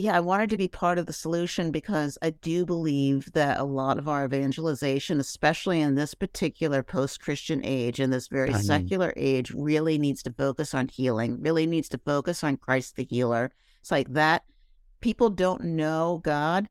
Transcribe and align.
yeah, 0.00 0.16
I 0.16 0.20
wanted 0.20 0.50
to 0.50 0.56
be 0.56 0.68
part 0.68 0.98
of 0.98 1.06
the 1.06 1.12
solution 1.12 1.72
because 1.72 2.16
I 2.22 2.30
do 2.30 2.64
believe 2.64 3.32
that 3.32 3.58
a 3.58 3.64
lot 3.64 3.98
of 3.98 4.08
our 4.08 4.24
evangelization, 4.24 5.18
especially 5.18 5.80
in 5.80 5.96
this 5.96 6.14
particular 6.14 6.84
post 6.84 7.20
Christian 7.20 7.60
age, 7.64 7.98
in 7.98 8.10
this 8.10 8.28
very 8.28 8.54
secular 8.54 9.12
age, 9.16 9.50
really 9.50 9.98
needs 9.98 10.22
to 10.22 10.32
focus 10.32 10.72
on 10.72 10.86
healing, 10.86 11.42
really 11.42 11.66
needs 11.66 11.88
to 11.88 11.98
focus 11.98 12.44
on 12.44 12.58
Christ 12.58 12.94
the 12.94 13.02
healer. 13.10 13.50
It's 13.80 13.90
like 13.90 14.12
that. 14.12 14.44
People 15.00 15.30
don't 15.30 15.64
know 15.64 16.20
God. 16.22 16.68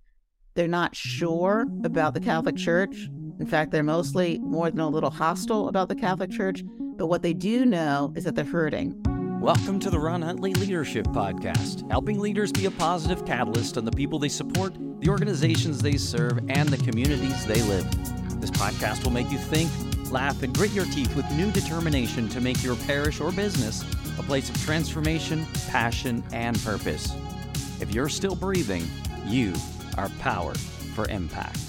They're 0.53 0.69
not 0.69 0.95
sure 0.95 1.65
about 1.83 2.13
the 2.13 2.21
Catholic 2.21 2.55
Church. 2.55 3.09
In 3.41 3.45
fact, 3.45 3.71
they're 3.71 3.83
mostly 3.83 4.39
more 4.39 4.71
than 4.71 4.79
a 4.79 4.87
little 4.87 5.11
hostile 5.11 5.67
about 5.67 5.89
the 5.89 5.95
Catholic 5.95 6.31
Church. 6.31 6.63
But 6.79 7.07
what 7.07 7.23
they 7.23 7.33
do 7.33 7.65
know 7.65 8.13
is 8.15 8.23
that 8.23 8.35
they're 8.35 8.45
hurting. 8.45 9.03
Welcome 9.39 9.79
to 9.81 9.91
the 9.91 9.99
Ron 9.99 10.23
Huntley 10.23 10.55
Leadership 10.55 11.05
Podcast, 11.09 11.89
helping 11.91 12.19
leaders 12.19 12.51
be 12.51 12.65
a 12.65 12.71
positive 12.71 13.23
catalyst 13.23 13.77
on 13.77 13.85
the 13.85 13.91
people 13.91 14.17
they 14.17 14.29
support, 14.29 14.73
the 14.99 15.09
organizations 15.09 15.79
they 15.79 15.95
serve, 15.95 16.39
and 16.49 16.67
the 16.69 16.77
communities 16.77 17.45
they 17.45 17.61
live. 17.61 17.85
This 18.41 18.49
podcast 18.49 19.03
will 19.03 19.11
make 19.11 19.31
you 19.31 19.37
think, 19.37 19.69
laugh, 20.11 20.41
and 20.41 20.53
grit 20.57 20.71
your 20.71 20.85
teeth 20.85 21.15
with 21.15 21.29
new 21.33 21.51
determination 21.51 22.27
to 22.29 22.41
make 22.41 22.63
your 22.63 22.75
parish 22.87 23.21
or 23.21 23.31
business 23.31 23.83
a 24.17 24.23
place 24.23 24.49
of 24.49 24.59
transformation, 24.63 25.45
passion, 25.67 26.23
and 26.33 26.59
purpose. 26.63 27.15
If 27.79 27.93
you're 27.93 28.09
still 28.09 28.35
breathing, 28.35 28.85
you 29.27 29.53
are 29.99 30.09
powered 30.19 30.57
for 30.57 31.07
impact. 31.09 31.59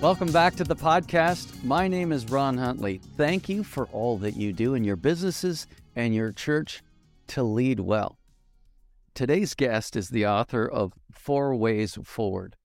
Welcome 0.00 0.32
back 0.32 0.56
to 0.56 0.64
the 0.64 0.76
podcast. 0.76 1.62
My 1.62 1.86
name 1.86 2.10
is 2.10 2.30
Ron 2.30 2.56
Huntley. 2.56 3.02
Thank 3.18 3.50
you 3.50 3.62
for 3.62 3.84
all 3.92 4.16
that 4.18 4.34
you 4.34 4.50
do 4.50 4.74
in 4.74 4.82
your 4.82 4.96
businesses 4.96 5.66
and 5.94 6.14
your 6.14 6.32
church 6.32 6.82
to 7.28 7.42
lead 7.42 7.80
well. 7.80 8.18
Today's 9.14 9.54
guest 9.54 9.96
is 9.96 10.08
the 10.08 10.26
author 10.26 10.66
of 10.66 10.92
Four 11.10 11.54
Ways 11.56 11.98
Forward. 12.04 12.56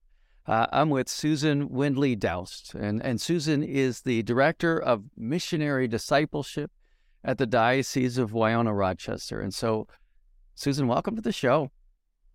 Uh, 0.46 0.66
I'm 0.70 0.90
with 0.90 1.08
Susan 1.08 1.68
Windley 1.70 2.16
Daoust, 2.16 2.74
and, 2.74 3.02
and 3.02 3.20
Susan 3.20 3.64
is 3.64 4.02
the 4.02 4.22
Director 4.22 4.78
of 4.78 5.04
Missionary 5.16 5.88
Discipleship 5.88 6.70
at 7.24 7.38
the 7.38 7.46
Diocese 7.46 8.16
of 8.16 8.32
Winona 8.32 8.72
Rochester. 8.72 9.40
And 9.40 9.52
so, 9.52 9.88
Susan, 10.54 10.86
welcome 10.86 11.16
to 11.16 11.22
the 11.22 11.32
show. 11.32 11.72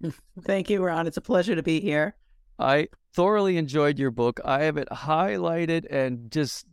Thank 0.42 0.70
you, 0.70 0.84
Ron. 0.84 1.08
It's 1.08 1.18
a 1.18 1.22
pleasure 1.22 1.56
to 1.56 1.64
be 1.64 1.80
here. 1.80 2.16
I 2.60 2.90
thoroughly 3.14 3.58
enjoyed 3.58 3.98
your 3.98 4.12
book. 4.12 4.40
I 4.44 4.64
have 4.64 4.78
it 4.78 4.90
highlighted 4.90 5.86
and 5.90 6.30
just 6.30 6.66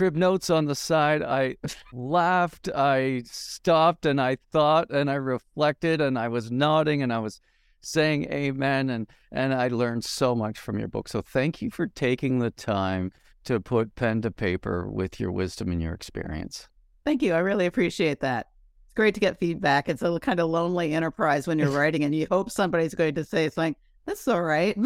crib 0.00 0.16
notes 0.16 0.48
on 0.48 0.64
the 0.64 0.74
side. 0.74 1.22
I 1.22 1.56
laughed, 1.92 2.70
I 2.74 3.22
stopped, 3.26 4.06
and 4.06 4.18
I 4.18 4.38
thought, 4.50 4.88
and 4.88 5.10
I 5.10 5.16
reflected, 5.16 6.00
and 6.00 6.18
I 6.18 6.28
was 6.28 6.50
nodding, 6.50 7.02
and 7.02 7.12
I 7.12 7.18
was 7.18 7.38
saying 7.82 8.24
amen, 8.32 8.88
and 8.88 9.06
and 9.30 9.52
I 9.52 9.68
learned 9.68 10.06
so 10.06 10.34
much 10.34 10.58
from 10.58 10.78
your 10.78 10.88
book. 10.88 11.06
So 11.06 11.20
thank 11.20 11.60
you 11.60 11.70
for 11.70 11.86
taking 11.86 12.38
the 12.38 12.50
time 12.50 13.12
to 13.44 13.60
put 13.60 13.94
pen 13.94 14.22
to 14.22 14.30
paper 14.30 14.88
with 14.88 15.20
your 15.20 15.32
wisdom 15.32 15.70
and 15.70 15.82
your 15.82 15.92
experience. 15.92 16.70
Thank 17.04 17.20
you. 17.22 17.34
I 17.34 17.40
really 17.40 17.66
appreciate 17.66 18.20
that. 18.20 18.46
It's 18.86 18.94
great 18.94 19.12
to 19.16 19.20
get 19.20 19.38
feedback. 19.38 19.90
It's 19.90 20.00
a 20.00 20.18
kind 20.18 20.40
of 20.40 20.48
lonely 20.48 20.94
enterprise 20.94 21.46
when 21.46 21.58
you're 21.58 21.68
writing, 21.78 22.04
and 22.04 22.14
you 22.14 22.26
hope 22.30 22.50
somebody's 22.50 22.94
going 22.94 23.16
to 23.16 23.24
say 23.26 23.50
something. 23.50 23.76
That's 24.06 24.26
all 24.28 24.42
right. 24.42 24.76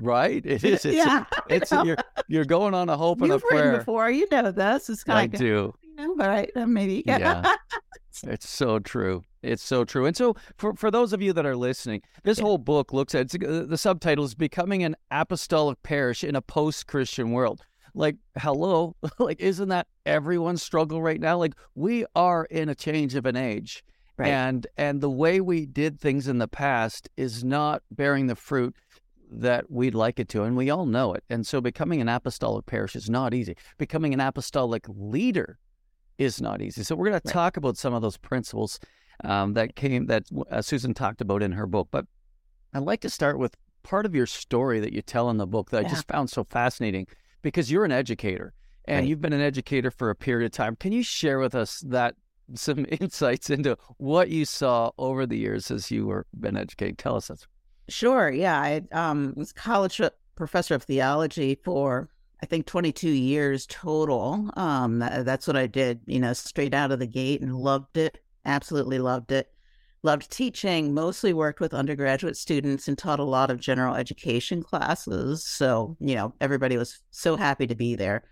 right? 0.00 0.44
It 0.44 0.64
is. 0.64 0.84
It's, 0.84 0.96
yeah, 0.96 1.24
it's 1.48 1.70
you're 1.72 1.96
you're 2.28 2.44
going 2.44 2.74
on 2.74 2.88
a 2.88 2.96
hope 2.96 3.20
and 3.22 3.28
You've 3.32 3.42
a 3.42 3.46
prayer. 3.46 3.78
before, 3.78 4.10
you 4.10 4.26
know 4.30 4.50
this. 4.50 4.90
It's 4.90 5.02
I 5.08 5.12
kind 5.28 5.34
of 5.34 5.40
do. 5.40 5.74
you 5.82 5.94
know, 5.96 6.10
all 6.10 6.28
right, 6.28 6.50
uh, 6.56 6.66
maybe. 6.66 7.02
Yeah. 7.06 7.54
It's 8.24 8.46
so 8.48 8.78
true. 8.80 9.22
It's 9.42 9.62
so 9.62 9.82
true. 9.84 10.04
And 10.04 10.14
so, 10.14 10.34
for, 10.58 10.74
for 10.74 10.90
those 10.90 11.14
of 11.14 11.22
you 11.22 11.32
that 11.32 11.46
are 11.46 11.56
listening, 11.56 12.02
this 12.22 12.36
Yeah. 12.38 12.44
whole 12.44 12.58
book 12.58 12.92
looks 12.92 13.14
at 13.14 13.34
uh, 13.34 13.62
the 13.64 13.78
subtitle 13.78 14.24
is 14.26 14.34
Becoming 14.34 14.82
an 14.82 14.94
Apostolic 15.10 15.82
Parish 15.82 16.22
in 16.22 16.36
a 16.36 16.42
Post 16.42 16.86
Christian 16.86 17.30
World. 17.30 17.62
Like, 17.94 18.16
hello, 18.36 18.94
like, 19.18 19.40
isn't 19.40 19.68
that 19.70 19.86
everyone's 20.04 20.62
struggle 20.62 21.00
right 21.00 21.20
now? 21.20 21.38
Like, 21.38 21.54
we 21.74 22.04
are 22.14 22.44
in 22.50 22.68
a 22.68 22.74
change 22.74 23.14
of 23.14 23.24
an 23.24 23.36
age. 23.36 23.84
Right. 24.20 24.28
And 24.28 24.66
and 24.76 25.00
the 25.00 25.08
way 25.08 25.40
we 25.40 25.64
did 25.64 25.98
things 25.98 26.28
in 26.28 26.36
the 26.38 26.48
past 26.48 27.08
is 27.16 27.42
not 27.42 27.82
bearing 27.90 28.26
the 28.26 28.36
fruit 28.36 28.76
that 29.32 29.70
we'd 29.70 29.94
like 29.94 30.18
it 30.18 30.28
to, 30.30 30.42
and 30.42 30.56
we 30.56 30.68
all 30.68 30.84
know 30.84 31.14
it. 31.14 31.24
And 31.30 31.46
so, 31.46 31.60
becoming 31.62 32.02
an 32.02 32.08
apostolic 32.08 32.66
parish 32.66 32.94
is 32.94 33.08
not 33.08 33.32
easy. 33.32 33.56
Becoming 33.78 34.12
an 34.12 34.20
apostolic 34.20 34.84
leader 34.88 35.58
is 36.18 36.38
not 36.38 36.60
easy. 36.60 36.82
So, 36.82 36.94
we're 36.96 37.08
going 37.08 37.20
to 37.20 37.28
talk 37.28 37.56
about 37.56 37.78
some 37.78 37.94
of 37.94 38.02
those 38.02 38.18
principles 38.18 38.78
um, 39.24 39.54
that 39.54 39.74
came 39.74 40.06
that 40.06 40.24
uh, 40.50 40.60
Susan 40.60 40.92
talked 40.92 41.22
about 41.22 41.42
in 41.42 41.52
her 41.52 41.66
book. 41.66 41.88
But 41.90 42.04
I'd 42.74 42.82
like 42.82 43.00
to 43.00 43.10
start 43.10 43.38
with 43.38 43.56
part 43.82 44.04
of 44.04 44.14
your 44.14 44.26
story 44.26 44.80
that 44.80 44.92
you 44.92 45.00
tell 45.00 45.30
in 45.30 45.38
the 45.38 45.46
book 45.46 45.70
that 45.70 45.86
I 45.86 45.88
just 45.88 46.06
found 46.06 46.28
so 46.28 46.44
fascinating 46.44 47.06
because 47.40 47.70
you're 47.70 47.86
an 47.86 47.92
educator 47.92 48.52
and 48.84 48.98
Right. 48.98 49.08
you've 49.08 49.20
been 49.20 49.32
an 49.32 49.40
educator 49.40 49.90
for 49.90 50.10
a 50.10 50.14
period 50.14 50.44
of 50.44 50.52
time. 50.52 50.76
Can 50.76 50.92
you 50.92 51.02
share 51.02 51.38
with 51.38 51.54
us 51.54 51.80
that 51.86 52.16
some 52.54 52.86
insights 53.00 53.50
into 53.50 53.76
what 53.98 54.28
you 54.28 54.44
saw 54.44 54.90
over 54.98 55.26
the 55.26 55.38
years 55.38 55.70
as 55.70 55.90
you 55.90 56.06
were 56.06 56.26
been 56.38 56.56
educating? 56.56 56.96
Tell 56.96 57.16
us 57.16 57.28
that. 57.28 57.46
Sure. 57.88 58.30
Yeah. 58.30 58.60
I 58.60 58.82
um, 58.92 59.34
was 59.36 59.52
college 59.52 60.00
professor 60.36 60.74
of 60.74 60.84
theology 60.84 61.58
for, 61.64 62.08
I 62.42 62.46
think, 62.46 62.66
22 62.66 63.08
years 63.08 63.66
total. 63.66 64.50
Um, 64.56 65.00
tha- 65.00 65.22
that's 65.24 65.46
what 65.46 65.56
I 65.56 65.66
did, 65.66 66.00
you 66.06 66.18
know, 66.20 66.32
straight 66.32 66.72
out 66.72 66.92
of 66.92 66.98
the 66.98 67.06
gate 67.06 67.42
and 67.42 67.54
loved 67.54 67.96
it. 67.96 68.22
Absolutely 68.44 68.98
loved 68.98 69.32
it. 69.32 69.52
Loved 70.02 70.30
teaching, 70.30 70.94
mostly 70.94 71.34
worked 71.34 71.60
with 71.60 71.74
undergraduate 71.74 72.38
students 72.38 72.88
and 72.88 72.96
taught 72.96 73.20
a 73.20 73.24
lot 73.24 73.50
of 73.50 73.60
general 73.60 73.94
education 73.94 74.62
classes. 74.62 75.44
So, 75.44 75.94
you 76.00 76.14
know, 76.14 76.32
everybody 76.40 76.78
was 76.78 77.02
so 77.10 77.36
happy 77.36 77.66
to 77.66 77.74
be 77.74 77.96
there. 77.96 78.24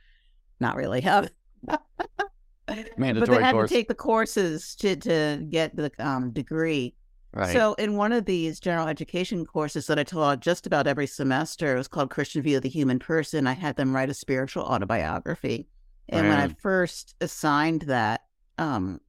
Not 0.61 0.77
really. 0.77 1.07
but 2.69 3.31
they 3.31 3.43
had 3.43 3.53
course. 3.53 3.71
to 3.71 3.75
take 3.75 3.89
the 3.89 3.95
courses 3.95 4.75
to, 4.77 4.97
to 4.97 5.45
get 5.49 5.75
the 5.77 5.91
um, 5.99 6.31
degree. 6.31 6.95
Right. 7.35 7.53
So, 7.53 7.75
in 7.75 7.97
one 7.97 8.13
of 8.13 8.25
these 8.25 8.59
general 8.59 8.89
education 8.89 9.45
courses 9.45 9.87
that 9.87 9.99
I 9.99 10.03
taught 10.05 10.41
just 10.41 10.67
about 10.67 10.87
every 10.87 11.07
semester, 11.07 11.75
it 11.75 11.79
was 11.79 11.89
called 11.89 12.11
Christian 12.11 12.43
View 12.43 12.57
of 12.57 12.63
the 12.63 12.71
Human 12.71 12.99
Person. 12.99 13.47
I 13.47 13.53
had 13.53 13.77
them 13.77 13.95
write 13.95 14.09
a 14.09 14.15
spiritual 14.15 14.63
autobiography. 14.63 15.69
And 16.09 16.27
when 16.29 16.39
I 16.39 16.49
first 16.63 17.15
assigned 17.21 17.83
that, 17.83 18.23
um, 18.57 19.01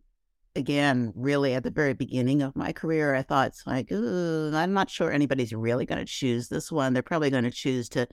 again, 0.55 1.13
really 1.15 1.53
at 1.53 1.63
the 1.63 1.71
very 1.71 1.93
beginning 1.93 2.41
of 2.41 2.55
my 2.57 2.73
career, 2.73 3.15
I 3.15 3.21
thought 3.21 3.47
it's 3.47 3.65
like, 3.65 3.89
ooh, 3.91 4.51
I'm 4.53 4.73
not 4.73 4.89
sure 4.89 5.11
anybody's 5.11 5.53
really 5.53 5.85
going 5.85 5.99
to 5.99 6.05
choose 6.05 6.49
this 6.49 6.71
one. 6.71 6.93
They're 6.93 7.01
probably 7.01 7.29
going 7.29 7.45
to 7.45 7.51
choose 7.51 7.87
to 7.89 8.07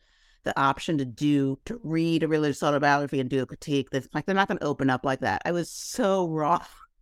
the 0.46 0.58
option 0.58 0.96
to 0.96 1.04
do 1.04 1.58
to 1.66 1.78
read 1.84 2.22
a 2.22 2.28
religious 2.28 2.62
autobiography 2.62 3.20
and 3.20 3.28
do 3.28 3.42
a 3.42 3.46
critique. 3.46 3.90
That's 3.90 4.08
like 4.14 4.24
they're 4.24 4.34
not 4.34 4.48
going 4.48 4.58
to 4.58 4.64
open 4.64 4.88
up 4.88 5.04
like 5.04 5.20
that. 5.20 5.42
I 5.44 5.52
was 5.52 5.70
so 5.70 6.26
wrong 6.28 6.60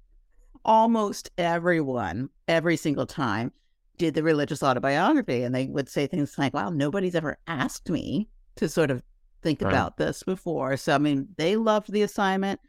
almost 0.64 1.30
everyone, 1.38 2.30
every 2.48 2.76
single 2.76 3.06
time, 3.06 3.52
did 3.98 4.14
the 4.14 4.22
religious 4.22 4.62
autobiography. 4.62 5.42
And 5.42 5.54
they 5.54 5.66
would 5.66 5.88
say 5.88 6.06
things 6.06 6.36
like, 6.38 6.54
wow, 6.54 6.70
nobody's 6.70 7.14
ever 7.14 7.36
asked 7.46 7.88
me 7.90 8.28
to 8.56 8.68
sort 8.68 8.90
of 8.90 9.02
think 9.42 9.60
Right. 9.62 9.68
about 9.70 9.96
this 9.98 10.22
before. 10.22 10.76
So, 10.76 10.94
I 10.94 10.98
mean, 10.98 11.28
they 11.36 11.56
loved 11.56 11.92
the 11.92 12.02
assignment. 12.02 12.60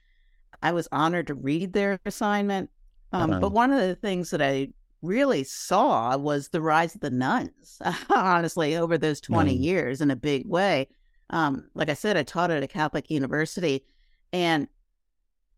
I 0.61 0.71
was 0.73 0.87
honored 0.91 1.27
to 1.27 1.33
read 1.33 1.73
their 1.73 1.99
assignment. 2.05 2.69
Um, 3.11 3.31
Uh-huh. 3.31 3.39
But 3.39 3.53
one 3.53 3.71
of 3.71 3.79
the 3.79 3.95
things 3.95 4.29
that 4.31 4.41
I 4.41 4.69
really 5.01 5.43
saw 5.43 6.17
was 6.17 6.49
the 6.49 6.61
rise 6.61 6.95
of 6.95 7.01
the 7.01 7.11
nones, 7.11 7.81
honestly, 8.09 8.75
over 8.75 8.97
those 8.97 9.21
20 9.21 9.55
Mm. 9.57 9.63
years 9.63 10.01
in 10.01 10.11
a 10.11 10.15
big 10.15 10.47
way. 10.47 10.87
Um, 11.29 11.69
like 11.73 11.89
I 11.89 11.93
said, 11.93 12.17
I 12.17 12.23
taught 12.23 12.51
at 12.51 12.63
a 12.63 12.67
Catholic 12.67 13.09
university. 13.09 13.83
And 14.31 14.67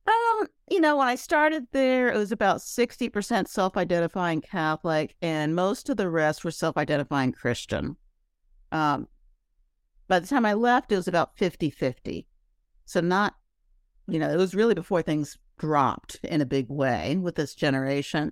um, 0.07 0.47
you 0.69 0.79
know, 0.79 0.97
when 0.97 1.07
I 1.07 1.15
started 1.15 1.67
there, 1.71 2.09
it 2.09 2.17
was 2.17 2.31
about 2.31 2.59
60% 2.59 3.47
self 3.47 3.75
identifying 3.75 4.41
Catholic, 4.41 5.15
and 5.21 5.55
most 5.55 5.89
of 5.89 5.97
the 5.97 6.09
rest 6.09 6.43
were 6.45 6.51
self 6.51 6.77
identifying 6.77 7.33
Christian. 7.33 7.97
Um, 8.71 9.07
by 10.07 10.19
the 10.19 10.27
time 10.27 10.45
I 10.45 10.53
left, 10.53 10.91
it 10.91 10.95
was 10.95 11.07
about 11.07 11.37
50 11.37 11.69
50. 11.69 12.25
So, 12.85 13.01
not, 13.01 13.35
you 14.07 14.19
know, 14.19 14.29
it 14.29 14.37
was 14.37 14.55
really 14.55 14.73
before 14.75 15.01
things 15.01 15.37
dropped 15.59 16.19
in 16.23 16.39
a 16.39 16.45
big 16.45 16.69
way 16.69 17.17
with 17.17 17.35
this 17.35 17.53
generation. 17.53 18.31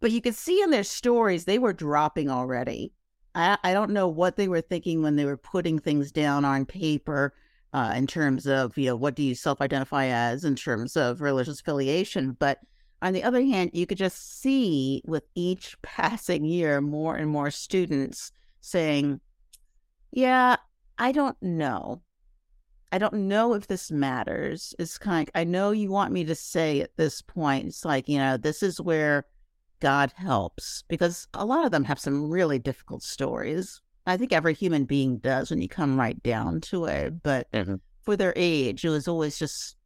But 0.00 0.12
you 0.12 0.20
could 0.20 0.34
see 0.34 0.62
in 0.62 0.70
their 0.70 0.84
stories, 0.84 1.44
they 1.44 1.58
were 1.58 1.72
dropping 1.72 2.30
already. 2.30 2.92
I, 3.34 3.58
I 3.62 3.72
don't 3.72 3.92
know 3.92 4.08
what 4.08 4.36
they 4.36 4.48
were 4.48 4.60
thinking 4.60 5.02
when 5.02 5.16
they 5.16 5.24
were 5.24 5.36
putting 5.36 5.78
things 5.78 6.12
down 6.12 6.44
on 6.44 6.66
paper 6.66 7.34
uh, 7.72 7.92
in 7.96 8.06
terms 8.06 8.46
of 8.46 8.76
you 8.78 8.86
know 8.86 8.96
what 8.96 9.14
do 9.14 9.22
you 9.22 9.34
self-identify 9.34 10.06
as 10.06 10.44
in 10.44 10.56
terms 10.56 10.96
of 10.96 11.20
religious 11.20 11.60
affiliation 11.60 12.36
but 12.38 12.58
on 13.02 13.12
the 13.12 13.22
other 13.22 13.42
hand 13.42 13.70
you 13.74 13.86
could 13.86 13.98
just 13.98 14.40
see 14.40 15.02
with 15.06 15.24
each 15.34 15.76
passing 15.82 16.44
year 16.44 16.80
more 16.80 17.16
and 17.16 17.30
more 17.30 17.50
students 17.50 18.32
saying 18.60 19.20
yeah 20.12 20.56
i 20.96 21.12
don't 21.12 21.36
know 21.42 22.00
i 22.90 22.96
don't 22.96 23.14
know 23.14 23.52
if 23.52 23.66
this 23.66 23.90
matters 23.90 24.74
it's 24.78 24.96
kind 24.96 25.28
of, 25.28 25.38
i 25.38 25.44
know 25.44 25.70
you 25.70 25.90
want 25.90 26.12
me 26.12 26.24
to 26.24 26.34
say 26.34 26.80
at 26.80 26.96
this 26.96 27.20
point 27.20 27.66
it's 27.66 27.84
like 27.84 28.08
you 28.08 28.18
know 28.18 28.36
this 28.38 28.62
is 28.62 28.80
where 28.80 29.26
God 29.80 30.12
helps 30.16 30.84
because 30.88 31.28
a 31.34 31.44
lot 31.44 31.64
of 31.64 31.70
them 31.70 31.84
have 31.84 31.98
some 31.98 32.30
really 32.30 32.58
difficult 32.58 33.02
stories. 33.02 33.80
I 34.06 34.16
think 34.16 34.32
every 34.32 34.54
human 34.54 34.84
being 34.84 35.18
does 35.18 35.50
when 35.50 35.60
you 35.60 35.68
come 35.68 35.98
right 35.98 36.20
down 36.22 36.60
to 36.62 36.86
it. 36.86 37.22
But 37.22 37.50
mm-hmm. 37.52 37.76
for 38.02 38.16
their 38.16 38.32
age, 38.36 38.84
it 38.84 38.88
was 38.90 39.06
always 39.06 39.38
just 39.38 39.76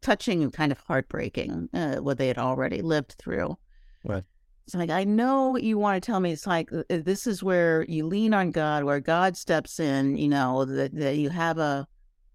touching 0.00 0.42
and 0.42 0.52
kind 0.52 0.72
of 0.72 0.78
heartbreaking 0.80 1.68
uh, 1.72 1.96
what 1.96 2.18
they 2.18 2.28
had 2.28 2.38
already 2.38 2.82
lived 2.82 3.16
through. 3.18 3.56
Right. 4.04 4.24
It's 4.66 4.74
like, 4.74 4.90
I 4.90 5.04
know 5.04 5.50
what 5.50 5.62
you 5.62 5.76
want 5.76 6.02
to 6.02 6.06
tell 6.06 6.20
me. 6.20 6.32
It's 6.32 6.46
like, 6.46 6.72
uh, 6.72 6.82
this 6.88 7.26
is 7.26 7.42
where 7.42 7.84
you 7.86 8.06
lean 8.06 8.32
on 8.32 8.50
God, 8.50 8.84
where 8.84 9.00
God 9.00 9.36
steps 9.36 9.78
in, 9.78 10.16
you 10.16 10.28
know, 10.28 10.64
that, 10.64 10.94
that 10.94 11.16
you 11.16 11.28
have 11.28 11.58
a, 11.58 11.86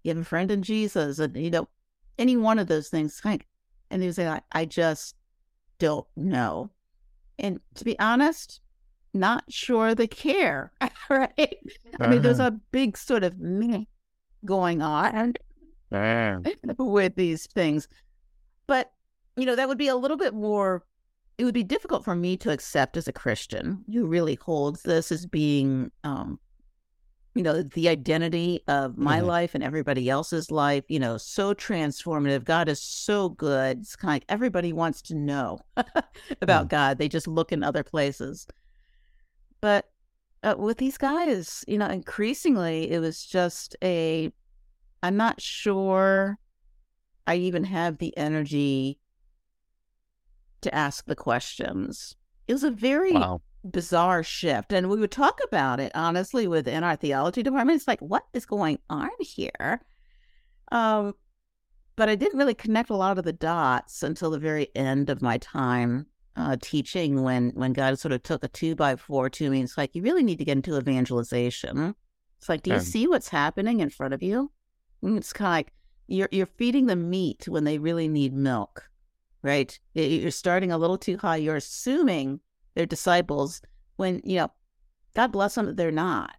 you 0.04 0.10
have 0.10 0.18
a 0.18 0.24
friend 0.24 0.50
in 0.50 0.62
Jesus 0.62 1.18
and, 1.18 1.36
you 1.36 1.50
know, 1.50 1.68
any 2.18 2.36
one 2.36 2.60
of 2.60 2.68
those 2.68 2.88
things. 2.88 3.20
Like, 3.24 3.48
and 3.90 4.00
they 4.00 4.12
say, 4.12 4.28
I, 4.28 4.40
I 4.52 4.64
just 4.64 5.16
don't 5.80 6.06
know. 6.16 6.70
And 7.40 7.58
to 7.74 7.84
be 7.84 7.98
honest, 7.98 8.60
not 9.12 9.44
sure 9.48 9.94
they 9.94 10.06
care, 10.06 10.70
right? 11.10 11.30
Uh-huh. 11.38 11.96
I 11.98 12.06
mean, 12.06 12.22
there's 12.22 12.38
uh-huh. 12.38 12.52
a 12.54 12.60
big 12.70 12.96
sort 12.96 13.24
of 13.24 13.38
meh 13.40 13.84
going 14.44 14.82
on 14.82 15.34
with 16.78 17.16
these 17.16 17.46
things. 17.46 17.88
But, 18.68 18.92
you 19.36 19.46
know, 19.46 19.56
that 19.56 19.66
would 19.66 19.78
be 19.78 19.88
a 19.88 19.96
little 19.96 20.16
bit 20.16 20.34
more, 20.34 20.84
it 21.38 21.44
would 21.44 21.54
be 21.54 21.64
difficult 21.64 22.04
for 22.04 22.14
me 22.14 22.36
to 22.36 22.52
accept 22.52 22.96
as 22.96 23.08
a 23.08 23.12
Christian 23.12 23.84
who 23.92 24.06
really 24.06 24.36
holds 24.36 24.82
this 24.82 25.10
as 25.10 25.26
being, 25.26 25.90
um, 26.04 26.38
you 27.34 27.42
know, 27.42 27.62
the 27.62 27.88
identity 27.88 28.60
of 28.66 28.98
my 28.98 29.18
mm-hmm. 29.18 29.26
life 29.26 29.54
and 29.54 29.62
everybody 29.62 30.10
else's 30.10 30.50
life, 30.50 30.84
you 30.88 30.98
know, 30.98 31.16
so 31.16 31.54
transformative. 31.54 32.44
God 32.44 32.68
is 32.68 32.82
so 32.82 33.28
good. 33.28 33.78
It's 33.78 33.94
kind 33.94 34.10
of 34.10 34.14
like 34.16 34.24
everybody 34.28 34.72
wants 34.72 35.00
to 35.02 35.14
know 35.14 35.60
about 36.42 36.66
mm. 36.66 36.70
God. 36.70 36.98
They 36.98 37.08
just 37.08 37.28
look 37.28 37.52
in 37.52 37.62
other 37.62 37.84
places. 37.84 38.48
But 39.60 39.88
uh, 40.42 40.56
with 40.58 40.78
these 40.78 40.98
guys, 40.98 41.64
you 41.68 41.78
know, 41.78 41.86
increasingly 41.86 42.90
it 42.90 42.98
was 42.98 43.24
just 43.24 43.76
a, 43.82 44.32
I'm 45.02 45.16
not 45.16 45.40
sure 45.40 46.36
I 47.26 47.36
even 47.36 47.62
have 47.64 47.98
the 47.98 48.16
energy 48.16 48.98
to 50.62 50.74
ask 50.74 51.04
the 51.06 51.16
questions. 51.16 52.16
It 52.48 52.54
was 52.54 52.64
a 52.64 52.70
very 52.72 53.12
wow. 53.12 53.40
Bizarre 53.64 54.22
shift. 54.22 54.72
And 54.72 54.88
we 54.88 54.98
would 54.98 55.10
talk 55.10 55.40
about 55.46 55.80
it 55.80 55.92
honestly 55.94 56.46
within 56.46 56.84
our 56.84 56.96
theology 56.96 57.42
department. 57.42 57.76
It's 57.76 57.88
like, 57.88 58.00
what 58.00 58.24
is 58.32 58.46
going 58.46 58.78
on 58.88 59.10
here? 59.20 59.80
Um, 60.72 61.14
but 61.96 62.08
I 62.08 62.14
didn't 62.14 62.38
really 62.38 62.54
connect 62.54 62.90
a 62.90 62.96
lot 62.96 63.18
of 63.18 63.24
the 63.24 63.32
dots 63.32 64.02
until 64.02 64.30
the 64.30 64.38
very 64.38 64.68
end 64.74 65.10
of 65.10 65.20
my 65.20 65.38
time 65.38 66.06
uh, 66.36 66.56
teaching 66.60 67.22
when 67.22 67.50
when 67.50 67.72
God 67.72 67.98
sort 67.98 68.12
of 68.12 68.22
took 68.22 68.44
a 68.44 68.48
two 68.48 68.74
by 68.74 68.96
four 68.96 69.28
to 69.30 69.50
me. 69.50 69.60
It's 69.60 69.76
like 69.76 69.94
you 69.94 70.02
really 70.02 70.22
need 70.22 70.38
to 70.38 70.44
get 70.44 70.56
into 70.56 70.78
evangelization. 70.78 71.94
It's 72.38 72.48
like, 72.48 72.62
do 72.62 72.70
you 72.70 72.76
um, 72.76 72.82
see 72.82 73.06
what's 73.06 73.28
happening 73.28 73.80
in 73.80 73.90
front 73.90 74.14
of 74.14 74.22
you? 74.22 74.50
And 75.02 75.18
it's 75.18 75.32
kind 75.32 75.48
of 75.48 75.52
like 75.52 75.72
you're 76.06 76.28
you're 76.32 76.46
feeding 76.46 76.86
them 76.86 77.10
meat 77.10 77.46
when 77.48 77.64
they 77.64 77.78
really 77.78 78.08
need 78.08 78.32
milk, 78.32 78.88
right? 79.42 79.78
You're 79.92 80.30
starting 80.30 80.72
a 80.72 80.78
little 80.78 80.98
too 80.98 81.18
high. 81.18 81.36
You're 81.36 81.56
assuming 81.56 82.40
they're 82.80 82.86
disciples 82.86 83.60
when 83.96 84.22
you 84.24 84.38
know, 84.38 84.50
God 85.14 85.32
bless 85.32 85.54
them, 85.54 85.76
they're 85.76 85.90
not. 85.90 86.34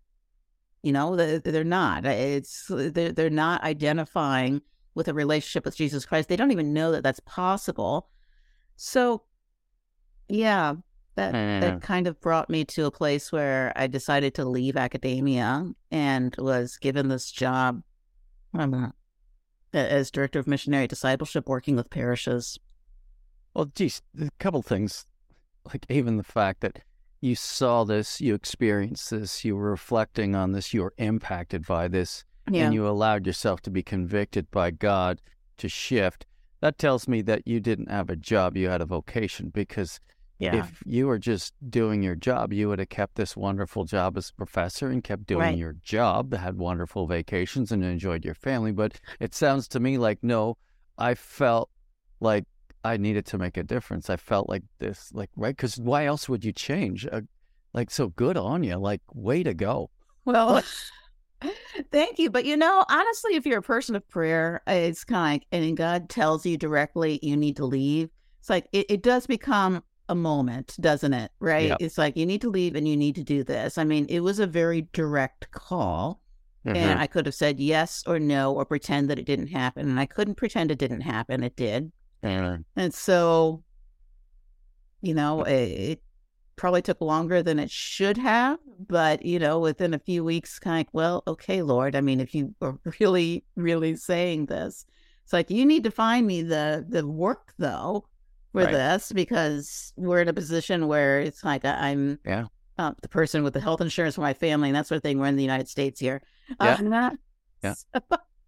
You 0.81 0.91
know, 0.91 1.15
they're 1.15 1.63
not. 1.63 2.07
It's 2.07 2.65
they're 2.67 3.11
they're 3.11 3.29
not 3.29 3.63
identifying 3.63 4.61
with 4.95 5.07
a 5.07 5.13
relationship 5.13 5.65
with 5.65 5.75
Jesus 5.75 6.03
Christ. 6.03 6.27
They 6.27 6.35
don't 6.35 6.51
even 6.51 6.73
know 6.73 6.91
that 6.91 7.03
that's 7.03 7.19
possible. 7.19 8.09
So 8.75 9.21
yeah, 10.27 10.73
that 11.13 11.33
that 11.33 11.81
kind 11.83 12.07
of 12.07 12.19
brought 12.19 12.49
me 12.49 12.65
to 12.65 12.85
a 12.85 12.91
place 12.91 13.31
where 13.31 13.71
I 13.75 13.85
decided 13.85 14.33
to 14.35 14.45
leave 14.45 14.75
academia 14.75 15.71
and 15.91 16.35
was 16.39 16.77
given 16.77 17.09
this 17.09 17.31
job 17.31 17.83
um, 18.55 18.91
as 19.71 20.09
director 20.09 20.39
of 20.39 20.47
missionary 20.47 20.87
discipleship, 20.87 21.47
working 21.47 21.75
with 21.75 21.91
parishes. 21.91 22.57
Well, 23.53 23.65
geez, 23.65 24.01
a 24.19 24.31
couple 24.39 24.63
things, 24.63 25.05
like 25.65 25.85
even 25.89 26.17
the 26.17 26.23
fact 26.23 26.61
that 26.61 26.79
you 27.19 27.35
saw 27.35 27.83
this, 27.83 28.19
you 28.19 28.33
experienced 28.33 29.11
this, 29.11 29.45
you 29.45 29.55
were 29.55 29.69
reflecting 29.69 30.35
on 30.35 30.51
this, 30.51 30.73
you 30.73 30.81
were 30.81 30.93
impacted 30.97 31.65
by 31.67 31.87
this, 31.87 32.23
yeah. 32.49 32.65
and 32.65 32.73
you 32.73 32.87
allowed 32.87 33.27
yourself 33.27 33.61
to 33.61 33.69
be 33.69 33.83
convicted 33.83 34.49
by 34.49 34.71
God 34.71 35.21
to 35.57 35.69
shift. 35.69 36.25
That 36.61 36.77
tells 36.77 37.07
me 37.07 37.21
that 37.23 37.47
you 37.47 37.59
didn't 37.59 37.91
have 37.91 38.09
a 38.09 38.15
job, 38.15 38.57
you 38.57 38.69
had 38.69 38.81
a 38.81 38.85
vocation 38.85 39.49
because 39.49 39.99
yeah. 40.41 40.55
If 40.55 40.81
you 40.87 41.05
were 41.05 41.19
just 41.19 41.53
doing 41.69 42.01
your 42.01 42.15
job, 42.15 42.51
you 42.51 42.67
would 42.67 42.79
have 42.79 42.89
kept 42.89 43.13
this 43.13 43.37
wonderful 43.37 43.85
job 43.85 44.17
as 44.17 44.31
a 44.31 44.33
professor 44.33 44.89
and 44.89 45.03
kept 45.03 45.27
doing 45.27 45.41
right. 45.41 45.57
your 45.57 45.73
job, 45.83 46.33
had 46.33 46.57
wonderful 46.57 47.05
vacations 47.05 47.71
and 47.71 47.85
enjoyed 47.85 48.25
your 48.25 48.33
family. 48.33 48.71
But 48.71 48.99
it 49.19 49.35
sounds 49.35 49.67
to 49.67 49.79
me 49.79 49.99
like, 49.99 50.17
no, 50.23 50.57
I 50.97 51.13
felt 51.13 51.69
like 52.21 52.45
I 52.83 52.97
needed 52.97 53.25
to 53.27 53.37
make 53.37 53.57
a 53.57 53.63
difference. 53.63 54.09
I 54.09 54.17
felt 54.17 54.49
like 54.49 54.63
this, 54.79 55.11
like, 55.13 55.29
right? 55.35 55.55
Because 55.55 55.77
why 55.77 56.05
else 56.05 56.27
would 56.27 56.43
you 56.43 56.51
change? 56.51 57.07
Uh, 57.11 57.21
like, 57.73 57.91
so 57.91 58.09
good 58.09 58.37
on 58.37 58.63
you. 58.63 58.77
Like, 58.77 59.01
way 59.13 59.43
to 59.43 59.53
go. 59.53 59.89
Well, 60.25 60.63
Thank 61.91 62.19
you. 62.19 62.29
But 62.29 62.45
you 62.45 62.57
know, 62.57 62.85
honestly, 62.89 63.35
if 63.35 63.45
you're 63.45 63.59
a 63.59 63.63
person 63.63 63.95
of 63.95 64.07
prayer, 64.07 64.61
it's 64.67 65.03
kind 65.03 65.41
of 65.41 65.41
like, 65.41 65.47
and 65.51 65.77
God 65.77 66.09
tells 66.09 66.45
you 66.45 66.57
directly 66.57 67.19
you 67.21 67.35
need 67.35 67.57
to 67.57 67.65
leave, 67.65 68.09
it's 68.39 68.49
like 68.49 68.67
it, 68.71 68.85
it 68.89 69.03
does 69.03 69.27
become 69.27 69.83
a 70.09 70.15
moment, 70.15 70.75
doesn't 70.79 71.13
it? 71.13 71.31
Right? 71.39 71.69
Yep. 71.69 71.77
It's 71.79 71.97
like 71.97 72.17
you 72.17 72.25
need 72.25 72.41
to 72.41 72.49
leave 72.49 72.75
and 72.75 72.87
you 72.87 72.97
need 72.97 73.15
to 73.15 73.23
do 73.23 73.43
this. 73.43 73.77
I 73.77 73.83
mean, 73.83 74.05
it 74.07 74.19
was 74.19 74.39
a 74.39 74.47
very 74.47 74.87
direct 74.93 75.49
call. 75.51 76.21
Mm-hmm. 76.65 76.77
And 76.77 76.99
I 76.99 77.07
could 77.07 77.25
have 77.25 77.33
said 77.33 77.59
yes 77.59 78.03
or 78.05 78.19
no 78.19 78.53
or 78.53 78.65
pretend 78.65 79.09
that 79.09 79.17
it 79.17 79.25
didn't 79.25 79.47
happen. 79.47 79.89
And 79.89 79.99
I 79.99 80.05
couldn't 80.05 80.35
pretend 80.35 80.69
it 80.69 80.77
didn't 80.77 81.01
happen. 81.01 81.43
It 81.43 81.55
did. 81.55 81.91
Mm-hmm. 82.23 82.61
And 82.75 82.93
so, 82.93 83.63
you 85.01 85.13
know, 85.13 85.43
it, 85.43 85.53
it, 85.53 86.03
probably 86.57 86.81
took 86.83 87.01
longer 87.01 87.41
than 87.41 87.57
it 87.57 87.71
should 87.71 88.17
have. 88.17 88.59
But, 88.87 89.25
you 89.25 89.39
know, 89.39 89.59
within 89.59 89.95
a 89.95 89.99
few 89.99 90.23
weeks, 90.23 90.59
kind 90.59 90.85
of, 90.85 90.93
well, 90.93 91.23
okay, 91.25 91.63
Lord. 91.63 91.95
I 91.95 92.01
mean, 92.01 92.19
if 92.19 92.35
you 92.35 92.53
are 92.61 92.77
really, 92.99 93.43
really 93.55 93.95
saying 93.95 94.45
this, 94.45 94.85
it's 95.23 95.33
like 95.33 95.49
you 95.49 95.65
need 95.65 95.83
to 95.85 95.91
find 95.91 96.27
me 96.27 96.41
the 96.41 96.85
the 96.87 97.07
work 97.07 97.53
though 97.57 98.05
for 98.51 98.63
right. 98.63 98.71
this 98.71 99.11
because 99.11 99.93
we're 99.95 100.21
in 100.21 100.27
a 100.27 100.33
position 100.33 100.87
where 100.87 101.21
it's 101.21 101.43
like 101.43 101.63
I'm 101.63 102.19
yeah 102.25 102.47
uh, 102.81 102.93
the 103.01 103.07
person 103.07 103.43
with 103.43 103.53
the 103.53 103.59
health 103.59 103.81
insurance 103.81 104.15
for 104.15 104.21
my 104.21 104.33
family 104.33 104.69
and 104.69 104.75
that 104.75 104.87
sort 104.87 104.97
of 104.97 105.03
thing. 105.03 105.19
We're 105.19 105.27
in 105.27 105.35
the 105.35 105.43
United 105.43 105.69
States 105.69 105.99
here. 105.99 106.21
Yeah. 106.59 106.77
Uh, 106.79 106.81
not, 106.81 107.13
yeah. 107.63 107.73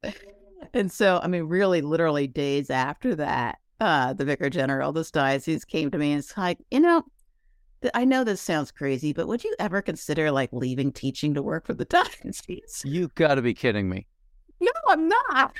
and 0.74 0.92
so, 0.92 1.20
I 1.22 1.28
mean, 1.28 1.44
really, 1.44 1.82
literally 1.82 2.28
days 2.28 2.70
after 2.70 3.16
that, 3.16 3.60
uh, 3.84 4.14
the 4.14 4.24
vicar 4.24 4.50
general 4.50 4.90
of 4.90 4.96
this 4.96 5.12
diocese 5.12 5.66
came 5.66 5.92
to 5.92 5.98
me 5.98 6.14
and 6.14 6.20
it's 6.20 6.38
like, 6.38 6.58
you 6.72 6.80
know, 6.80 7.04
I 7.94 8.06
know 8.06 8.24
this 8.24 8.40
sounds 8.40 8.72
crazy, 8.72 9.12
but 9.12 9.28
would 9.28 9.44
you 9.44 9.54
ever 9.60 9.82
consider 9.82 10.32
like 10.32 10.50
leaving 10.54 10.94
teaching 10.94 11.34
to 11.34 11.42
work 11.42 11.66
for 11.68 11.74
the 11.74 11.86
diocese? 11.98 12.82
You 12.86 13.10
got 13.16 13.36
to 13.36 13.42
be 13.42 13.54
kidding 13.54 13.90
me. 13.90 14.08
No, 14.62 14.72
I'm 14.88 15.10
not. 15.10 15.54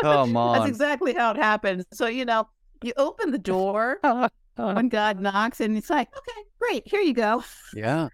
Come 0.00 0.36
on. 0.36 0.58
That's 0.58 0.68
exactly 0.68 1.14
how 1.14 1.30
it 1.30 1.38
happened. 1.38 1.86
So, 1.94 2.06
you 2.06 2.26
know, 2.26 2.46
you 2.82 2.92
open 2.98 3.30
the 3.30 3.38
door 3.38 3.98
when 4.56 4.90
God 4.90 5.18
knocks, 5.18 5.60
and 5.60 5.78
it's 5.78 5.88
like, 5.88 6.08
okay, 6.14 6.42
great, 6.60 6.86
here 6.86 7.00
you 7.00 7.14
go. 7.14 7.42
yeah. 7.74 8.08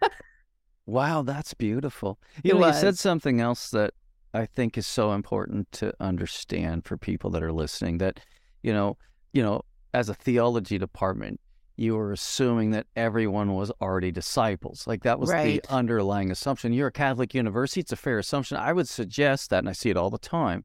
Wow, 0.87 1.23
that's 1.23 1.55
beautiful. 1.55 2.21
You 2.45 2.53
it 2.53 2.55
know, 2.55 2.61
was. 2.61 2.77
you 2.77 2.81
said 2.81 2.99
something 2.99 3.41
else 3.41 3.71
that 3.71 3.95
I 4.35 4.47
think 4.47 4.79
is 4.79 4.87
so 4.87 5.13
important 5.13 5.71
to 5.73 5.93
understand 5.99 6.85
for 6.85 6.97
people 6.97 7.31
that 7.31 7.43
are 7.43 7.53
listening. 7.53 7.99
That 7.99 8.21
you 8.63 8.73
know, 8.73 8.97
you 9.33 9.43
know, 9.43 9.63
as 9.95 10.09
a 10.09 10.15
theology 10.15 10.79
department, 10.79 11.41
you 11.77 11.97
were 11.97 12.13
assuming 12.13 12.71
that 12.73 12.87
everyone 12.97 13.55
was 13.55 13.73
already 13.81 14.11
disciples. 14.11 14.87
Like 14.87 15.03
that 15.03 15.19
was 15.19 15.31
right. 15.31 15.63
the 15.63 15.73
underlying 15.73 16.31
assumption. 16.31 16.73
You're 16.73 16.89
a 16.89 16.93
Catholic 16.93 17.35
university; 17.35 17.81
it's 17.81 17.93
a 17.93 17.97
fair 17.97 18.19
assumption. 18.19 18.57
I 18.57 18.73
would 18.73 18.89
suggest 18.89 19.51
that, 19.51 19.59
and 19.59 19.69
I 19.69 19.73
see 19.73 19.91
it 19.91 19.97
all 19.97 20.11
the 20.11 20.19
time, 20.19 20.65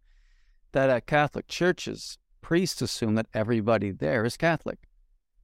that 0.74 0.89
at 0.89 1.07
Catholic 1.07 1.47
churches, 1.47 2.17
priests 2.41 2.81
assume 2.81 3.15
that 3.15 3.27
everybody 3.33 3.91
there 3.91 4.25
is 4.25 4.38
Catholic 4.38 4.79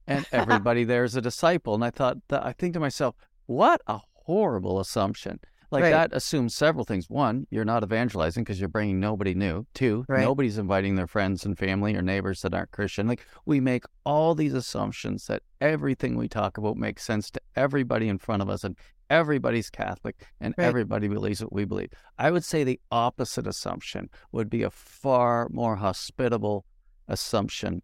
and 0.06 0.26
everybody 0.32 0.84
there 0.84 1.04
is 1.04 1.16
a 1.16 1.20
disciple. 1.20 1.74
And 1.74 1.84
I 1.84 1.90
thought 1.90 2.18
that 2.28 2.44
I 2.44 2.52
think 2.52 2.74
to 2.74 2.80
myself, 2.80 3.14
what 3.46 3.80
a 3.86 4.00
horrible 4.12 4.80
assumption. 4.80 5.40
Like 5.70 5.82
right. 5.82 5.90
that 5.90 6.12
assumes 6.12 6.54
several 6.54 6.84
things. 6.84 7.08
One, 7.08 7.46
you're 7.50 7.64
not 7.64 7.82
evangelizing 7.82 8.44
because 8.44 8.60
you're 8.60 8.68
bringing 8.68 9.00
nobody 9.00 9.34
new. 9.34 9.66
Two, 9.74 10.04
right. 10.08 10.20
nobody's 10.20 10.58
inviting 10.58 10.94
their 10.94 11.06
friends 11.06 11.44
and 11.44 11.58
family 11.58 11.94
or 11.94 12.02
neighbors 12.02 12.42
that 12.42 12.54
aren't 12.54 12.70
Christian. 12.70 13.06
Like 13.06 13.26
we 13.46 13.60
make 13.60 13.84
all 14.04 14.34
these 14.34 14.54
assumptions 14.54 15.26
that 15.26 15.42
everything 15.60 16.16
we 16.16 16.28
talk 16.28 16.58
about 16.58 16.76
makes 16.76 17.04
sense 17.04 17.30
to 17.32 17.40
everybody 17.56 18.08
in 18.08 18.18
front 18.18 18.42
of 18.42 18.48
us 18.48 18.64
and 18.64 18.76
everybody's 19.10 19.70
Catholic 19.70 20.26
and 20.40 20.54
right. 20.56 20.64
everybody 20.64 21.08
believes 21.08 21.42
what 21.42 21.52
we 21.52 21.64
believe. 21.64 21.90
I 22.18 22.30
would 22.30 22.44
say 22.44 22.64
the 22.64 22.80
opposite 22.90 23.46
assumption 23.46 24.08
would 24.32 24.50
be 24.50 24.62
a 24.62 24.70
far 24.70 25.48
more 25.50 25.76
hospitable 25.76 26.64
assumption 27.08 27.82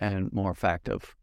and 0.00 0.32
more 0.32 0.50
effective. 0.50 1.14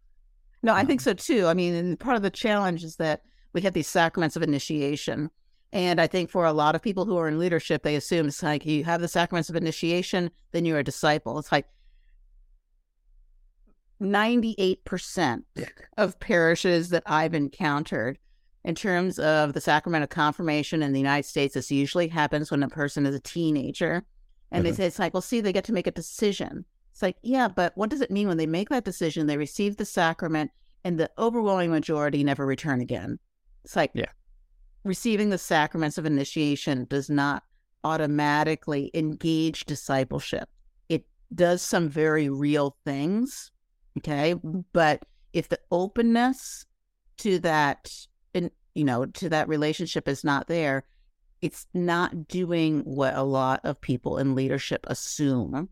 No, 0.63 0.74
I 0.74 0.83
think 0.83 1.01
so 1.01 1.13
too. 1.13 1.45
I 1.45 1.53
mean, 1.53 1.75
and 1.75 2.00
part 2.00 2.15
of 2.15 2.24
the 2.24 2.31
challenge 2.31 2.83
is 2.83 2.95
that 2.95 3.21
we 3.53 3.62
have 3.62 3.74
these 3.74 3.88
sacraments 3.88 4.35
of 4.35 4.41
initiation. 4.41 5.29
And 5.74 6.00
I 6.00 6.07
think 6.07 6.29
for 6.29 6.45
a 6.45 6.53
lot 6.53 6.75
of 6.75 6.81
people 6.81 7.05
who 7.05 7.17
are 7.17 7.27
in 7.27 7.39
leadership, 7.39 7.84
they 7.84 7.95
assume 7.95 8.27
it's 8.27 8.41
like 8.41 8.65
you 8.65 8.84
have 8.86 9.01
the 9.01 9.07
sacraments 9.07 9.50
of 9.50 9.55
initiation, 9.55 10.31
then 10.51 10.65
you're 10.65 10.79
a 10.79 10.84
disciple. 10.84 11.38
It's 11.38 11.51
like 11.51 11.67
98% 14.01 15.43
of 15.98 16.19
parishes 16.19 16.89
that 16.89 17.03
I've 17.05 17.34
encountered 17.34 18.17
in 18.65 18.74
terms 18.74 19.19
of 19.19 19.53
the 19.53 19.62
sacrament 19.62 20.03
of 20.03 20.10
confirmation 20.10 20.81
in 20.81 20.91
the 20.91 21.00
United 21.00 21.27
States, 21.27 21.53
this 21.53 21.69
usually 21.69 22.07
happens 22.07 22.50
when 22.50 22.63
a 22.63 22.67
person 22.67 23.05
is 23.05 23.13
a 23.13 23.19
teenager. 23.19 24.03
And 24.51 24.63
mm-hmm. 24.63 24.72
they 24.72 24.75
say, 24.75 24.86
it's 24.88 24.98
like, 24.98 25.13
well, 25.13 25.22
see, 25.22 25.39
they 25.39 25.53
get 25.53 25.65
to 25.65 25.74
make 25.74 25.86
a 25.86 25.91
decision. 25.91 26.65
It's 26.91 27.03
like, 27.03 27.17
yeah, 27.22 27.48
but 27.48 27.74
what 27.75 27.91
does 27.91 28.01
it 28.01 28.10
mean 28.10 28.27
when 28.27 28.38
they 28.38 28.48
make 28.48 28.69
that 28.69 28.84
decision? 28.84 29.27
They 29.27 29.38
receive 29.38 29.77
the 29.77 29.86
sacrament 29.86 30.50
and 30.84 31.00
the 31.00 31.12
overwhelming 31.19 31.69
majority 31.69 32.24
never 32.24 32.43
return 32.43 32.81
again. 32.81 33.19
It's 33.63 33.75
like, 33.75 33.91
yeah. 33.93 34.05
Receiving 34.86 35.30
the 35.30 35.38
sacraments 35.38 35.98
of 35.98 36.06
initiation 36.06 36.86
does 36.89 37.10
not 37.10 37.44
automatically 37.84 38.92
engage 38.94 39.65
discipleship. 39.65 40.48
It 40.88 41.06
does 41.34 41.62
some 41.62 41.89
very 41.89 42.30
real 42.30 42.77
things. 42.86 43.51
Okay. 43.98 44.36
But 44.72 45.04
if 45.34 45.50
the 45.50 45.60
openness 45.72 46.65
to 47.18 47.39
that 47.39 47.92
and 48.34 48.50
you 48.74 48.84
know 48.84 49.06
to 49.06 49.30
that 49.30 49.48
relationship 49.48 50.08
is 50.08 50.24
not 50.24 50.48
there 50.48 50.84
it's 51.42 51.68
not 51.74 52.27
doing 52.27 52.80
what 52.82 53.13
a 53.15 53.24
lot 53.24 53.60
of 53.63 53.80
people 53.80 54.18
in 54.18 54.36
leadership 54.36 54.86
assume 54.88 55.70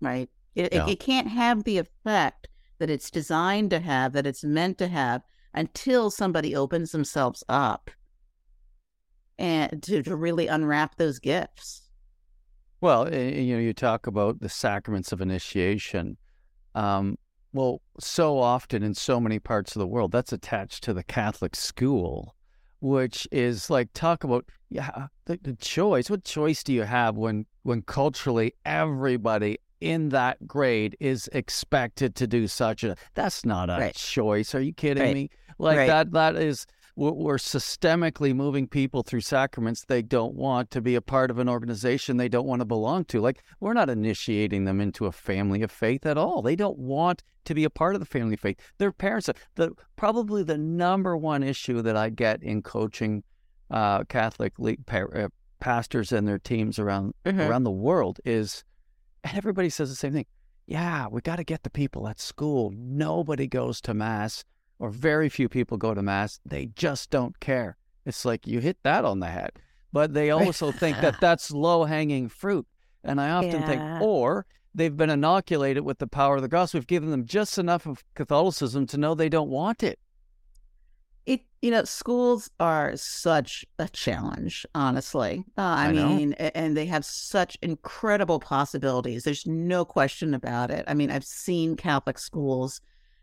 right 0.00 0.28
it, 0.54 0.72
it, 0.72 0.88
it, 0.88 1.00
can't 1.00 1.28
have 1.28 1.64
the 1.64 1.78
effect 1.78 2.48
that 2.78 2.90
it's 2.90 3.10
designed 3.10 3.70
to 3.70 3.78
have 3.78 4.12
that 4.12 4.26
it's 4.26 4.42
meant 4.42 4.76
to 4.78 4.88
have 4.88 5.22
until 5.54 6.10
somebody 6.10 6.56
opens 6.56 6.92
themselves 6.92 7.44
up 7.48 7.90
and 9.40 9.82
to, 9.82 10.02
to 10.02 10.14
really 10.14 10.46
unwrap 10.46 10.96
those 10.96 11.18
gifts 11.18 11.82
well 12.80 13.12
you 13.12 13.54
know 13.54 13.60
you 13.60 13.72
talk 13.72 14.06
about 14.06 14.40
the 14.40 14.48
sacraments 14.48 15.12
of 15.12 15.20
initiation 15.20 16.16
um, 16.74 17.16
well, 17.52 17.80
so 17.98 18.38
often 18.38 18.82
in 18.82 18.94
so 18.94 19.20
many 19.20 19.38
parts 19.38 19.74
of 19.74 19.80
the 19.80 19.86
world, 19.86 20.12
that's 20.12 20.32
attached 20.32 20.84
to 20.84 20.94
the 20.94 21.02
Catholic 21.02 21.56
school, 21.56 22.36
which 22.80 23.26
is 23.32 23.68
like 23.68 23.92
talk 23.92 24.24
about 24.24 24.44
yeah 24.68 25.06
the, 25.24 25.38
the 25.42 25.56
choice. 25.56 26.08
What 26.08 26.24
choice 26.24 26.62
do 26.62 26.72
you 26.72 26.82
have 26.82 27.16
when 27.16 27.46
when 27.62 27.82
culturally 27.82 28.54
everybody 28.64 29.58
in 29.80 30.10
that 30.10 30.46
grade 30.46 30.96
is 31.00 31.28
expected 31.32 32.14
to 32.14 32.26
do 32.26 32.46
such 32.46 32.84
a 32.84 32.94
that's 33.14 33.44
not 33.44 33.68
a 33.68 33.78
right. 33.78 33.94
choice. 33.94 34.54
Are 34.54 34.60
you 34.60 34.72
kidding 34.72 35.02
right. 35.02 35.14
me? 35.14 35.30
Like 35.58 35.78
right. 35.78 35.86
that 35.88 36.12
that 36.12 36.36
is 36.36 36.66
we're 37.00 37.36
systemically 37.36 38.34
moving 38.34 38.66
people 38.66 39.02
through 39.02 39.22
sacraments 39.22 39.86
they 39.86 40.02
don't 40.02 40.34
want 40.34 40.70
to 40.70 40.82
be 40.82 40.94
a 40.94 41.00
part 41.00 41.30
of 41.30 41.38
an 41.38 41.48
organization 41.48 42.18
they 42.18 42.28
don't 42.28 42.46
want 42.46 42.60
to 42.60 42.66
belong 42.66 43.06
to. 43.06 43.20
Like, 43.22 43.42
we're 43.58 43.72
not 43.72 43.88
initiating 43.88 44.66
them 44.66 44.82
into 44.82 45.06
a 45.06 45.12
family 45.12 45.62
of 45.62 45.70
faith 45.70 46.04
at 46.04 46.18
all. 46.18 46.42
They 46.42 46.56
don't 46.56 46.78
want 46.78 47.22
to 47.46 47.54
be 47.54 47.64
a 47.64 47.70
part 47.70 47.94
of 47.94 48.00
the 48.00 48.06
family 48.06 48.34
of 48.34 48.40
faith. 48.40 48.60
Their 48.76 48.92
parents, 48.92 49.30
the 49.54 49.72
probably 49.96 50.42
the 50.42 50.58
number 50.58 51.16
one 51.16 51.42
issue 51.42 51.80
that 51.80 51.96
I 51.96 52.10
get 52.10 52.42
in 52.42 52.60
coaching 52.60 53.22
uh, 53.70 54.04
Catholic 54.04 54.52
uh, 54.60 55.28
pastors 55.58 56.12
and 56.12 56.28
their 56.28 56.38
teams 56.38 56.78
around 56.78 57.14
mm-hmm. 57.24 57.40
around 57.40 57.64
the 57.64 57.70
world 57.70 58.20
is, 58.26 58.62
and 59.24 59.34
everybody 59.36 59.70
says 59.70 59.88
the 59.88 59.96
same 59.96 60.12
thing. 60.12 60.26
Yeah, 60.66 61.06
we 61.08 61.22
got 61.22 61.36
to 61.36 61.44
get 61.44 61.62
the 61.62 61.70
people 61.70 62.06
at 62.08 62.20
school. 62.20 62.72
Nobody 62.76 63.46
goes 63.46 63.80
to 63.82 63.94
mass 63.94 64.44
or 64.80 64.90
very 64.90 65.28
few 65.28 65.48
people 65.48 65.76
go 65.76 65.94
to 65.94 66.02
mass. 66.02 66.40
They 66.44 66.66
just 66.74 67.10
don't 67.10 67.38
care. 67.38 67.76
It's 68.06 68.24
like 68.24 68.46
you 68.46 68.58
hit 68.58 68.78
that 68.82 69.04
on 69.04 69.20
the 69.20 69.28
head. 69.28 69.52
But 69.92 70.14
they 70.14 70.30
also 70.30 70.72
think 70.72 71.00
that 71.00 71.16
that's 71.20 71.52
low 71.52 71.84
hanging 71.84 72.28
fruit. 72.28 72.66
And 73.04 73.20
I 73.20 73.30
often 73.30 73.60
yeah. 73.60 73.66
think, 73.66 74.02
or 74.02 74.46
they've 74.74 74.96
been 74.96 75.10
inoculated 75.10 75.84
with 75.84 75.98
the 75.98 76.06
power 76.06 76.36
of 76.36 76.42
the 76.42 76.48
gospel. 76.48 76.78
We've 76.78 76.86
given 76.86 77.10
them 77.10 77.26
just 77.26 77.58
enough 77.58 77.86
of 77.86 78.02
Catholicism 78.14 78.86
to 78.86 78.96
know 78.96 79.14
they 79.14 79.28
don't 79.28 79.50
want 79.50 79.82
it. 79.82 79.98
It, 81.26 81.42
you 81.60 81.70
know, 81.70 81.84
schools 81.84 82.50
are 82.58 82.96
such 82.96 83.66
a 83.78 83.88
challenge, 83.88 84.64
honestly. 84.74 85.44
Uh, 85.58 85.60
I, 85.60 85.86
I 85.86 85.92
mean, 85.92 86.32
and 86.32 86.74
they 86.74 86.86
have 86.86 87.04
such 87.04 87.58
incredible 87.60 88.40
possibilities. 88.40 89.24
There's 89.24 89.46
no 89.46 89.84
question 89.84 90.32
about 90.32 90.70
it. 90.70 90.84
I 90.88 90.94
mean, 90.94 91.10
I've 91.10 91.24
seen 91.24 91.76
Catholic 91.76 92.18
schools 92.18 92.80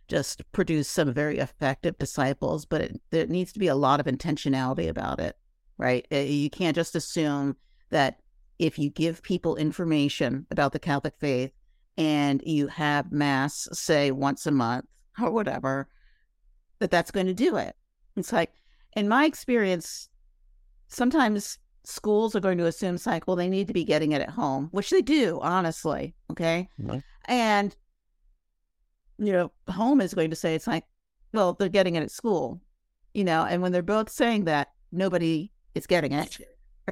just 0.07 0.49
produce 0.51 0.87
some 0.87 1.13
very 1.13 1.39
effective 1.39 1.97
disciples, 1.97 2.65
but 2.65 2.81
it, 2.81 3.01
there 3.11 3.27
needs 3.27 3.51
to 3.53 3.59
be 3.59 3.67
a 3.67 3.75
lot 3.75 3.99
of 3.99 4.05
intentionality 4.05 4.87
about 4.87 5.19
it, 5.19 5.35
right? 5.77 6.07
Eh, 6.11 6.23
you 6.23 6.49
can't 6.49 6.75
just 6.75 6.95
assume 6.95 7.55
that 7.89 8.19
if 8.59 8.79
you 8.79 8.89
give 8.89 9.21
people 9.21 9.55
information 9.55 10.45
about 10.51 10.71
the 10.71 10.79
Catholic 10.79 11.13
faith 11.19 11.51
and 11.97 12.41
you 12.45 12.67
have 12.67 13.11
mass, 13.11 13.67
say 13.71 14.11
once 14.11 14.45
a 14.45 14.51
month 14.51 14.85
or 15.21 15.31
whatever, 15.31 15.87
that 16.79 16.91
that's 16.91 17.11
going 17.11 17.27
to 17.27 17.33
do 17.33 17.57
it. 17.57 17.75
It's 18.15 18.33
like, 18.33 18.51
in 18.95 19.07
my 19.07 19.25
experience, 19.25 20.09
sometimes 20.87 21.59
schools 21.83 22.35
are 22.35 22.39
going 22.39 22.57
to 22.57 22.65
assume 22.65 22.95
it's 22.95 23.05
like, 23.05 23.27
well, 23.27 23.35
they 23.35 23.49
need 23.49 23.67
to 23.67 23.73
be 23.73 23.83
getting 23.83 24.11
it 24.11 24.21
at 24.21 24.29
home, 24.29 24.69
which 24.71 24.89
they 24.89 25.01
do, 25.01 25.39
honestly. 25.41 26.15
Okay. 26.31 26.69
Mm-hmm. 26.81 26.99
And 27.25 27.75
you 29.17 29.31
know, 29.31 29.51
home 29.67 30.01
is 30.01 30.13
going 30.13 30.29
to 30.29 30.35
say 30.35 30.55
it's 30.55 30.67
like, 30.67 30.85
well, 31.33 31.53
they're 31.53 31.69
getting 31.69 31.95
it 31.95 32.03
at 32.03 32.11
school, 32.11 32.61
you 33.13 33.23
know, 33.23 33.43
and 33.43 33.61
when 33.61 33.71
they're 33.71 33.81
both 33.81 34.09
saying 34.09 34.45
that, 34.45 34.69
nobody 34.91 35.51
is 35.75 35.87
getting 35.87 36.13
it. 36.13 36.37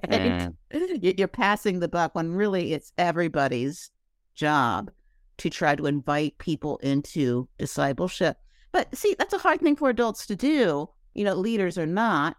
Right? 0.09 0.51
Mm. 0.73 1.17
You're 1.17 1.29
passing 1.29 1.79
the 1.79 1.87
buck 1.87 2.15
when 2.15 2.33
really 2.33 2.73
it's 2.73 2.91
everybody's 2.97 3.91
job 4.33 4.91
to 5.37 5.49
try 5.49 5.73
to 5.73 5.85
invite 5.85 6.37
people 6.37 6.77
into 6.79 7.47
discipleship. 7.57 8.37
But 8.73 8.93
see, 8.93 9.15
that's 9.17 9.33
a 9.33 9.37
hard 9.37 9.61
thing 9.61 9.77
for 9.77 9.89
adults 9.89 10.25
to 10.27 10.35
do, 10.35 10.89
you 11.13 11.23
know, 11.23 11.33
leaders 11.33 11.77
are 11.77 11.85
not, 11.85 12.35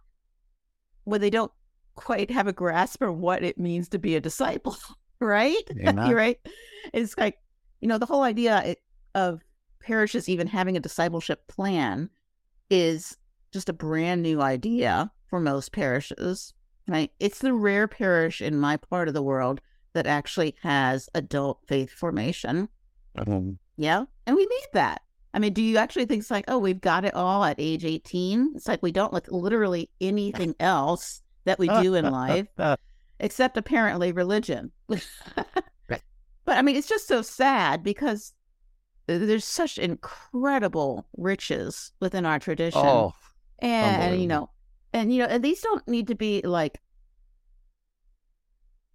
when 1.04 1.22
they 1.22 1.30
don't 1.30 1.52
quite 1.94 2.30
have 2.30 2.46
a 2.46 2.52
grasp 2.52 3.00
of 3.00 3.16
what 3.16 3.42
it 3.42 3.58
means 3.58 3.88
to 3.88 3.98
be 3.98 4.16
a 4.16 4.20
disciple, 4.20 4.76
right? 5.20 5.56
right? 6.12 6.38
It's 6.92 7.16
like, 7.16 7.38
you 7.80 7.88
know, 7.88 7.96
the 7.96 8.06
whole 8.06 8.22
idea 8.22 8.76
of 9.14 9.40
parishes 9.86 10.28
even 10.28 10.48
having 10.48 10.76
a 10.76 10.80
discipleship 10.80 11.46
plan 11.46 12.10
is 12.70 13.16
just 13.52 13.68
a 13.68 13.72
brand 13.72 14.22
new 14.22 14.42
idea 14.42 15.10
for 15.28 15.40
most 15.40 15.72
parishes. 15.72 16.52
Right? 16.88 17.12
It's 17.20 17.38
the 17.38 17.52
rare 17.52 17.88
parish 17.88 18.40
in 18.40 18.58
my 18.58 18.76
part 18.76 19.08
of 19.08 19.14
the 19.14 19.22
world 19.22 19.60
that 19.92 20.06
actually 20.06 20.56
has 20.62 21.08
adult 21.14 21.60
faith 21.66 21.90
formation. 21.90 22.68
Um, 23.16 23.58
yeah. 23.76 24.04
And 24.26 24.36
we 24.36 24.44
need 24.44 24.66
that. 24.72 25.02
I 25.34 25.38
mean, 25.38 25.52
do 25.52 25.62
you 25.62 25.78
actually 25.78 26.06
think 26.06 26.20
it's 26.20 26.30
like, 26.30 26.44
oh, 26.48 26.58
we've 26.58 26.80
got 26.80 27.04
it 27.04 27.14
all 27.14 27.44
at 27.44 27.56
age 27.58 27.84
18? 27.84 28.52
It's 28.54 28.68
like 28.68 28.82
we 28.82 28.92
don't 28.92 29.12
like 29.12 29.30
literally 29.30 29.90
anything 30.00 30.54
else 30.60 31.22
that 31.44 31.58
we 31.58 31.68
do 31.68 31.94
in 31.94 32.10
life, 32.10 32.48
except 33.20 33.56
apparently 33.56 34.12
religion. 34.12 34.72
but 34.88 36.00
I 36.46 36.62
mean, 36.62 36.76
it's 36.76 36.88
just 36.88 37.06
so 37.06 37.22
sad 37.22 37.82
because 37.82 38.32
there's 39.06 39.44
such 39.44 39.78
incredible 39.78 41.06
riches 41.16 41.92
within 42.00 42.26
our 42.26 42.38
tradition. 42.38 42.82
Oh, 42.84 43.12
and 43.60 44.20
you 44.20 44.26
know, 44.26 44.50
and 44.92 45.12
you 45.12 45.20
know, 45.20 45.28
and 45.28 45.42
these 45.42 45.60
don't 45.60 45.86
need 45.86 46.08
to 46.08 46.14
be 46.14 46.42
like 46.42 46.80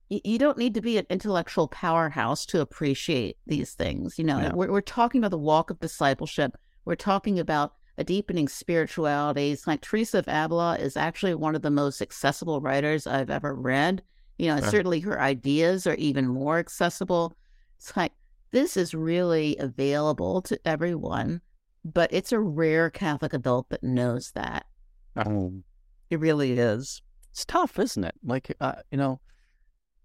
you 0.09 0.37
don't 0.37 0.57
need 0.57 0.73
to 0.73 0.81
be 0.81 0.97
an 0.97 1.05
intellectual 1.09 1.69
powerhouse 1.69 2.45
to 2.47 2.59
appreciate 2.59 3.37
these 3.47 3.71
things. 3.73 4.19
You 4.19 4.25
know, 4.25 4.39
yeah. 4.39 4.51
we're, 4.53 4.69
we're 4.69 4.81
talking 4.81 5.19
about 5.19 5.31
the 5.31 5.37
walk 5.37 5.69
of 5.69 5.79
discipleship. 5.79 6.57
We're 6.83 6.95
talking 6.95 7.39
about 7.39 7.73
a 7.97 8.03
deepening 8.03 8.49
spirituality. 8.49 9.51
It's 9.51 9.67
like 9.67 9.79
Teresa 9.79 10.19
of 10.19 10.27
Avila 10.27 10.77
is 10.77 10.97
actually 10.97 11.35
one 11.35 11.55
of 11.55 11.61
the 11.61 11.71
most 11.71 12.01
accessible 12.01 12.59
writers 12.59 13.07
I've 13.07 13.29
ever 13.29 13.55
read. 13.55 14.03
You 14.37 14.47
know, 14.47 14.59
certainly 14.59 14.99
her 15.01 15.21
ideas 15.21 15.87
are 15.87 15.95
even 15.95 16.27
more 16.27 16.57
accessible. 16.57 17.33
It's 17.77 17.95
like 17.95 18.11
this 18.51 18.77
is 18.77 18.93
really 18.93 19.57
available 19.57 20.41
to 20.43 20.59
everyone, 20.65 21.41
but 21.83 22.11
it's 22.13 22.31
a 22.31 22.39
rare 22.39 22.89
Catholic 22.89 23.33
adult 23.33 23.69
that 23.69 23.83
knows 23.83 24.31
that. 24.35 24.65
Um, 25.15 25.63
it 26.09 26.19
really 26.19 26.53
is. 26.53 27.01
It's 27.31 27.45
tough, 27.45 27.79
isn't 27.79 28.03
it? 28.03 28.15
Like, 28.23 28.55
uh, 28.59 28.75
you 28.91 28.97
know, 28.97 29.21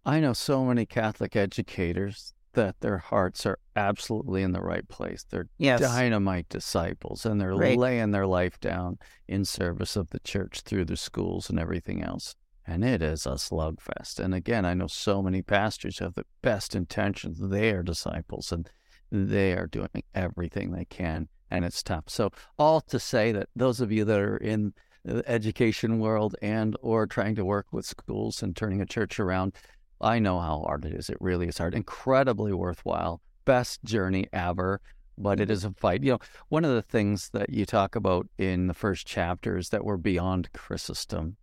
I 0.04 0.20
know 0.20 0.32
so 0.32 0.64
many 0.64 0.86
Catholic 0.86 1.34
educators 1.34 2.32
that 2.52 2.80
their 2.80 2.98
hearts 2.98 3.44
are 3.44 3.58
absolutely 3.74 4.42
in 4.42 4.52
the 4.52 4.60
right 4.60 4.88
place. 4.88 5.26
They're 5.28 5.48
yes. 5.58 5.80
dynamite 5.80 6.48
disciples 6.48 7.26
and 7.26 7.40
they're 7.40 7.54
right. 7.54 7.76
laying 7.76 8.12
their 8.12 8.26
life 8.26 8.58
down 8.60 8.98
in 9.28 9.44
service 9.44 9.96
of 9.96 10.10
the 10.10 10.20
church 10.20 10.60
through 10.60 10.86
the 10.86 10.96
schools 10.96 11.50
and 11.50 11.58
everything 11.58 12.02
else 12.02 12.34
and 12.66 12.85
it 12.85 13.02
is 13.02 13.26
a 13.26 13.30
slugfest. 13.30 14.18
And 14.18 14.35
again, 14.35 14.64
I 14.64 14.75
know 14.75 14.87
so 14.87 15.23
many 15.23 15.42
pastors 15.42 15.99
have 16.00 16.14
the 16.14 16.25
best 16.42 16.75
intentions. 16.75 17.38
They 17.40 17.70
are 17.70 17.82
disciples 17.82 18.52
and 18.52 18.68
they 19.11 19.52
are 19.52 19.66
doing 19.66 20.02
everything 20.14 20.73
they 20.73 20.85
can 20.85 21.28
and 21.50 21.64
it's 21.64 21.82
tough. 21.82 22.04
So 22.08 22.30
all 22.58 22.80
to 22.82 22.99
say 22.99 23.32
that 23.32 23.49
those 23.54 23.80
of 23.80 23.92
you 23.92 24.04
that 24.04 24.18
are 24.18 24.37
in 24.37 24.75
the 25.04 25.23
education 25.30 26.00
world 26.00 26.35
and 26.42 26.76
or 26.82 27.06
trying 27.06 27.37
to 27.37 27.44
work 27.44 27.66
with 27.70 27.87
schools 27.87 28.42
and 28.42 28.56
turning 28.56 28.80
a 28.80 28.87
church 28.87 29.20
around, 29.20 29.54
I 30.00 30.18
know 30.18 30.40
how 30.40 30.64
hard 30.66 30.85
it 30.85 30.94
is. 30.94 31.08
It 31.08 31.18
really 31.20 31.49
is 31.49 31.58
hard. 31.58 31.75
Incredibly 31.75 32.52
worthwhile. 32.52 33.20
Best 33.44 33.85
journey 33.85 34.26
ever 34.32 34.80
but 35.18 35.40
it 35.40 35.49
Mm-hmm. 35.49 35.68
a 35.68 35.70
fight. 35.73 36.02
You 36.02 36.12
know, 36.12 36.18
one 36.49 36.64
of 36.64 36.75
the 36.75 36.82
things 36.82 37.30
that 37.30 37.50
you 37.50 37.64
talk 37.64 37.96
about 37.96 38.28
in 38.37 38.66
the 38.66 38.75
first 38.75 39.06
chapter 39.06 39.56
is 39.56 39.70
that 39.70 39.85
we're 39.85 39.96
beyond 39.96 40.52
Christendom. 40.52 41.37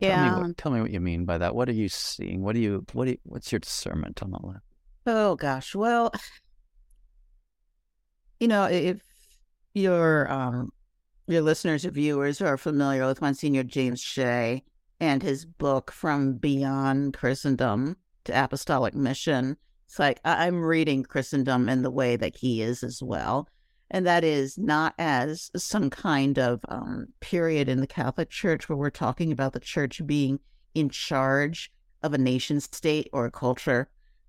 Tell 0.00 0.10
Yeah. 0.10 0.34
me 0.34 0.42
what, 0.42 0.56
tell 0.58 0.72
me 0.72 0.80
what 0.80 0.90
you 0.90 1.00
mean 1.00 1.24
by 1.24 1.38
that. 1.38 1.54
What 1.54 1.68
are 1.68 1.72
you 1.72 1.88
seeing? 1.88 2.42
What 2.42 2.54
do 2.54 2.60
you 2.60 2.84
what 2.92 3.06
do 3.06 3.12
you, 3.12 3.18
what's 3.24 3.50
your 3.50 3.58
discernment 3.60 4.22
on 4.22 4.34
all 4.34 4.52
that? 4.52 4.62
Oh 5.06 5.36
gosh. 5.36 5.74
Well, 5.74 6.12
you 8.40 8.48
know, 8.48 8.64
if 8.64 9.00
your 9.74 10.30
um 10.30 10.72
your 11.26 11.42
listeners 11.42 11.84
or 11.84 11.90
viewers 11.90 12.40
are 12.40 12.56
familiar 12.56 13.06
with 13.06 13.20
Monsignor 13.20 13.64
James 13.64 14.00
Shea 14.00 14.62
and 15.00 15.22
his 15.22 15.44
book 15.44 15.90
From 15.90 16.34
Beyond 16.34 17.14
Christendom 17.14 17.96
to 18.24 18.44
Apostolic 18.44 18.94
Mission, 18.94 19.56
it's 19.86 19.98
like 19.98 20.20
I'm 20.24 20.62
reading 20.62 21.02
Christendom 21.04 21.68
in 21.68 21.82
the 21.82 21.90
way 21.90 22.16
that 22.16 22.36
he 22.36 22.62
is 22.62 22.82
as 22.82 23.02
well. 23.02 23.48
And 23.90 24.06
that 24.06 24.24
is 24.24 24.58
not 24.58 24.94
as 24.98 25.50
some 25.56 25.90
kind 25.90 26.38
of 26.38 26.60
um, 26.68 27.08
period 27.20 27.68
in 27.68 27.80
the 27.80 27.86
Catholic 27.86 28.30
Church 28.30 28.68
where 28.68 28.76
we're 28.76 28.90
talking 28.90 29.30
about 29.32 29.52
the 29.52 29.60
church 29.60 30.04
being 30.06 30.40
in 30.74 30.88
charge 30.90 31.70
of 32.02 32.12
a 32.12 32.18
nation 32.18 32.60
state 32.60 33.08
or 33.12 33.26
a 33.26 33.30
culture 33.30 33.88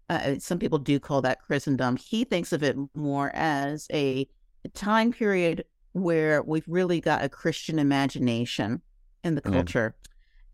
uh, 0.10 0.36
some 0.40 0.60
people 0.60 0.80
do 0.80 1.00
call 1.00 1.22
that 1.22 1.42
Christendom. 1.42 1.98
He 1.98 2.24
thinks 2.24 2.54
of 2.54 2.64
it 2.64 2.78
more 2.96 3.32
as 3.34 3.88
a 3.92 4.28
time 4.74 5.12
period 5.12 5.66
where 5.94 6.42
we've 6.44 6.68
really 6.68 7.02
got 7.02 7.24
a 7.24 7.30
Christian 7.30 7.80
imagination 7.80 8.82
in 9.24 9.36
the 9.36 9.42
Mm. 9.42 9.52
culture. 9.52 9.96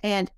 And, 0.02 0.32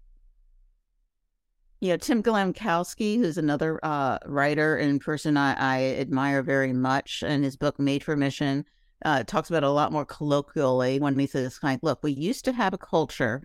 you 1.86 1.92
know, 1.92 1.98
Tim 1.98 2.24
Glemkowski, 2.24 3.18
who's 3.18 3.38
another 3.38 3.80
uh, 3.84 4.18
writer 4.26 4.76
and 4.76 5.00
person 5.00 5.38
I, 5.38 5.54
I 5.54 5.84
admire 6.00 6.42
very 6.42 6.74
much, 6.74 7.24
and 7.24 7.44
his 7.44 7.56
book 7.56 7.80
Made 7.80 8.04
for 8.04 8.16
Mission 8.18 8.66
uh, 9.04 9.24
talks 9.24 9.52
about 9.52 9.64
a 9.64 9.70
lot 9.70 9.92
more 9.92 10.04
colloquially 10.04 11.00
when 11.00 11.18
he 11.20 11.28
says, 11.28 11.60
kind 11.60 11.80
look, 11.84 12.02
we 12.02 12.12
used 12.12 12.44
to 12.46 12.54
have 12.54 12.74
a 12.74 12.80
culture 12.80 13.44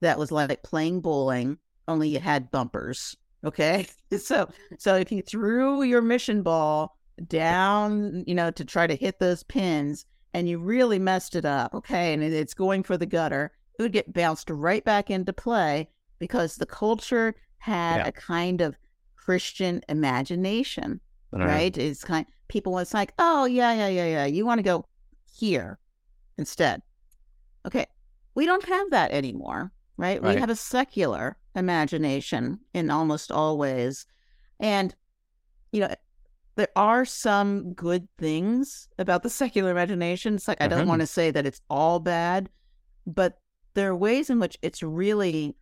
that 0.00 0.18
was 0.18 0.30
like 0.30 0.62
playing 0.62 1.00
bowling, 1.00 1.56
only 1.88 2.10
you 2.10 2.20
had 2.20 2.50
bumpers. 2.50 3.16
Okay. 3.44 3.86
So 4.18 4.50
so 4.76 4.96
if 4.96 5.12
you 5.12 5.22
threw 5.22 5.84
your 5.84 6.02
mission 6.02 6.42
ball 6.42 6.98
down, 7.28 8.24
you 8.26 8.34
know, 8.34 8.50
to 8.50 8.64
try 8.64 8.88
to 8.88 8.96
hit 8.96 9.20
those 9.20 9.44
pins 9.44 10.04
and 10.34 10.48
you 10.48 10.58
really 10.58 10.98
messed 10.98 11.36
it 11.36 11.44
up, 11.44 11.72
okay, 11.72 12.12
and 12.12 12.20
it's 12.20 12.52
going 12.52 12.82
for 12.82 12.96
the 12.96 13.06
gutter, 13.06 13.52
it 13.78 13.82
would 13.82 13.92
get 13.92 14.12
bounced 14.12 14.50
right 14.50 14.84
back 14.84 15.10
into 15.10 15.32
play 15.32 15.88
because 16.18 16.56
the 16.56 16.66
culture 16.66 17.36
had 17.60 17.98
Yeah. 17.98 18.06
a 18.08 18.12
kind 18.12 18.60
of 18.60 18.76
Christian 19.16 19.82
imagination, 19.88 21.00
right? 21.32 21.76
It's 21.78 22.02
kind 22.04 22.26
people 22.48 22.78
it's 22.78 22.92
like, 22.94 23.12
"Oh, 23.18 23.44
yeah, 23.44 23.72
yeah, 23.72 23.88
yeah, 23.88 24.06
yeah. 24.06 24.24
You 24.26 24.44
want 24.44 24.58
to 24.58 24.64
go 24.64 24.84
here 25.32 25.78
instead." 26.36 26.82
Okay. 27.66 27.86
We 28.34 28.46
don't 28.46 28.64
have 28.64 28.90
that 28.90 29.12
anymore, 29.12 29.72
right? 29.96 30.20
Right. 30.22 30.34
We 30.34 30.40
have 30.40 30.50
a 30.50 30.56
secular 30.56 31.36
imagination 31.54 32.60
in 32.74 32.90
almost 32.90 33.30
all 33.30 33.58
ways. 33.58 34.06
And, 34.58 34.94
you 35.72 35.80
know, 35.80 35.94
there 36.56 36.68
are 36.76 37.04
some 37.04 37.74
good 37.74 38.08
things 38.18 38.88
about 38.98 39.22
the 39.22 39.30
secular 39.30 39.70
imagination. 39.70 40.34
It's 40.34 40.48
like, 40.48 40.60
I 40.62 40.68
don't 40.68 40.84
Mhm. 40.84 40.88
want 40.88 41.00
to 41.00 41.06
say 41.06 41.30
that 41.30 41.46
it's 41.46 41.60
all 41.70 42.00
bad, 42.00 42.50
but 43.06 43.38
there 43.74 43.90
are 43.90 43.96
ways 43.96 44.30
in 44.30 44.38
which 44.40 44.58
it's 44.62 44.82
really 44.82 45.56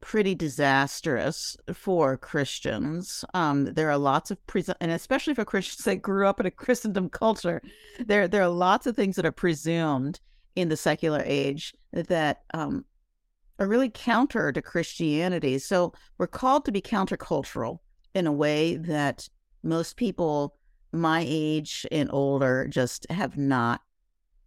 pretty 0.00 0.34
disastrous 0.34 1.56
for 1.72 2.16
Christians. 2.16 3.24
Um, 3.34 3.64
there 3.64 3.90
are 3.90 3.98
lots 3.98 4.30
of, 4.30 4.44
pres 4.46 4.70
and 4.80 4.90
especially 4.90 5.34
for 5.34 5.44
Christians 5.44 5.84
that 5.84 6.02
grew 6.02 6.26
up 6.26 6.40
in 6.40 6.46
a 6.46 6.50
Christendom 6.50 7.08
culture, 7.08 7.62
there, 8.04 8.28
there 8.28 8.42
are 8.42 8.48
lots 8.48 8.86
of 8.86 8.96
things 8.96 9.16
that 9.16 9.26
are 9.26 9.32
presumed 9.32 10.20
in 10.54 10.68
the 10.68 10.76
secular 10.76 11.22
age 11.24 11.74
that 11.92 12.42
um, 12.54 12.84
are 13.58 13.66
really 13.66 13.90
counter 13.90 14.52
to 14.52 14.62
Christianity. 14.62 15.58
So 15.58 15.92
we're 16.18 16.26
called 16.26 16.64
to 16.64 16.72
be 16.72 16.80
countercultural 16.80 17.78
in 18.14 18.26
a 18.26 18.32
way 18.32 18.76
that 18.76 19.28
most 19.62 19.96
people 19.96 20.56
my 20.92 21.24
age 21.26 21.86
and 21.92 22.10
older 22.12 22.66
just 22.68 23.06
have 23.10 23.36
not 23.36 23.82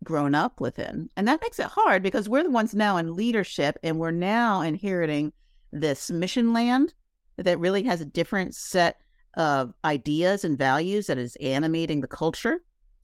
grown 0.03 0.35
up 0.35 0.61
within. 0.61 1.09
And 1.17 1.27
that 1.27 1.41
makes 1.41 1.59
it 1.59 1.65
hard 1.65 2.03
because 2.03 2.29
we're 2.29 2.43
the 2.43 2.49
ones 2.49 2.73
now 2.73 2.97
in 2.97 3.15
leadership 3.15 3.77
and 3.83 3.99
we're 3.99 4.11
now 4.11 4.61
inheriting 4.61 5.33
this 5.71 6.09
mission 6.09 6.53
land 6.53 6.93
that 7.37 7.59
really 7.59 7.83
has 7.83 8.01
a 8.01 8.05
different 8.05 8.55
set 8.55 8.97
of 9.35 9.73
ideas 9.85 10.43
and 10.43 10.57
values 10.57 11.07
that 11.07 11.17
is 11.17 11.35
animating 11.37 12.01
the 12.01 12.07
culture. 12.07 12.61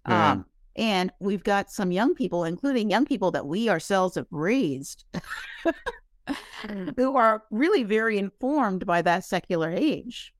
Yeah. 0.07 0.31
Um, 0.31 0.45
and 0.75 1.11
we've 1.19 1.43
got 1.43 1.71
some 1.71 1.91
young 1.91 2.15
people, 2.15 2.43
including 2.43 2.89
young 2.89 3.05
people 3.05 3.31
that 3.31 3.47
we 3.47 3.69
ourselves 3.69 4.15
have 4.15 4.27
raised, 4.29 5.05
who 6.97 7.15
are 7.15 7.43
really 7.49 7.83
very 7.83 8.17
informed 8.17 8.85
by 8.85 9.01
that 9.01 9.23
secular 9.23 9.71
age. 9.71 10.33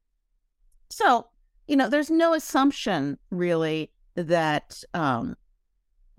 So, 0.90 1.28
you 1.68 1.78
know, 1.78 1.90
there's 1.90 2.12
no 2.12 2.34
assumption 2.34 3.18
really 3.30 3.92
that 4.16 4.84
um, 4.94 5.38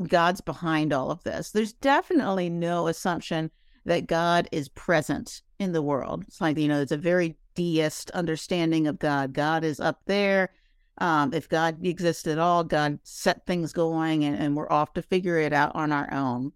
God's 0.03 0.41
behind 0.41 0.93
all 0.93 1.11
of 1.11 1.23
this. 1.25 1.51
There's 1.51 1.73
definitely 1.73 2.51
no 2.51 2.87
assumption 2.89 3.51
that 3.85 4.07
God 4.07 4.49
is 4.53 4.69
present 4.69 5.43
in 5.59 5.73
the 5.73 5.83
world. 5.83 6.25
It's 6.27 6.41
like, 6.41 6.59
you 6.59 6.69
know, 6.69 6.81
it's 6.81 6.93
a 6.93 6.97
very 6.97 7.37
deist 7.55 8.11
understanding 8.11 8.87
of 8.87 8.99
God. 8.99 9.33
God 9.33 9.65
is 9.65 9.81
up 9.81 10.01
there. 10.07 10.51
Um, 10.99 11.33
if 11.33 11.49
God 11.49 11.85
exists 11.85 12.27
at 12.27 12.39
all, 12.39 12.65
God 12.65 12.99
set 13.03 13.47
things 13.47 13.73
going 13.73 14.25
and, 14.25 14.37
and 14.37 14.57
we're 14.57 14.71
off 14.71 14.93
to 14.95 15.03
figure 15.03 15.39
it 15.39 15.53
out 15.53 15.75
on 15.75 15.93
our 15.93 16.13
own. 16.13 16.53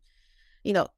You 0.64 0.72
know, 0.72 0.88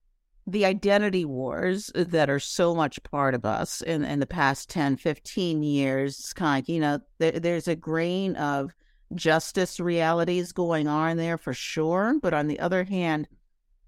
the 0.47 0.65
identity 0.65 1.25
wars 1.25 1.91
that 1.95 2.29
are 2.29 2.41
so 2.41 2.75
much 2.75 3.03
part 3.05 3.35
of 3.35 3.45
us 3.45 3.81
in, 3.81 4.05
in 4.05 4.21
the 4.21 4.27
past 4.27 4.69
10, 4.71 4.97
15 4.97 5.63
years, 5.63 6.33
kind 6.33 6.65
of, 6.65 6.69
you 6.69 6.81
know, 6.81 7.01
there, 7.19 7.33
there's 7.33 7.69
a 7.69 7.77
grain 7.77 8.35
of 8.37 8.75
justice 9.15 9.79
realities 9.81 10.53
going 10.53 10.89
on 10.89 11.17
there 11.17 11.39
for 11.39 11.53
sure. 11.55 12.19
But 12.21 12.35
on 12.35 12.47
the 12.47 12.59
other 12.61 12.85
hand, 12.85 13.29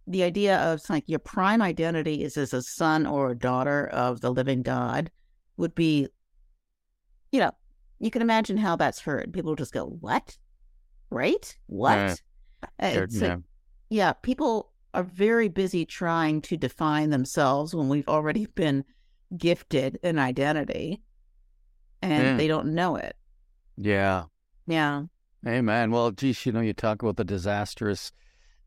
the 0.07 0.23
idea 0.23 0.59
of 0.59 0.83
like 0.91 1.05
your 1.07 1.19
prime 1.19 1.63
identity 1.63 2.23
is 2.23 2.37
as 2.37 2.53
a 2.53 2.63
son 2.63 3.07
or 3.07 3.31
a 3.31 3.39
daughter 3.39 3.87
of 3.89 4.21
the 4.21 4.31
living 4.33 4.63
God 4.63 5.11
would 5.57 5.75
be, 5.75 6.09
you 7.33 7.41
know, 7.41 7.53
you 8.01 8.11
can 8.11 8.23
imagine 8.23 8.57
how 8.57 8.77
that's 8.77 9.01
heard. 9.01 9.33
People 9.33 9.55
just 9.57 9.73
go, 9.73 9.87
"What? 9.87 10.37
Right? 11.11 11.57
What?" 11.67 11.97
Yeah. 11.97 12.15
Uh, 12.79 12.93
Sure, 12.93 13.03
it's 13.05 13.21
a- 13.23 13.27
yeah. 13.27 13.37
yeah, 13.89 14.13
people 14.13 14.73
are 14.93 15.03
very 15.05 15.49
busy 15.49 15.85
trying 15.87 16.41
to 16.43 16.57
define 16.57 17.11
themselves 17.11 17.75
when 17.75 17.89
we've 17.89 18.09
already 18.09 18.47
been 18.47 18.85
gifted 19.37 19.99
an 20.03 20.19
identity 20.19 21.03
and 22.03 22.23
Yeah. 22.23 22.37
they 22.37 22.47
don't 22.47 22.75
know 22.75 22.97
it. 22.97 23.17
Yeah. 23.77 24.25
Yeah. 24.67 25.05
Amen. 25.47 25.91
Well, 25.91 26.11
geez, 26.11 26.47
you 26.47 26.53
know, 26.53 26.61
you 26.61 26.73
talk 26.73 27.03
about 27.03 27.17
the 27.17 27.25
disastrous, 27.25 28.13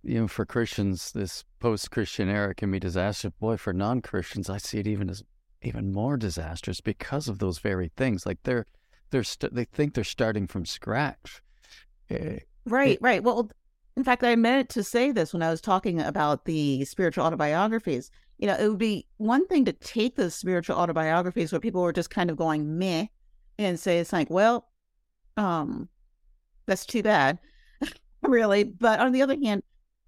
you 0.04 0.22
know, 0.22 0.28
for 0.28 0.46
Christians, 0.46 1.12
this 1.12 1.44
post-Christian 1.60 2.30
era 2.30 2.54
can 2.54 2.70
be 2.70 2.80
disastrous. 2.80 3.34
Boy, 3.40 3.58
for 3.58 3.74
non-Christians, 3.74 4.50
I 4.50 4.58
see 4.58 4.80
it 4.80 4.88
even 4.88 5.10
as 5.10 5.24
even 5.64 5.92
more 5.92 6.18
disastrous 6.18 6.82
because 6.82 7.28
of 7.28 7.40
those 7.40 7.58
very 7.58 7.92
things. 7.98 8.26
Like 8.26 8.38
they're 8.44 8.66
they're 9.10 9.24
st- 9.24 9.56
they 9.56 9.66
think 9.66 9.94
they're 9.94 10.04
starting 10.04 10.46
from 10.46 10.66
scratch. 10.66 11.42
Eh, 12.10 12.40
Right, 12.66 13.00
right. 13.02 13.24
Well, 13.24 13.50
in 13.96 14.04
fact, 14.04 14.24
I 14.24 14.36
meant 14.36 14.70
to 14.70 14.84
say 14.84 15.12
this 15.12 15.34
when 15.34 15.42
I 15.42 15.50
was 15.50 15.62
talking 15.62 16.02
about 16.02 16.46
the 16.46 16.84
spiritual 16.86 17.26
autobiographies. 17.26 18.12
You 18.38 18.48
know, 18.48 18.56
it 18.56 18.68
would 18.68 18.78
be 18.78 19.08
one 19.18 19.48
thing 19.48 19.66
to 19.66 19.74
take 19.74 20.16
the 20.16 20.30
spiritual 20.30 20.76
autobiographies 20.76 21.52
where 21.52 21.62
people 21.62 21.82
were 21.82 21.94
just 21.94 22.10
kind 22.12 22.30
of 22.30 22.38
going 22.38 22.78
meh 22.78 23.08
and 23.58 23.80
say 23.80 23.98
it's 23.98 24.14
like, 24.14 24.30
well, 24.30 24.68
um, 25.38 25.90
that's 26.68 26.86
too 26.86 27.02
bad, 27.04 27.40
really. 28.22 28.64
But 28.66 29.00
on 29.00 29.12
the 29.12 29.22
other 29.22 29.38
hand, 29.42 29.64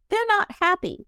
they're 0.09 0.27
not 0.27 0.51
happy. 0.59 1.05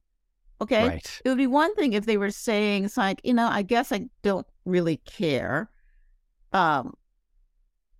Okay. 0.61 0.87
Right. 0.87 1.21
It 1.25 1.29
would 1.29 1.37
be 1.37 1.47
one 1.47 1.73
thing 1.75 1.93
if 1.93 2.05
they 2.05 2.17
were 2.17 2.31
saying 2.31 2.85
it's 2.85 2.97
like, 2.97 3.19
you 3.23 3.33
know, 3.33 3.47
I 3.47 3.61
guess 3.63 3.91
I 3.91 4.07
don't 4.21 4.45
really 4.65 4.97
care. 4.97 5.69
Um, 6.53 6.93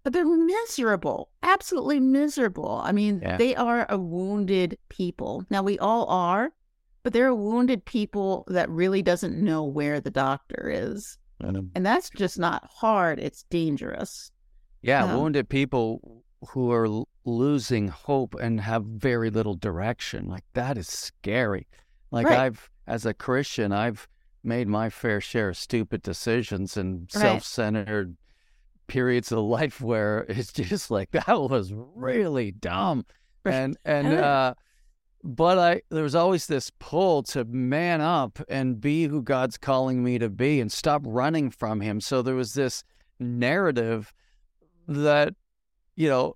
but 0.04 0.14
they're 0.14 0.26
miserable, 0.26 1.30
absolutely 1.44 2.00
miserable. 2.00 2.82
I 2.84 2.92
mean, 2.92 3.20
Yeah. 3.22 3.38
they 3.38 3.56
are 3.56 3.86
a 3.90 3.98
wounded 3.98 4.78
people. 4.90 5.46
Now 5.50 5.64
we 5.64 5.78
all 5.80 6.06
are, 6.06 6.52
but 7.04 7.14
they're 7.14 7.28
a 7.28 7.36
wounded 7.36 7.86
people 7.86 8.46
that 8.48 8.70
really 8.70 9.02
doesn't 9.02 9.38
know 9.44 9.64
where 9.64 10.00
the 10.00 10.12
doctor 10.12 10.70
is. 10.74 11.18
And, 11.40 11.58
um, 11.58 11.72
And 11.76 11.86
that's 11.86 12.10
just 12.12 12.38
not 12.40 12.68
hard, 12.72 13.20
it's 13.20 13.44
dangerous. 13.50 14.32
yeah, 14.84 15.06
Yeah. 15.06 15.16
wounded 15.18 15.50
people 15.50 16.24
who 16.50 16.72
are 16.72 16.86
l- 16.86 17.08
losing 17.26 17.88
hope 17.90 18.36
and 18.42 18.62
have 18.62 18.84
very 18.84 19.30
little 19.30 19.56
direction. 19.56 20.28
Like 20.28 20.44
that 20.54 20.78
is 20.78 20.88
scary. 20.88 21.68
Like 22.12 22.26
Right. 22.26 22.40
I've, 22.40 22.70
as 22.88 23.06
a 23.06 23.14
Christian, 23.14 23.72
I've 23.72 24.08
made 24.44 24.68
my 24.68 24.90
fair 24.90 25.22
share 25.22 25.50
of 25.50 25.58
stupid 25.58 26.02
decisions 26.02 26.76
and 26.76 27.02
Right. 27.14 27.22
self-centered 27.22 28.18
periods 28.88 29.32
of 29.32 29.40
life 29.40 29.80
where 29.82 30.26
it's 30.30 30.52
just 30.52 30.90
like 30.92 31.12
that 31.12 31.28
was 31.28 31.72
really 31.74 32.52
dumb. 32.52 33.06
Right. 33.46 33.54
And 33.56 33.78
and 33.86 34.08
uh 34.08 34.54
but 35.24 35.60
I 35.60 35.82
there 35.92 36.04
was 36.04 36.16
always 36.16 36.48
this 36.48 36.72
pull 36.80 37.22
to 37.24 37.46
man 37.46 38.02
up 38.02 38.40
and 38.50 38.82
be 38.82 39.06
who 39.06 39.22
God's 39.22 39.58
calling 39.58 40.04
me 40.04 40.18
to 40.18 40.30
be 40.30 40.60
and 40.60 40.72
stop 40.72 41.04
running 41.06 41.52
from 41.52 41.82
him. 41.82 42.02
So 42.02 42.22
there 42.24 42.36
was 42.36 42.56
this 42.56 42.84
narrative 43.20 44.12
that 44.88 45.36
you 45.96 46.10
know 46.10 46.36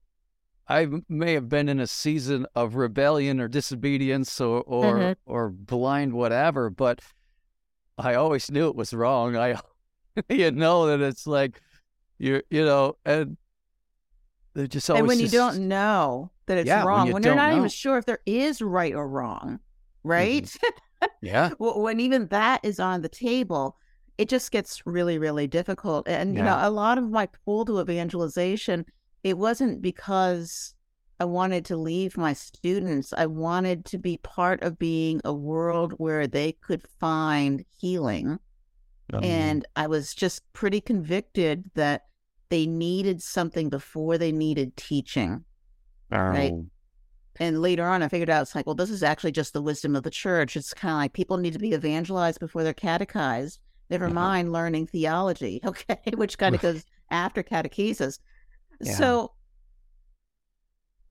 I 0.67 0.87
may 1.07 1.33
have 1.33 1.47
been 1.47 1.69
in 1.69 1.79
a 1.79 1.87
season 1.87 2.47
of 2.55 2.75
rebellion 2.75 3.39
or 3.39 3.47
disobedience 3.47 4.41
or 4.41 4.61
or, 4.61 4.97
Mhm. 4.97 5.15
or 5.25 5.49
blind 5.49 6.13
whatever, 6.13 6.69
but 6.69 7.01
I 7.97 8.15
always 8.15 8.49
knew 8.51 8.67
it 8.67 8.75
was 8.75 8.93
wrong. 8.93 9.35
I 9.35 9.59
you 10.29 10.51
know 10.51 10.87
that 10.87 11.01
it's 11.01 11.27
like 11.27 11.61
you 12.17 12.41
you 12.49 12.65
know 12.65 12.97
and 13.05 13.37
they're 14.53 14.67
just 14.67 14.89
always 14.89 15.01
and 15.01 15.07
when 15.07 15.19
you 15.19 15.27
don't 15.27 15.67
know 15.67 16.31
that 16.47 16.57
it's 16.57 16.67
Yeah, 16.67 16.83
when 16.83 16.87
wrong, 16.87 17.07
you 17.07 17.13
when, 17.13 17.23
you're 17.23 17.35
don't 17.35 17.49
know. 17.49 17.57
even 17.57 17.69
sure 17.69 17.97
if 17.97 18.05
there 18.05 18.19
is 18.25 18.61
right 18.61 18.93
or 18.93 19.07
wrong, 19.07 19.59
right? 20.03 20.49
yeah 21.21 21.49
Wh- 21.59 21.77
when 21.77 21.99
even 21.99 22.27
that 22.27 22.61
is 22.63 22.79
on 22.79 23.01
the 23.01 23.09
table, 23.09 23.77
it 24.17 24.29
just 24.29 24.51
gets 24.51 24.81
really, 24.85 25.17
really 25.17 25.47
difficult. 25.47 26.07
And, 26.07 26.35
you 26.35 26.41
know, 26.43 26.57
a 26.61 26.69
lot 26.69 26.97
of 26.97 27.09
my 27.09 27.27
pull 27.45 27.65
to 27.65 27.81
evangelization, 27.81 28.85
it 29.25 29.37
wasn't 29.37 29.81
because 29.81 30.75
I 31.19 31.25
wanted 31.25 31.65
to 31.65 31.77
leave 31.77 32.15
my 32.17 32.33
students. 32.33 33.13
I 33.13 33.25
wanted 33.25 33.85
to 33.85 33.97
be 33.97 34.17
part 34.17 34.61
of 34.63 34.77
being 34.79 35.19
a 35.25 35.33
world 35.33 35.93
where 35.97 36.27
they 36.27 36.53
could 36.53 36.83
find 36.99 37.65
healing. 37.81 38.39
Um, 39.13 39.23
And 39.23 39.65
I 39.75 39.87
was 39.87 40.13
just 40.13 40.41
pretty 40.53 40.81
convicted 40.81 41.71
that 41.75 42.03
they 42.49 42.65
needed 42.67 43.21
something 43.21 43.69
before 43.69 44.17
they 44.17 44.31
needed 44.31 44.77
teaching. 44.77 45.45
right. 46.11 46.51
oh, 46.53 46.65
And 47.39 47.61
later 47.61 47.85
on, 47.85 48.03
I 48.03 48.07
figured 48.07 48.29
out 48.29 48.43
it's 48.43 48.55
like, 48.55 48.65
well, 48.65 48.75
this 48.75 48.89
is 48.89 49.03
actually 49.03 49.31
just 49.33 49.53
the 49.53 49.61
wisdom 49.61 49.95
of 49.95 50.03
the 50.03 50.11
church. 50.11 50.55
It's 50.57 50.73
kind 50.73 50.93
of 50.93 50.97
like 50.97 51.13
people 51.13 51.37
need 51.37 51.53
to 51.53 51.59
be 51.59 51.73
evangelized 51.73 52.39
before 52.39 52.63
they're 52.63 52.73
catechized. 52.73 53.59
Never 53.89 54.09
Uh-huh. 54.09 54.13
mind 54.13 54.51
learning 54.53 54.87
theology, 54.87 55.61
okay, 55.65 55.99
which 56.15 56.37
kind 56.37 56.55
of 56.55 56.61
goes 56.61 56.85
after 57.11 57.43
catechesis. 57.43 58.19
Yeah. 58.81 58.93
So, 58.93 59.31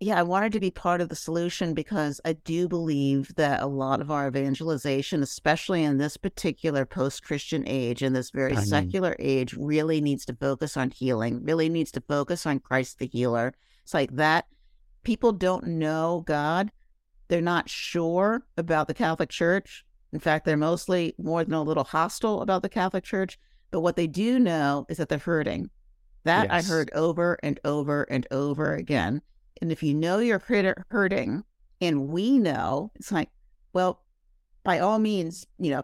yeah, 0.00 0.18
I 0.18 0.22
wanted 0.22 0.53
to 0.53 0.61
be 0.61 0.70
part 0.70 1.00
of 1.00 1.09
the 1.09 1.16
solution 1.16 1.72
because 1.72 2.20
I 2.24 2.35
do 2.35 2.68
believe 2.68 3.35
that 3.37 3.62
a 3.62 3.66
lot 3.66 4.00
of 4.00 4.11
our 4.11 4.29
evangelization, 4.29 5.22
especially 5.22 5.83
in 5.83 5.98
this 5.98 6.16
particular 6.16 6.85
post 6.85 7.22
Christian 7.24 7.64
age, 7.66 8.03
in 8.03 8.12
this 8.12 8.31
very 8.31 8.57
I 8.57 8.64
secular 8.64 9.16
age, 9.18 9.55
really 9.55 10.00
needs 10.00 10.24
to 10.27 10.35
focus 10.35 10.77
on 10.77 10.90
healing, 10.90 11.42
really 11.44 11.68
needs 11.68 11.90
to 11.92 12.03
focus 12.03 12.44
on 12.44 12.61
Christ 12.61 12.98
the 12.98 13.07
healer. 13.07 13.55
It's 13.83 13.94
like 13.94 14.14
that 14.16 14.46
people 15.05 15.33
don't 15.33 15.66
know 15.66 16.24
God. 16.27 16.70
They're 17.29 17.40
not 17.40 17.70
sure 17.70 18.44
about 18.57 18.88
the 18.88 18.94
Catholic 18.94 19.31
Church. 19.31 19.85
In 20.12 20.18
fact, 20.18 20.44
they're 20.44 20.57
mostly 20.57 21.14
more 21.18 21.44
than 21.44 21.55
a 21.55 21.62
little 21.62 21.85
hostile 21.85 22.42
about 22.42 22.62
the 22.62 22.68
Catholic 22.68 23.05
Church. 23.05 23.38
But 23.70 23.81
what 23.81 23.96
they 23.96 24.07
do 24.07 24.38
know 24.38 24.87
is 24.88 24.98
that 24.98 25.09
they're 25.09 25.18
hurting. 25.18 25.70
That 26.24 26.50
I 26.50 26.62
heard 26.62 26.90
over 26.94 27.38
and 27.42 27.60
over 27.64 28.04
and 28.04 28.26
over 28.30 28.74
again. 28.74 29.22
And 29.60 29.70
if 29.70 29.82
you 29.82 29.94
know 29.94 30.18
you're 30.18 30.38
hurt- 30.38 30.84
hurting, 30.90 31.44
and 31.80 32.08
we 32.08 32.38
know, 32.38 32.90
it's 32.96 33.12
like, 33.12 33.28
well, 33.72 34.02
by 34.64 34.78
all 34.78 34.98
means, 34.98 35.46
you 35.58 35.70
know, 35.70 35.82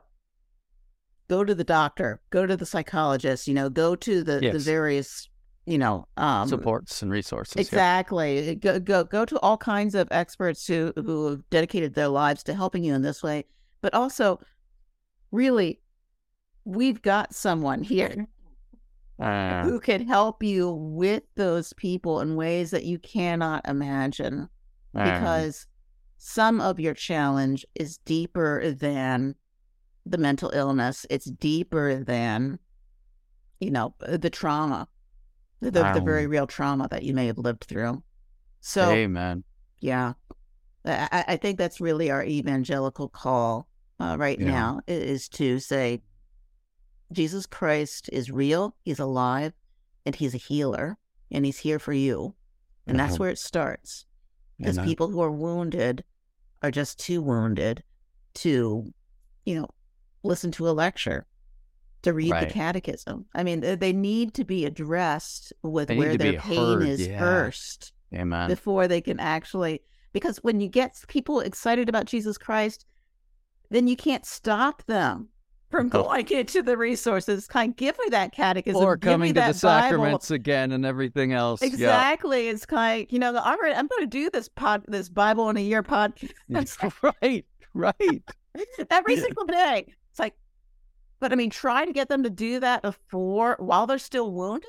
go 1.28 1.44
to 1.44 1.54
the 1.54 1.64
doctor, 1.64 2.20
go 2.30 2.46
to 2.46 2.56
the 2.56 2.66
psychologist, 2.66 3.46
you 3.46 3.54
know, 3.54 3.68
go 3.68 3.94
to 3.94 4.22
the, 4.24 4.40
the 4.40 4.58
various, 4.58 5.28
you 5.66 5.78
know, 5.78 6.06
um, 6.16 6.48
supports 6.48 7.02
and 7.02 7.10
resources. 7.12 7.54
yeah. 7.56 7.60
Exactly. 7.60 8.54
Go, 8.56 8.80
go 8.80 9.04
go 9.04 9.24
to 9.24 9.38
all 9.40 9.56
kinds 9.56 9.94
of 9.94 10.08
experts 10.10 10.66
who 10.66 10.92
who 10.96 11.30
have 11.30 11.50
dedicated 11.50 11.94
their 11.94 12.08
lives 12.08 12.42
to 12.44 12.54
helping 12.54 12.82
you 12.82 12.94
in 12.94 13.02
this 13.02 13.22
way. 13.22 13.44
But 13.82 13.94
also, 13.94 14.40
really, 15.30 15.80
we've 16.64 17.00
got 17.02 17.34
someone 17.34 17.82
here 17.82 18.26
Uh, 19.20 19.62
who 19.64 19.78
can 19.80 20.06
help 20.06 20.42
you 20.42 20.70
with 20.70 21.22
those 21.36 21.72
people 21.74 22.20
in 22.20 22.36
ways 22.36 22.70
that 22.70 22.84
you 22.84 22.98
cannot 22.98 23.66
imagine. 23.68 24.48
uh, 24.96 25.04
Because 25.04 25.66
some 26.16 26.60
of 26.60 26.80
your 26.80 26.94
challenge 26.94 27.66
is 27.74 27.98
deeper 27.98 28.72
than 28.72 29.34
the 30.06 30.18
mental 30.18 30.50
illness. 30.50 31.04
It's 31.10 31.26
deeper 31.30 32.02
than, 32.02 32.58
you 33.60 33.70
know, 33.70 33.94
the 34.00 34.30
trauma, 34.30 34.88
the, 35.60 35.70
the, 35.70 35.92
the 35.92 36.00
very 36.00 36.26
real 36.26 36.46
trauma 36.46 36.88
that 36.90 37.02
you 37.02 37.12
may 37.12 37.26
have 37.26 37.38
lived 37.38 37.64
through. 37.64 38.02
So, 38.60 38.92
amen. 38.92 39.44
yeah, 39.80 40.14
I, 40.84 41.08
I- 41.12 41.24
I 41.32 41.36
think 41.36 41.58
that's 41.58 41.80
really 41.80 42.10
our 42.10 42.24
evangelical 42.24 43.08
call 43.10 43.68
uh, 43.98 44.16
right 44.18 44.38
Yeah. 44.40 44.46
now 44.46 44.80
is 44.88 45.28
to 45.30 45.58
say, 45.58 46.00
Jesus 47.12 47.46
Christ 47.46 48.08
is 48.12 48.30
real, 48.30 48.76
he's 48.82 48.98
alive, 48.98 49.52
and 50.06 50.14
he's 50.14 50.34
a 50.34 50.38
healer, 50.38 50.98
and 51.30 51.44
he's 51.44 51.58
here 51.58 51.78
for 51.78 51.92
you. 51.92 52.34
And 52.86 52.98
that's 52.98 53.14
Uh-huh. 53.14 53.20
where 53.20 53.30
it 53.30 53.38
starts. 53.38 54.06
Because 54.58 54.78
people 54.78 55.08
who 55.08 55.20
are 55.20 55.30
wounded 55.30 56.04
are 56.62 56.70
just 56.70 56.98
too 56.98 57.22
wounded 57.22 57.82
to, 58.34 58.92
you 59.46 59.54
know, 59.60 59.68
listen 60.22 60.50
to 60.52 60.68
a 60.68 60.72
lecture, 60.72 61.26
to 62.02 62.12
read 62.12 62.30
Right. 62.30 62.48
the 62.48 62.52
catechism. 62.54 63.26
I 63.34 63.42
mean, 63.42 63.60
they- 63.60 63.74
they 63.76 63.92
need 63.92 64.34
to 64.34 64.44
be 64.44 64.64
addressed 64.66 65.52
with 65.62 65.88
They 65.88 65.96
where 65.96 66.16
their 66.16 66.40
pain 66.40 66.58
heard, 66.58 66.82
is 66.88 67.06
yeah. 67.06 67.18
first 67.18 67.92
Amen. 68.14 68.48
before 68.48 68.86
they 68.88 69.00
can 69.00 69.18
actually 69.20 69.82
because 70.12 70.38
when 70.38 70.60
you 70.60 70.68
get 70.68 71.00
people 71.06 71.38
excited 71.38 71.88
about 71.88 72.06
Jesus 72.06 72.36
Christ, 72.36 72.84
then 73.70 73.86
you 73.86 73.94
can't 73.96 74.26
stop 74.26 74.84
them 74.86 75.28
from 75.70 75.86
oh. 75.92 76.02
going 76.02 76.28
into 76.28 76.62
the 76.62 76.76
resources. 76.76 77.46
Kind 77.46 77.72
of 77.72 77.76
give 77.76 77.96
me 77.98 78.06
that 78.10 78.32
catechism, 78.32 78.82
or 78.82 78.96
give 78.96 79.08
me 79.08 79.12
coming 79.12 79.34
to 79.34 79.40
the 79.40 79.46
Bible. 79.46 79.54
sacraments 79.54 80.30
again 80.30 80.72
and 80.72 80.84
everything 80.84 81.32
else. 81.32 81.62
Yeah. 81.62 81.68
Exactly. 81.68 82.48
It's 82.48 82.66
kind 82.66 83.04
of, 83.04 83.12
you 83.12 83.18
know, 83.18 83.32
right, 83.32 83.76
I'm 83.76 83.86
going 83.86 84.02
to 84.02 84.06
do 84.06 84.30
this 84.30 84.48
pod, 84.48 84.84
this 84.88 85.08
Bible 85.08 85.48
in 85.48 85.56
a 85.56 85.60
year 85.60 85.82
podcast 85.82 87.02
right. 87.22 87.46
Right. 87.72 88.22
every 88.90 89.16
single 89.16 89.44
day. 89.46 89.86
It's 90.10 90.18
like, 90.18 90.34
but 91.20 91.32
I 91.32 91.36
mean, 91.36 91.50
try 91.50 91.84
to 91.84 91.92
get 91.92 92.08
them 92.08 92.22
to 92.24 92.30
do 92.30 92.60
that 92.60 92.82
before, 92.82 93.56
while 93.60 93.86
they're 93.86 93.98
still 93.98 94.32
wounded, 94.32 94.68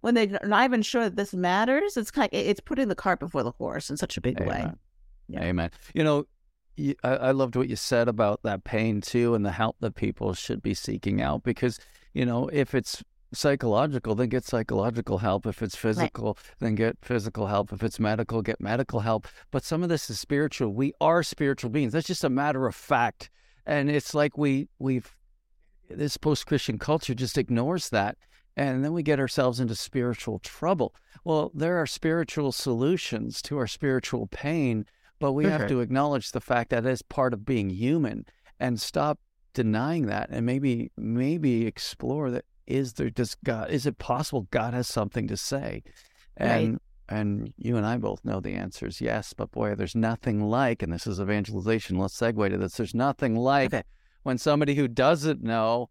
when 0.00 0.14
they're 0.14 0.38
not 0.44 0.64
even 0.64 0.82
sure 0.82 1.04
that 1.04 1.16
this 1.16 1.32
matters. 1.32 1.96
It's 1.96 2.10
kind, 2.10 2.28
of, 2.32 2.38
it's 2.38 2.60
putting 2.60 2.88
the 2.88 2.94
cart 2.94 3.20
before 3.20 3.42
the 3.42 3.52
horse 3.52 3.90
in 3.90 3.96
such 3.96 4.16
a 4.16 4.20
big 4.20 4.40
way. 4.40 4.70
Yeah. 5.28 5.42
Amen. 5.44 5.70
You 5.94 6.02
know, 6.02 6.26
I, 7.02 7.16
I 7.16 7.30
loved 7.32 7.56
what 7.56 7.68
you 7.68 7.76
said 7.76 8.08
about 8.08 8.42
that 8.42 8.64
pain 8.64 9.00
too, 9.00 9.34
and 9.34 9.44
the 9.44 9.52
help 9.52 9.76
that 9.80 9.94
people 9.94 10.34
should 10.34 10.62
be 10.62 10.74
seeking 10.74 11.20
out. 11.20 11.42
Because 11.42 11.78
you 12.12 12.26
know, 12.26 12.48
if 12.52 12.74
it's 12.74 13.02
psychological, 13.32 14.14
then 14.14 14.28
get 14.28 14.44
psychological 14.44 15.18
help. 15.18 15.46
If 15.46 15.62
it's 15.62 15.76
physical, 15.76 16.36
then 16.58 16.74
get 16.74 16.98
physical 17.02 17.46
help. 17.46 17.72
If 17.72 17.82
it's 17.82 18.00
medical, 18.00 18.42
get 18.42 18.60
medical 18.60 19.00
help. 19.00 19.28
But 19.50 19.64
some 19.64 19.82
of 19.82 19.88
this 19.88 20.10
is 20.10 20.18
spiritual. 20.18 20.72
We 20.72 20.92
are 21.00 21.22
spiritual 21.22 21.70
beings. 21.70 21.92
That's 21.92 22.06
just 22.06 22.24
a 22.24 22.30
matter 22.30 22.66
of 22.66 22.74
fact. 22.74 23.30
And 23.66 23.90
it's 23.90 24.14
like 24.14 24.36
we 24.36 24.68
we've 24.78 25.16
this 25.88 26.16
post 26.16 26.46
Christian 26.46 26.78
culture 26.78 27.14
just 27.14 27.38
ignores 27.38 27.88
that. 27.90 28.16
And 28.56 28.84
then 28.84 28.92
we 28.92 29.02
get 29.02 29.20
ourselves 29.20 29.60
into 29.60 29.74
spiritual 29.74 30.38
trouble. 30.40 30.94
Well, 31.24 31.50
there 31.54 31.80
are 31.80 31.86
spiritual 31.86 32.52
solutions 32.52 33.40
to 33.42 33.58
our 33.58 33.66
spiritual 33.66 34.26
pain, 34.26 34.86
but 35.20 35.32
we 35.32 35.44
have 35.44 35.68
to 35.68 35.80
acknowledge 35.80 36.32
the 36.32 36.40
fact 36.40 36.70
that 36.70 36.84
it's 36.84 37.02
part 37.02 37.32
of 37.32 37.44
being 37.44 37.70
human 37.70 38.26
and 38.58 38.80
stop 38.80 39.20
denying 39.54 40.06
that 40.06 40.28
and 40.30 40.44
maybe 40.46 40.90
maybe 40.96 41.66
explore 41.66 42.30
that 42.30 42.44
is 42.66 42.94
there 42.94 43.10
does 43.10 43.36
God 43.44 43.70
is 43.70 43.86
it 43.86 43.98
possible 43.98 44.48
God 44.50 44.74
has 44.74 44.88
something 44.88 45.28
to 45.28 45.36
say? 45.36 45.82
Right. 46.38 46.48
And 46.48 46.80
and 47.08 47.52
you 47.56 47.76
and 47.76 47.84
I 47.84 47.96
both 47.96 48.24
know 48.24 48.40
the 48.40 48.54
answer 48.54 48.86
is 48.86 49.00
yes, 49.00 49.34
but 49.36 49.50
boy, 49.50 49.74
there's 49.74 49.96
nothing 49.96 50.42
like, 50.44 50.80
and 50.80 50.92
this 50.92 51.08
is 51.08 51.20
evangelization. 51.20 51.98
Let's 51.98 52.16
segue 52.16 52.48
to 52.50 52.56
this. 52.56 52.76
There's 52.76 52.94
nothing 52.94 53.34
like 53.34 53.74
Okay. 53.74 53.82
when 54.22 54.38
somebody 54.38 54.76
who 54.76 54.86
doesn't 54.86 55.42
know 55.42 55.90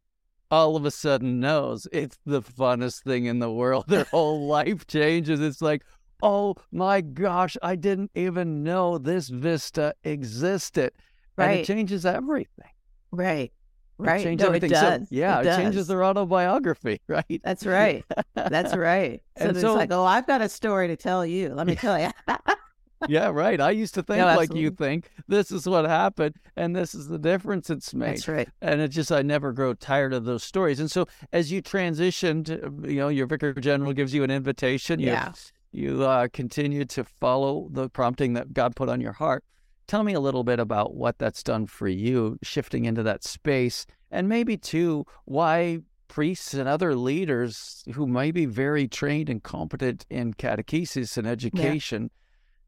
all 0.50 0.76
of 0.78 0.86
a 0.86 0.92
sudden 0.92 1.40
knows. 1.42 1.88
It's 1.92 2.18
the 2.26 2.42
funnest 2.42 3.04
thing 3.04 3.26
in 3.26 3.40
the 3.40 3.52
world. 3.52 3.86
Their 3.88 4.06
whole 4.06 4.48
life 4.48 4.88
changes. 4.88 5.42
It's 5.42 5.62
like, 5.62 5.84
oh 6.22 6.56
my 6.72 7.02
gosh, 7.02 7.56
I 7.62 7.76
didn't 7.76 8.12
even 8.16 8.64
know 8.64 8.98
this 8.98 9.30
vista 9.30 9.94
existed. 10.04 10.92
And 11.38 11.48
Right. 11.48 11.60
it 11.60 11.66
changes 11.66 12.06
everything. 12.06 12.72
Right. 13.12 13.52
Right. 13.98 14.20
It 14.22 14.24
changed 14.24 14.42
No, 14.42 14.48
everything. 14.48 14.72
It 14.72 14.76
So, 14.76 14.82
does. 15.00 15.08
yeah, 15.12 15.40
it, 15.40 15.48
it, 15.48 15.56
changes 15.58 15.88
their 15.88 16.04
autobiography, 16.06 17.02
right? 17.08 17.42
That's 17.44 17.66
right. 17.66 18.04
That's 18.36 18.76
right. 18.76 19.22
So 19.38 19.44
And 19.48 19.52
it's 19.52 19.62
so- 19.62 19.74
like, 19.76 19.92
oh, 19.92 20.04
I've 20.06 20.28
got 20.28 20.42
a 20.42 20.50
story 20.50 20.88
to 20.90 20.96
tell 20.98 21.26
you. 21.26 21.50
Let 21.54 21.66
me 21.68 21.76
tell 21.76 22.00
you. 22.00 22.10
yeah, 23.08 23.28
right. 23.30 23.60
I 23.62 23.72
used 23.72 23.94
to 23.94 24.04
think 24.04 24.20
No, 24.20 24.26
like 24.36 24.54
you 24.54 24.72
think. 24.72 25.10
This 25.30 25.52
is 25.52 25.66
what 25.68 25.86
happened, 25.86 26.36
and 26.58 26.76
this 26.76 26.94
is 26.94 27.08
the 27.08 27.18
difference 27.18 27.70
it's 27.70 27.94
made. 27.94 28.10
That's 28.18 28.28
right. 28.28 28.50
and 28.62 28.82
it 28.82 28.90
just 28.90 29.12
I 29.12 29.22
never 29.22 29.54
grow 29.54 29.74
tired 29.74 30.14
of 30.14 30.26
those 30.26 30.44
stories. 30.44 30.80
And 30.82 30.92
so 30.92 31.08
as 31.32 31.52
you 31.52 31.62
transitioned, 31.62 32.50
uh, 32.52 32.88
you 32.88 32.98
know, 32.98 33.08
your 33.08 33.28
vicar 33.28 33.54
general 33.54 33.94
gives 33.94 34.14
you 34.14 34.24
an 34.26 34.32
invitation. 34.32 35.00
You, 35.00 35.08
Yeah. 35.08 35.32
You 35.72 36.04
uh, 36.04 36.28
continue 36.34 36.86
to 36.86 37.04
follow 37.04 37.70
the 37.72 37.90
prompting 37.90 38.34
that 38.34 38.54
God 38.54 38.76
put 38.76 38.90
on 38.90 39.02
your 39.02 39.14
heart. 39.14 39.44
Tell 39.88 40.04
me 40.04 40.14
a 40.14 40.20
little 40.20 40.44
bit 40.44 40.60
about 40.60 40.96
what 40.96 41.18
that's 41.20 41.44
done 41.44 41.66
for 41.68 41.88
you, 41.88 42.38
shifting 42.44 42.86
into 42.86 43.04
that 43.04 43.24
space, 43.24 43.86
and 44.12 44.28
maybe 44.30 44.58
too 44.58 45.06
why 45.26 45.80
priests 46.08 46.54
and 46.56 46.68
other 46.68 46.96
leaders 46.96 47.84
who 47.94 48.08
may 48.08 48.32
be 48.32 48.46
very 48.46 48.88
trained 48.88 49.30
and 49.30 49.44
competent 49.44 50.06
in 50.10 50.34
catechesis 50.34 51.18
and 51.18 51.28
education, 51.28 52.10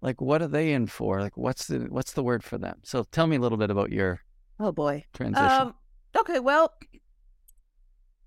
like 0.01 0.21
what 0.21 0.41
are 0.41 0.47
they 0.47 0.73
in 0.73 0.87
for? 0.87 1.21
Like 1.21 1.37
what's 1.37 1.67
the 1.67 1.79
what's 1.89 2.13
the 2.13 2.23
word 2.23 2.43
for 2.43 2.57
them? 2.57 2.79
So 2.83 3.03
tell 3.11 3.27
me 3.27 3.35
a 3.35 3.39
little 3.39 3.57
bit 3.57 3.71
about 3.71 3.91
your 3.91 4.21
Oh 4.59 4.71
boy. 4.71 5.05
transition. 5.13 5.49
Um, 5.49 5.73
okay, 6.15 6.39
well, 6.39 6.73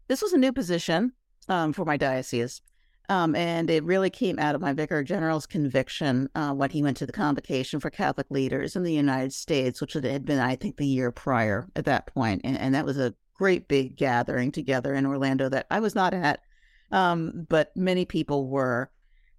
this 0.09 0.21
was 0.21 0.33
a 0.33 0.39
new 0.39 0.53
position 0.53 1.13
um, 1.49 1.73
for 1.73 1.85
my 1.85 1.97
diocese. 1.97 2.61
Um, 3.09 3.35
and 3.35 3.69
it 3.69 3.85
really 3.85 4.09
came 4.09 4.39
out 4.39 4.55
of 4.55 4.63
my 4.63 4.73
vicar 4.73 5.03
general's 5.03 5.47
conviction 5.47 6.29
uh, 6.35 6.53
when 6.53 6.71
he 6.71 6.83
went 6.83 6.97
to 6.99 7.07
the 7.07 7.13
convocation 7.13 7.79
for 7.79 7.91
Catholic 7.91 8.27
leaders 8.31 8.77
in 8.77 8.83
the 8.83 8.95
United 8.95 9.33
States, 9.33 9.81
which 9.81 9.93
had 9.93 10.25
been, 10.25 10.39
I 10.39 10.57
think, 10.57 10.77
the 10.77 10.87
year 10.87 11.13
prior 11.13 11.69
at 11.77 11.85
that 11.85 12.07
point. 12.07 12.41
And, 12.45 12.57
and 12.57 12.75
that 12.75 12.87
was 12.87 12.99
a 12.99 13.15
great 13.35 13.69
big 13.69 13.97
gathering 13.97 14.53
together 14.53 14.95
in 14.95 15.05
Orlando 15.05 15.49
that 15.51 15.67
I 15.71 15.81
was 15.81 15.95
not 15.95 16.15
at, 16.15 16.41
um, 16.93 17.47
but 17.49 17.77
many 17.77 18.05
people 18.07 18.49
were 18.49 18.91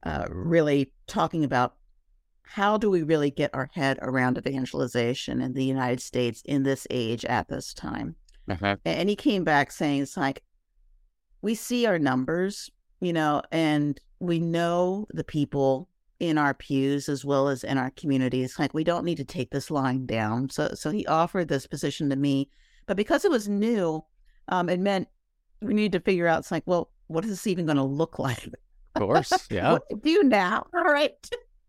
uh, 0.03 0.25
really 0.29 0.91
talking 1.07 1.43
about 1.43 1.75
how 2.43 2.77
do 2.77 2.91
we 2.91 3.01
really 3.01 3.31
get 3.31 3.49
our 3.55 3.69
head 3.73 3.97
around 4.01 4.37
evangelization 4.37 5.41
in 5.41 5.53
the 5.53 5.63
United 5.63 6.01
States 6.01 6.43
in 6.45 6.61
this 6.61 6.85
age 6.91 7.25
at 7.25 7.47
this 7.47 7.73
time? 7.73 8.15
Uh-huh. 8.47 8.75
And 8.85 9.09
he 9.09 9.15
came 9.15 9.43
back 9.43 9.71
saying, 9.71 10.03
it's 10.03 10.15
like, 10.15 10.43
we 11.41 11.55
see 11.55 11.85
our 11.85 11.97
numbers, 11.97 12.69
you 13.01 13.13
know, 13.13 13.41
and 13.51 13.99
we 14.19 14.39
know 14.39 15.07
the 15.11 15.23
people 15.23 15.89
in 16.19 16.37
our 16.37 16.53
pews 16.53 17.09
as 17.09 17.25
well 17.25 17.49
as 17.49 17.63
in 17.63 17.77
our 17.77 17.91
communities. 17.91 18.57
Like, 18.57 18.73
we 18.73 18.83
don't 18.83 19.05
need 19.05 19.17
to 19.17 19.25
take 19.25 19.51
this 19.51 19.69
line 19.69 20.05
down. 20.05 20.49
So, 20.49 20.69
so 20.73 20.89
he 20.89 21.05
offered 21.07 21.47
this 21.47 21.67
position 21.67 22.09
to 22.09 22.15
me. 22.15 22.49
But 22.85 22.97
because 22.97 23.25
it 23.25 23.31
was 23.31 23.47
new, 23.49 24.03
um, 24.47 24.69
it 24.69 24.79
meant 24.79 25.07
we 25.61 25.73
need 25.73 25.91
to 25.93 25.99
figure 25.99 26.27
out, 26.27 26.39
it's 26.39 26.51
like, 26.51 26.63
well, 26.65 26.91
what 27.07 27.23
is 27.25 27.31
this 27.31 27.47
even 27.47 27.65
going 27.65 27.77
to 27.77 27.83
look 27.83 28.19
like? 28.19 28.45
Of 28.95 29.01
course. 29.01 29.33
Yeah. 29.49 29.73
What 29.73 29.83
do 29.89 30.09
you 30.09 30.23
do 30.23 30.29
now? 30.29 30.65
All 30.73 30.83
right. 30.85 31.13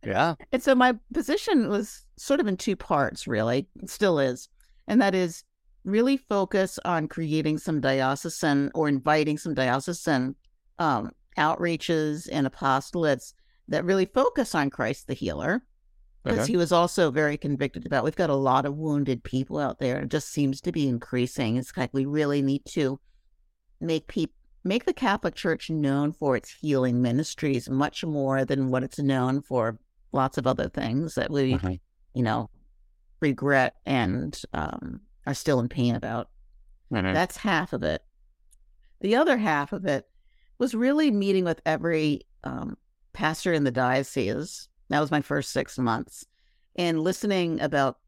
Yeah. 0.05 0.35
And 0.53 0.63
so 0.63 0.75
my 0.75 0.95
position 1.13 1.69
was 1.69 2.05
sort 2.17 2.39
of 2.39 2.47
in 2.47 2.57
two 2.57 2.77
parts, 2.77 3.27
really, 3.27 3.67
it 3.83 3.91
still 3.91 4.21
is. 4.21 4.49
And 4.87 5.03
that 5.03 5.15
is 5.15 5.43
really 5.85 6.17
focus 6.17 6.79
on 6.85 7.09
creating 7.09 7.59
some 7.59 7.81
diocesan 7.81 8.71
or 8.75 8.89
inviting 8.89 9.39
some 9.39 9.55
diocesan 9.55 10.37
um, 10.79 11.11
outreaches 11.39 12.29
and 12.31 12.47
apostolates 12.47 13.33
that 13.69 13.85
really 13.85 14.07
focus 14.07 14.55
on 14.55 14.71
Christ 14.71 15.07
the 15.07 15.15
healer. 15.15 15.63
Because 16.23 16.41
Okay. 16.41 16.53
he 16.53 16.57
was 16.57 16.73
also 16.73 17.13
very 17.13 17.37
convicted 17.37 17.87
about 17.87 18.03
we've 18.03 18.17
got 18.17 18.31
a 18.31 18.35
lot 18.35 18.67
of 18.67 18.77
wounded 18.77 19.23
people 19.23 19.59
out 19.59 19.79
there. 19.79 20.01
It 20.01 20.09
just 20.09 20.31
seems 20.31 20.61
to 20.63 20.73
be 20.73 20.89
increasing. 20.89 21.57
It's 21.57 21.77
like 21.77 21.95
we 21.95 22.05
really 22.05 22.43
need 22.43 22.65
to 22.71 22.99
make 23.81 24.09
people 24.09 24.35
make 24.65 24.85
the 24.85 24.93
Catholic 24.93 25.37
Church 25.37 25.71
known 25.71 26.11
for 26.13 26.35
its 26.35 26.51
healing 26.51 27.01
ministries 27.01 27.71
much 27.71 28.05
more 28.05 28.45
than 28.45 28.69
what 28.69 28.83
it's 28.83 28.99
known 28.99 29.41
for 29.41 29.79
lots 30.11 30.37
of 30.39 30.47
other 30.49 30.69
things 30.69 31.15
that 31.15 31.31
we, 31.31 31.55
Uh-huh. 31.55 31.77
you 32.15 32.23
know, 32.25 32.51
regret 33.21 33.77
and 33.87 34.43
um, 34.53 35.01
are 35.25 35.35
still 35.35 35.61
in 35.61 35.69
pain 35.69 35.95
about. 35.95 36.29
Uh-huh. 36.93 37.13
That's 37.13 37.37
half 37.37 37.73
of 37.73 37.85
it. 37.85 38.03
The 39.01 39.15
other 39.15 39.37
half 39.37 39.73
of 39.73 39.85
it 39.85 40.07
was 40.59 40.75
really 40.75 41.11
meeting 41.11 41.45
with 41.45 41.61
every 41.67 42.23
um, 42.45 42.77
pastor 43.13 43.53
in 43.53 43.65
the 43.65 43.71
diocese. 43.71 44.69
That 44.89 45.01
was 45.01 45.11
my 45.11 45.21
first 45.21 45.51
six 45.53 45.79
months, 45.79 46.25
and 46.77 47.01
listening 47.01 47.61
about 47.61 47.99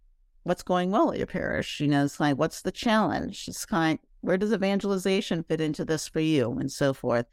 what's 0.44 0.62
going 0.62 0.90
well 0.90 1.10
at 1.10 1.18
your 1.18 1.26
parish. 1.26 1.80
You 1.80 1.88
know, 1.88 2.04
it's 2.04 2.20
like 2.20 2.38
what's 2.38 2.62
the 2.62 2.72
challenge? 2.72 3.46
It's 3.48 3.66
kind 3.66 3.98
where 4.20 4.36
does 4.36 4.52
evangelization 4.52 5.44
fit 5.44 5.60
into 5.60 5.84
this 5.84 6.08
for 6.08 6.20
you, 6.20 6.52
and 6.52 6.70
so 6.70 6.92
forth. 6.92 7.26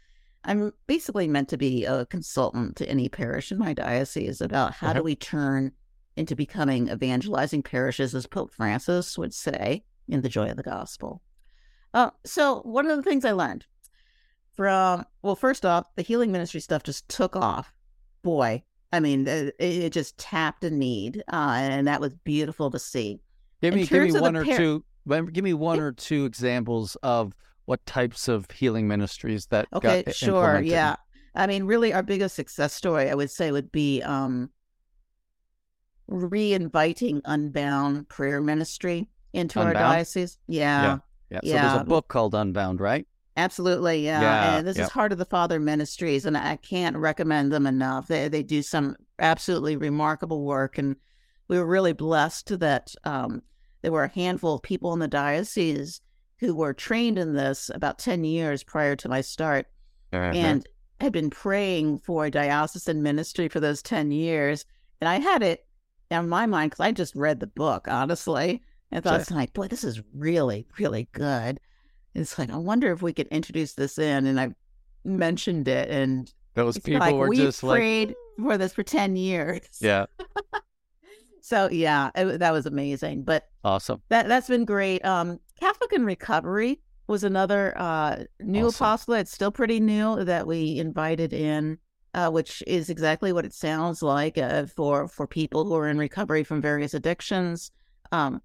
I'm 0.44 0.72
basically 0.86 1.28
meant 1.28 1.50
to 1.50 1.58
be 1.58 1.86
a 1.86 2.06
consultant 2.06 2.76
to 2.76 2.88
any 2.88 3.10
parish 3.10 3.52
in 3.52 3.58
my 3.58 3.74
diocese 3.74 4.42
about 4.42 4.74
how 4.74 4.90
Okay. 4.90 5.00
do 5.00 5.04
we 5.04 5.16
turn 5.16 5.72
into 6.16 6.36
becoming 6.36 6.88
evangelizing 6.90 7.64
parishes, 7.64 8.14
as 8.14 8.28
Pope 8.28 8.54
Francis 8.54 9.18
would 9.18 9.34
say 9.34 9.84
in 10.08 10.22
the 10.22 10.30
Joy 10.30 10.50
of 10.50 10.58
the 10.58 10.64
Gospel. 10.64 11.22
Uh, 11.94 12.12
so 12.26 12.62
one 12.62 12.88
of 12.88 12.96
the 12.96 13.04
things 13.04 13.26
I 13.26 13.32
learned 13.32 13.66
from 14.56 15.06
well, 15.22 15.36
first 15.36 15.66
off, 15.66 15.88
the 15.96 16.02
healing 16.02 16.32
ministry 16.32 16.60
stuff 16.60 16.84
just 16.84 17.08
took 17.10 17.36
off. 17.36 17.74
Boy, 18.24 18.64
I 18.92 19.00
mean, 19.00 19.28
it, 19.28 19.56
it 19.60 19.90
just 19.92 20.18
tapped 20.18 20.64
a 20.64 20.70
need, 20.70 21.24
uh, 21.32 21.58
and 21.60 21.88
that 21.88 22.02
was 22.02 22.14
beautiful 22.24 22.72
to 22.72 22.80
see. 22.80 23.20
Give 23.62 23.74
me 23.74 23.86
give 23.86 23.92
me 23.92 23.98
terms 23.98 24.16
of 24.16 24.20
the 24.20 24.22
one 24.22 24.36
or 24.36 24.46
par- 24.46 24.58
two 24.58 24.86
give 25.32 25.44
me 25.44 25.54
one 25.54 25.80
or 25.80 25.92
two 25.92 26.26
examples 26.26 26.96
of 27.04 27.34
what 27.66 27.86
types 27.86 28.28
of 28.28 28.50
healing 28.52 28.88
ministries 28.88 29.48
that 29.48 29.68
Okay, 29.74 30.04
sure, 30.12 30.62
yeah. 30.62 30.96
I 31.36 31.48
mean, 31.48 31.66
really, 31.66 31.94
our 31.94 32.04
biggest 32.04 32.36
success 32.36 32.74
story, 32.74 33.10
I 33.10 33.16
would 33.16 33.30
say, 33.30 33.52
would 33.52 33.72
be 33.72 34.02
um, 34.02 34.50
re-inviting 36.08 37.22
Unbound 37.26 38.08
prayer 38.08 38.40
ministry 38.40 39.10
into 39.34 39.60
our 39.60 39.74
diocese. 39.74 40.38
Yeah, 40.48 41.00
Yeah. 41.30 41.40
Yeah. 41.44 41.62
So 41.64 41.68
there's 41.68 41.82
a 41.82 41.86
book 41.86 42.08
called 42.08 42.36
Unbound, 42.36 42.80
right? 42.80 43.06
Absolutely, 43.38 44.06
yeah. 44.06 44.22
Yeah, 44.22 44.58
and 44.58 44.68
this 44.68 44.78
yep. 44.78 44.86
is 44.88 44.92
Heart 44.92 45.12
of 45.12 45.18
the 45.18 45.26
Father 45.26 45.60
Ministries, 45.60 46.26
and 46.26 46.38
I 46.38 46.56
can't 46.56 46.96
recommend 46.96 47.52
them 47.52 47.68
enough. 47.68 48.08
They 48.08 48.28
they 48.30 48.44
do 48.44 48.62
some 48.62 48.96
absolutely 49.20 49.76
remarkable 49.76 50.46
work, 50.46 50.78
and 50.78 50.96
we 51.48 51.58
were 51.60 51.66
really 51.66 51.94
blessed 51.94 52.60
that 52.60 52.96
um, 53.04 53.42
there 53.82 53.92
were 53.92 54.06
a 54.06 54.10
handful 54.10 54.56
of 54.56 54.62
people 54.62 54.94
in 54.94 55.00
the 55.00 55.08
diocese 55.08 56.02
who 56.40 56.56
were 56.56 56.74
trained 56.74 57.18
in 57.18 57.34
this 57.34 57.70
about 57.74 58.00
ten 58.00 58.24
years 58.24 58.64
prior 58.64 58.96
to 58.96 59.10
my 59.10 59.22
start, 59.22 59.68
Uh-huh. 60.14 60.32
and 60.34 60.66
had 61.02 61.12
been 61.12 61.30
praying 61.30 62.00
for 62.00 62.30
diocesan 62.30 63.04
ministry 63.04 63.50
for 63.50 63.60
those 63.60 63.82
ten 63.82 64.12
years. 64.12 64.64
And 65.02 65.10
I 65.10 65.20
had 65.20 65.44
it 65.44 65.66
in 66.10 66.30
my 66.30 66.46
mind 66.46 66.72
because 66.72 66.86
I 66.86 66.94
just 66.94 67.16
read 67.16 67.42
the 67.42 67.48
book, 67.48 67.88
honestly, 67.90 68.62
and 68.92 69.04
thought, 69.04 69.28
Sure. 69.28 69.36
like, 69.36 69.52
boy, 69.52 69.68
this 69.68 69.84
is 69.84 70.02
really, 70.14 70.68
really 70.80 71.10
good. 71.12 71.60
It's 72.16 72.40
like, 72.40 72.50
I 72.50 72.58
wonder 72.58 72.92
if 72.92 73.02
we 73.02 73.14
could 73.14 73.28
introduce 73.28 73.74
this 73.74 73.98
in. 74.00 74.26
And 74.26 74.40
I 74.40 74.54
mentioned 75.04 75.68
it, 75.68 75.90
and 75.90 76.32
Those 76.54 76.80
people 76.80 77.00
like, 77.02 77.14
were 77.16 77.30
we 77.30 77.38
just 77.38 77.62
like, 77.64 77.78
prayed 77.78 78.16
for 78.42 78.58
this 78.58 78.74
for 78.74 78.84
10 78.84 79.16
years. 79.16 79.62
yeah, 79.82 80.06
So, 81.42 81.70
yeah, 81.70 82.10
it, 82.16 82.40
that 82.40 82.52
was 82.52 82.66
amazing. 82.66 83.24
But 83.24 83.48
awesome. 83.64 84.02
that, 84.10 84.28
that's 84.28 84.48
been 84.48 84.66
great. 84.66 85.06
Um, 85.06 85.40
Catholic 85.60 85.94
in 85.94 86.04
Recovery 86.04 86.80
was 87.08 87.24
another 87.24 87.78
uh, 87.78 88.24
new 88.40 88.66
Awesome. 88.68 88.84
apostolate. 88.84 89.22
It's 89.22 89.32
still 89.32 89.52
pretty 89.52 89.80
new 89.80 90.24
that 90.24 90.48
we 90.48 90.80
invited 90.80 91.34
in. 91.34 91.78
Uh, 92.16 92.30
which 92.30 92.64
is 92.66 92.90
exactly 92.90 93.34
what 93.34 93.44
it 93.44 93.54
sounds 93.54 94.02
like 94.02 94.38
uh, 94.38 94.66
for 94.68 95.06
for 95.06 95.28
people 95.28 95.66
who 95.66 95.76
are 95.76 95.90
in 95.90 95.98
recovery 95.98 96.46
from 96.46 96.62
various 96.62 96.94
addictions. 96.94 97.72
Um, 98.14 98.42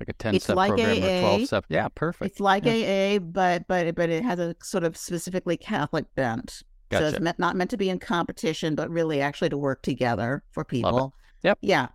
Like 0.00 0.08
a 0.08 0.12
10 0.14 0.34
It's 0.34 0.44
step 0.44 0.56
like 0.56 0.68
program 0.70 1.02
or 1.02 1.06
AA. 1.06 1.20
12 1.20 1.46
step. 1.46 1.64
Yeah, 1.68 1.88
perfect. 1.94 2.30
It's 2.30 2.40
like 2.40 2.64
Yeah. 2.64 3.16
AA, 3.16 3.18
but 3.18 3.68
but 3.68 3.94
but 3.94 4.08
it 4.08 4.24
has 4.24 4.38
a 4.38 4.56
sort 4.62 4.82
of 4.84 4.96
specifically 4.96 5.56
Catholic 5.58 6.06
bent. 6.14 6.62
gotcha. 6.88 7.04
So 7.04 7.08
it's 7.10 7.20
meant, 7.20 7.38
not 7.38 7.54
meant 7.54 7.70
to 7.70 7.76
be 7.76 7.90
in 7.90 7.98
competition, 7.98 8.74
but 8.74 8.88
really 8.90 9.20
actually 9.20 9.50
to 9.50 9.58
work 9.58 9.82
together 9.82 10.42
for 10.52 10.64
people. 10.64 11.14
Yep. 11.42 11.58
Yeah. 11.60 11.88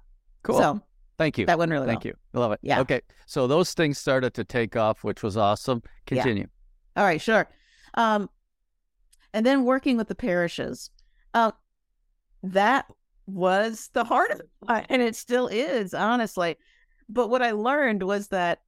Cool. 0.44 0.58
So 0.60 0.82
Thank 1.18 1.38
you. 1.40 1.46
that 1.48 1.58
went 1.58 1.72
really 1.72 1.88
Thank 1.88 2.04
well. 2.04 2.14
you. 2.34 2.40
Love 2.40 2.52
it. 2.52 2.60
Yeah. 2.62 2.80
Okay. 2.82 3.02
So 3.26 3.48
those 3.48 3.74
things 3.74 3.98
started 3.98 4.34
to 4.36 4.44
take 4.44 4.76
off, 4.76 5.04
which 5.04 5.24
was 5.24 5.36
awesome. 5.36 5.82
Yeah. 6.12 6.22
Continue. 6.22 6.48
All 6.96 7.04
right, 7.04 7.20
sure. 7.20 7.48
Um, 7.96 8.30
and 9.34 9.46
then 9.46 9.66
working 9.66 9.98
with 9.98 10.08
the 10.10 10.16
parishes. 10.16 10.92
Uh, 11.34 11.52
that 12.44 12.86
was 13.26 13.90
the 13.94 14.04
heart 14.04 14.30
of 14.32 14.40
it, 14.42 14.86
and 14.90 15.02
it 15.02 15.16
still 15.16 15.48
is, 15.48 15.94
honestly. 15.94 16.56
But 17.08 17.30
what 17.30 17.42
I 17.42 17.52
learned 17.52 18.04
was 18.04 18.30
that, 18.30 18.62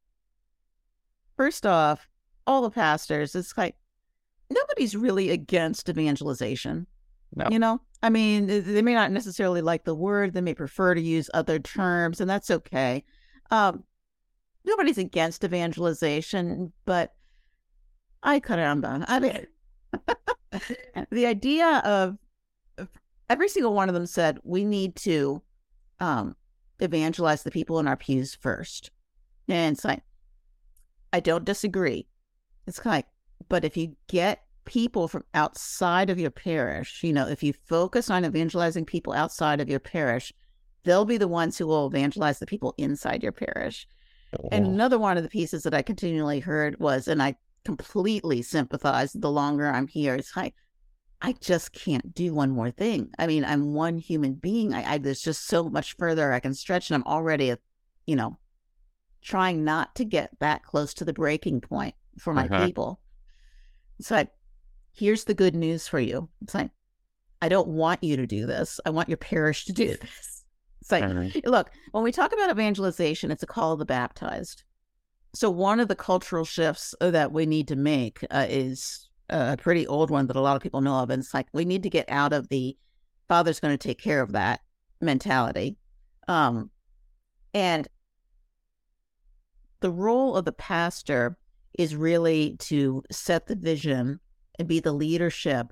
first 1.35 1.65
off, 1.65 2.07
all 2.45 2.61
the 2.61 2.69
pastors, 2.69 3.35
it's 3.35 3.57
like 3.57 3.75
nobody's 4.49 4.95
really 4.95 5.31
against 5.31 5.89
evangelization. 5.89 6.87
No. 7.35 7.47
You 7.51 7.59
know, 7.59 7.81
I 8.01 8.09
mean, 8.09 8.47
they- 8.47 8.81
may 8.81 8.93
not 8.93 9.11
necessarily 9.11 9.61
like 9.61 9.83
the 9.83 9.95
word, 9.95 10.33
they 10.33 10.41
may 10.41 10.53
prefer 10.53 10.93
to 10.93 11.01
use 11.01 11.29
other 11.33 11.59
terms, 11.59 12.21
and 12.21 12.29
that's 12.29 12.49
okay. 12.49 13.03
Um, 13.51 13.83
nobody's 14.63 14.97
against 14.97 15.43
evangelization, 15.43 16.71
but 16.85 17.13
I 18.23 18.39
cut 18.39 18.59
it 18.59 18.63
on 18.63 18.81
bone. 18.81 19.05
I 19.07 19.19
mean, 19.19 19.47
the 21.11 21.25
idea 21.25 21.81
of 21.83 22.17
every 23.29 23.49
single 23.49 23.73
one 23.73 23.89
of 23.89 23.95
them 23.95 24.05
said 24.05 24.39
we 24.43 24.63
need 24.63 24.95
to 24.97 25.41
um, 25.99 26.35
evangelize 26.79 27.43
the 27.43 27.51
people 27.51 27.79
in 27.79 27.87
our 27.87 27.97
pews 27.97 28.35
first. 28.35 28.91
And 29.47 29.75
it's 29.75 29.85
like, 29.85 30.01
I 31.13 31.19
don't 31.19 31.45
disagree. 31.45 32.07
It's 32.65 32.79
kind 32.79 32.93
of 32.93 32.97
like, 32.97 33.07
but 33.49 33.63
if 33.65 33.77
you 33.77 33.95
get 34.07 34.43
people 34.65 35.07
from 35.07 35.23
outside 35.33 36.09
of 36.09 36.19
your 36.19 36.31
parish, 36.31 37.01
you 37.03 37.13
know, 37.13 37.27
if 37.27 37.41
you 37.41 37.53
focus 37.53 38.09
on 38.09 38.25
evangelizing 38.25 38.85
people 38.85 39.13
outside 39.13 39.61
of 39.61 39.69
your 39.69 39.79
parish, 39.79 40.33
they'll 40.83 41.05
be 41.05 41.17
the 41.17 41.27
ones 41.27 41.57
who 41.57 41.67
will 41.67 41.87
evangelize 41.87 42.39
the 42.39 42.45
people 42.45 42.75
inside 42.77 43.23
your 43.23 43.31
parish. 43.31 43.87
Oh. 44.37 44.49
And 44.51 44.65
another 44.65 44.99
one 44.99 45.17
of 45.17 45.23
the 45.23 45.29
pieces 45.29 45.63
that 45.63 45.73
I 45.73 45.81
continually 45.81 46.41
heard 46.41 46.79
was, 46.79 47.07
and 47.07 47.23
I 47.23 47.35
completely 47.63 48.41
sympathize 48.41 49.13
the 49.13 49.31
longer 49.31 49.67
I'm 49.67 49.87
here, 49.87 50.15
it's 50.15 50.35
like, 50.35 50.53
I 51.21 51.33
just 51.33 51.73
can't 51.73 52.13
do 52.13 52.33
one 52.33 52.51
more 52.51 52.69
thing. 52.69 53.09
I 53.17 53.25
mean, 53.27 53.43
I'm 53.43 53.73
one 53.73 53.97
human 53.97 54.33
being. 54.33 54.73
I, 54.73 54.93
I 54.93 54.97
there's 54.99 55.21
just 55.21 55.47
so 55.47 55.67
much 55.69 55.95
further 55.97 56.31
I 56.31 56.39
can 56.39 56.53
stretch, 56.53 56.89
and 56.89 56.95
I'm 56.95 57.11
already, 57.11 57.55
you 58.05 58.15
know, 58.15 58.37
trying 59.21 59.63
not 59.63 59.95
to 59.95 60.05
get 60.05 60.31
that 60.39 60.63
close 60.63 60.93
to 60.95 61.05
the 61.05 61.13
breaking 61.13 61.61
point 61.61 61.95
for 62.19 62.33
my 62.33 62.45
uh-huh. 62.45 62.65
people. 62.65 62.99
So 63.99 64.15
like, 64.15 64.29
here's 64.93 65.23
the 65.23 65.33
good 65.33 65.55
news 65.55 65.87
for 65.87 65.99
you. 65.99 66.29
It's 66.41 66.53
like, 66.53 66.69
I 67.41 67.49
don't 67.49 67.67
want 67.67 68.03
you 68.03 68.15
to 68.17 68.27
do 68.27 68.45
this. 68.45 68.79
I 68.85 68.91
want 68.91 69.09
your 69.09 69.17
parish 69.17 69.65
to 69.65 69.73
do 69.73 69.87
this. 70.01 70.43
It's 70.81 70.91
like, 70.91 71.03
uh-huh. 71.03 71.41
look, 71.45 71.71
when 71.91 72.03
we 72.03 72.11
talk 72.11 72.31
about 72.31 72.51
evangelization, 72.51 73.31
it's 73.31 73.43
a 73.43 73.47
call 73.47 73.73
of 73.73 73.79
the 73.79 73.85
baptized. 73.85 74.63
So 75.33 75.49
one 75.49 75.79
of 75.79 75.87
the 75.87 75.95
cultural 75.95 76.45
shifts 76.45 76.95
that 76.99 77.31
we 77.31 77.45
need 77.45 77.67
to 77.67 77.75
make 77.75 78.23
uh, 78.31 78.45
is 78.47 79.06
a 79.29 79.57
pretty 79.57 79.85
old 79.87 80.09
one 80.09 80.27
that 80.27 80.35
a 80.35 80.41
lot 80.41 80.55
of 80.55 80.61
people 80.61 80.81
know 80.81 80.95
of. 80.95 81.09
And 81.09 81.21
it's 81.21 81.33
like 81.33 81.47
we 81.53 81.65
need 81.65 81.83
to 81.83 81.89
get 81.89 82.09
out 82.09 82.33
of 82.33 82.49
the 82.49 82.77
father's 83.27 83.59
going 83.59 83.77
to 83.77 83.87
take 83.87 83.99
care 83.99 84.21
of 84.21 84.31
that 84.33 84.61
mentality. 85.01 85.77
Um, 86.27 86.69
and 87.53 87.87
the 89.79 89.91
role 89.91 90.35
of 90.35 90.45
the 90.45 90.51
pastor 90.51 91.37
is 91.77 91.95
really 91.95 92.55
to 92.59 93.03
set 93.11 93.47
the 93.47 93.55
vision 93.55 94.19
and 94.59 94.67
be 94.67 94.79
the 94.79 94.91
leadership 94.91 95.71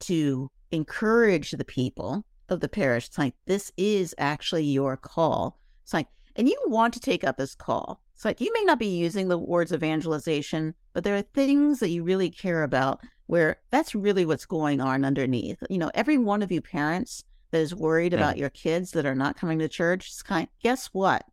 to 0.00 0.50
encourage 0.70 1.52
the 1.52 1.64
people 1.64 2.24
of 2.48 2.60
the 2.60 2.68
parish. 2.68 3.06
It's 3.06 3.18
like, 3.18 3.34
this 3.46 3.70
is 3.76 4.14
actually 4.18 4.64
your 4.64 4.96
call. 4.96 5.58
It's 5.82 5.92
like, 5.92 6.08
and 6.36 6.48
you 6.48 6.58
want 6.66 6.94
to 6.94 7.00
take 7.00 7.24
up 7.24 7.36
this 7.36 7.54
call. 7.54 8.01
It's 8.22 8.24
like 8.24 8.40
you 8.40 8.52
may 8.54 8.62
not 8.62 8.78
be 8.78 8.86
using 8.86 9.26
the 9.26 9.36
words 9.36 9.72
evangelization, 9.72 10.76
but 10.92 11.02
there 11.02 11.16
are 11.16 11.22
things 11.22 11.80
that 11.80 11.88
you 11.88 12.04
really 12.04 12.30
care 12.30 12.62
about 12.62 13.00
where 13.26 13.56
that's 13.70 13.96
really 13.96 14.24
what's 14.24 14.46
going 14.46 14.80
on 14.80 15.04
underneath. 15.04 15.60
You 15.68 15.78
know, 15.78 15.90
every 15.92 16.18
one 16.18 16.40
of 16.40 16.52
you 16.52 16.60
parents 16.60 17.24
that 17.50 17.58
is 17.58 17.74
worried 17.74 18.14
about 18.14 18.36
your 18.36 18.50
kids 18.50 18.92
that 18.92 19.06
are 19.06 19.16
not 19.16 19.36
coming 19.36 19.58
to 19.58 19.68
church, 19.68 20.06
it's 20.06 20.22
kind 20.22 20.46
guess 20.62 20.86
what? 20.92 21.24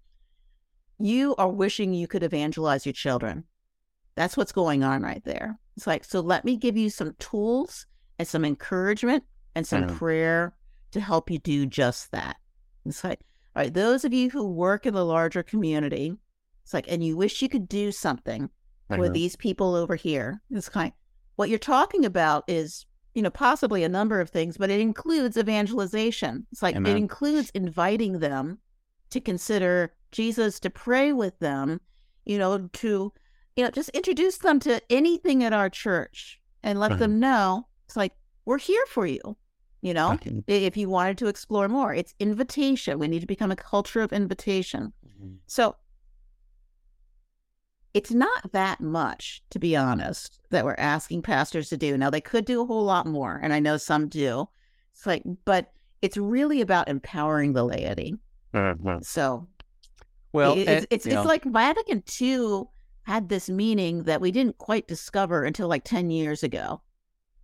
You 0.98 1.36
are 1.38 1.48
wishing 1.48 1.94
you 1.94 2.08
could 2.08 2.24
evangelize 2.24 2.88
your 2.88 2.94
children. 2.94 3.44
That's 4.16 4.36
what's 4.36 4.52
going 4.52 4.84
on 4.84 5.04
right 5.04 5.24
there. 5.24 5.60
It's 5.78 5.86
like, 5.86 6.04
so 6.04 6.22
let 6.22 6.44
me 6.44 6.58
give 6.58 6.76
you 6.76 6.90
some 6.90 7.14
tools 7.20 7.86
and 8.18 8.28
some 8.28 8.44
encouragement 8.44 9.24
and 9.54 9.68
some 9.68 9.86
prayer 9.90 10.56
to 10.90 11.00
help 11.00 11.30
you 11.30 11.38
do 11.38 11.68
just 11.68 12.12
that. 12.14 12.38
It's 12.84 13.04
like, 13.04 13.20
all 13.56 13.62
right, 13.62 13.72
those 13.72 14.06
of 14.06 14.12
you 14.12 14.32
who 14.32 14.48
work 14.48 14.88
in 14.88 14.96
the 14.96 15.06
larger 15.06 15.44
community, 15.44 16.18
it's 16.70 16.74
like, 16.76 16.86
and 16.88 17.04
you 17.04 17.18
wish 17.18 17.42
you 17.42 17.50
could 17.50 17.68
do 17.68 17.92
something 17.92 18.48
for 18.96 19.10
these 19.10 19.36
people 19.36 19.74
over 19.74 19.96
here. 19.96 20.40
It's 20.52 20.70
kind 20.70 20.90
of, 20.90 20.94
what 21.36 21.50
you're 21.50 21.58
talking 21.58 22.06
about 22.06 22.44
is, 22.48 22.86
you 23.16 23.24
know, 23.24 23.32
possibly 23.32 23.84
a 23.84 23.90
number 23.90 24.22
of 24.22 24.30
things, 24.30 24.56
but 24.56 24.70
it 24.70 24.80
includes 24.80 25.36
evangelization. 25.36 26.46
It's 26.52 26.62
like 26.62 26.76
Amen. 26.76 26.96
it 26.96 27.00
includes 27.00 27.50
inviting 27.56 28.20
them 28.20 28.60
to 29.10 29.20
consider 29.20 29.96
Jesus, 30.12 30.60
to 30.60 30.70
pray 30.70 31.12
with 31.12 31.40
them, 31.40 31.82
you 32.26 32.38
know, 32.38 32.70
to, 32.72 33.14
you 33.56 33.64
know, 33.64 33.72
just 33.72 33.90
introduce 33.90 34.38
them 34.38 34.60
to 34.60 34.80
anything 34.92 35.44
at 35.44 35.54
our 35.54 35.72
church 35.72 36.40
and 36.62 36.80
let 36.80 37.00
them 37.00 37.20
know 37.20 37.66
it's 37.88 37.98
like, 37.98 38.14
we're 38.46 38.60
here 38.60 38.86
for 38.90 39.08
you. 39.08 39.36
You 39.82 39.96
know, 39.96 40.14
okay. 40.14 40.44
if 40.46 40.78
you 40.78 40.88
wanted 40.88 41.18
to 41.18 41.30
explore 41.30 41.68
more, 41.68 41.96
it's 41.96 42.14
invitation. 42.20 43.00
We 43.00 43.08
need 43.08 43.22
to 43.22 43.26
become 43.26 43.50
a 43.50 43.56
culture 43.56 44.02
of 44.02 44.14
invitation. 44.14 44.94
Mm-hmm. 45.08 45.36
So 45.48 45.76
it's 47.94 48.12
not 48.12 48.52
that 48.52 48.82
much, 48.82 49.44
to 49.50 49.60
be 49.60 49.76
honest, 49.76 50.40
that 50.50 50.66
we're 50.66 50.76
asking 50.78 51.22
pastors 51.24 51.70
to 51.70 51.78
do. 51.78 51.98
Now, 51.98 52.10
they 52.10 52.22
could 52.22 52.46
do 52.46 52.62
a 52.62 52.66
whole 52.66 52.84
lot 52.84 53.06
more, 53.06 53.40
and 53.42 53.54
I 53.54 53.60
know 53.60 53.78
some 53.78 54.08
do. 54.08 54.48
It's 54.94 55.06
like, 55.06 55.24
but 55.46 55.72
it's 56.02 56.18
really 56.18 56.62
about 56.62 56.90
empowering 56.90 57.54
the 57.54 57.64
laity. 57.64 58.16
Mm-hmm. 58.54 59.00
So, 59.02 59.48
well, 60.34 60.54
it, 60.54 60.68
it's, 60.68 60.88
it's, 60.90 61.06
it's 61.06 61.26
like 61.26 61.44
Vatican 61.46 62.04
II 62.22 62.64
had 63.04 63.30
this 63.30 63.50
meaning 63.50 64.04
that 64.04 64.22
we 64.22 64.32
didn't 64.32 64.58
quite 64.60 64.88
discover 64.88 65.44
until 65.44 65.68
like 65.68 65.84
10 65.84 66.12
years 66.12 66.44
ago, 66.44 66.82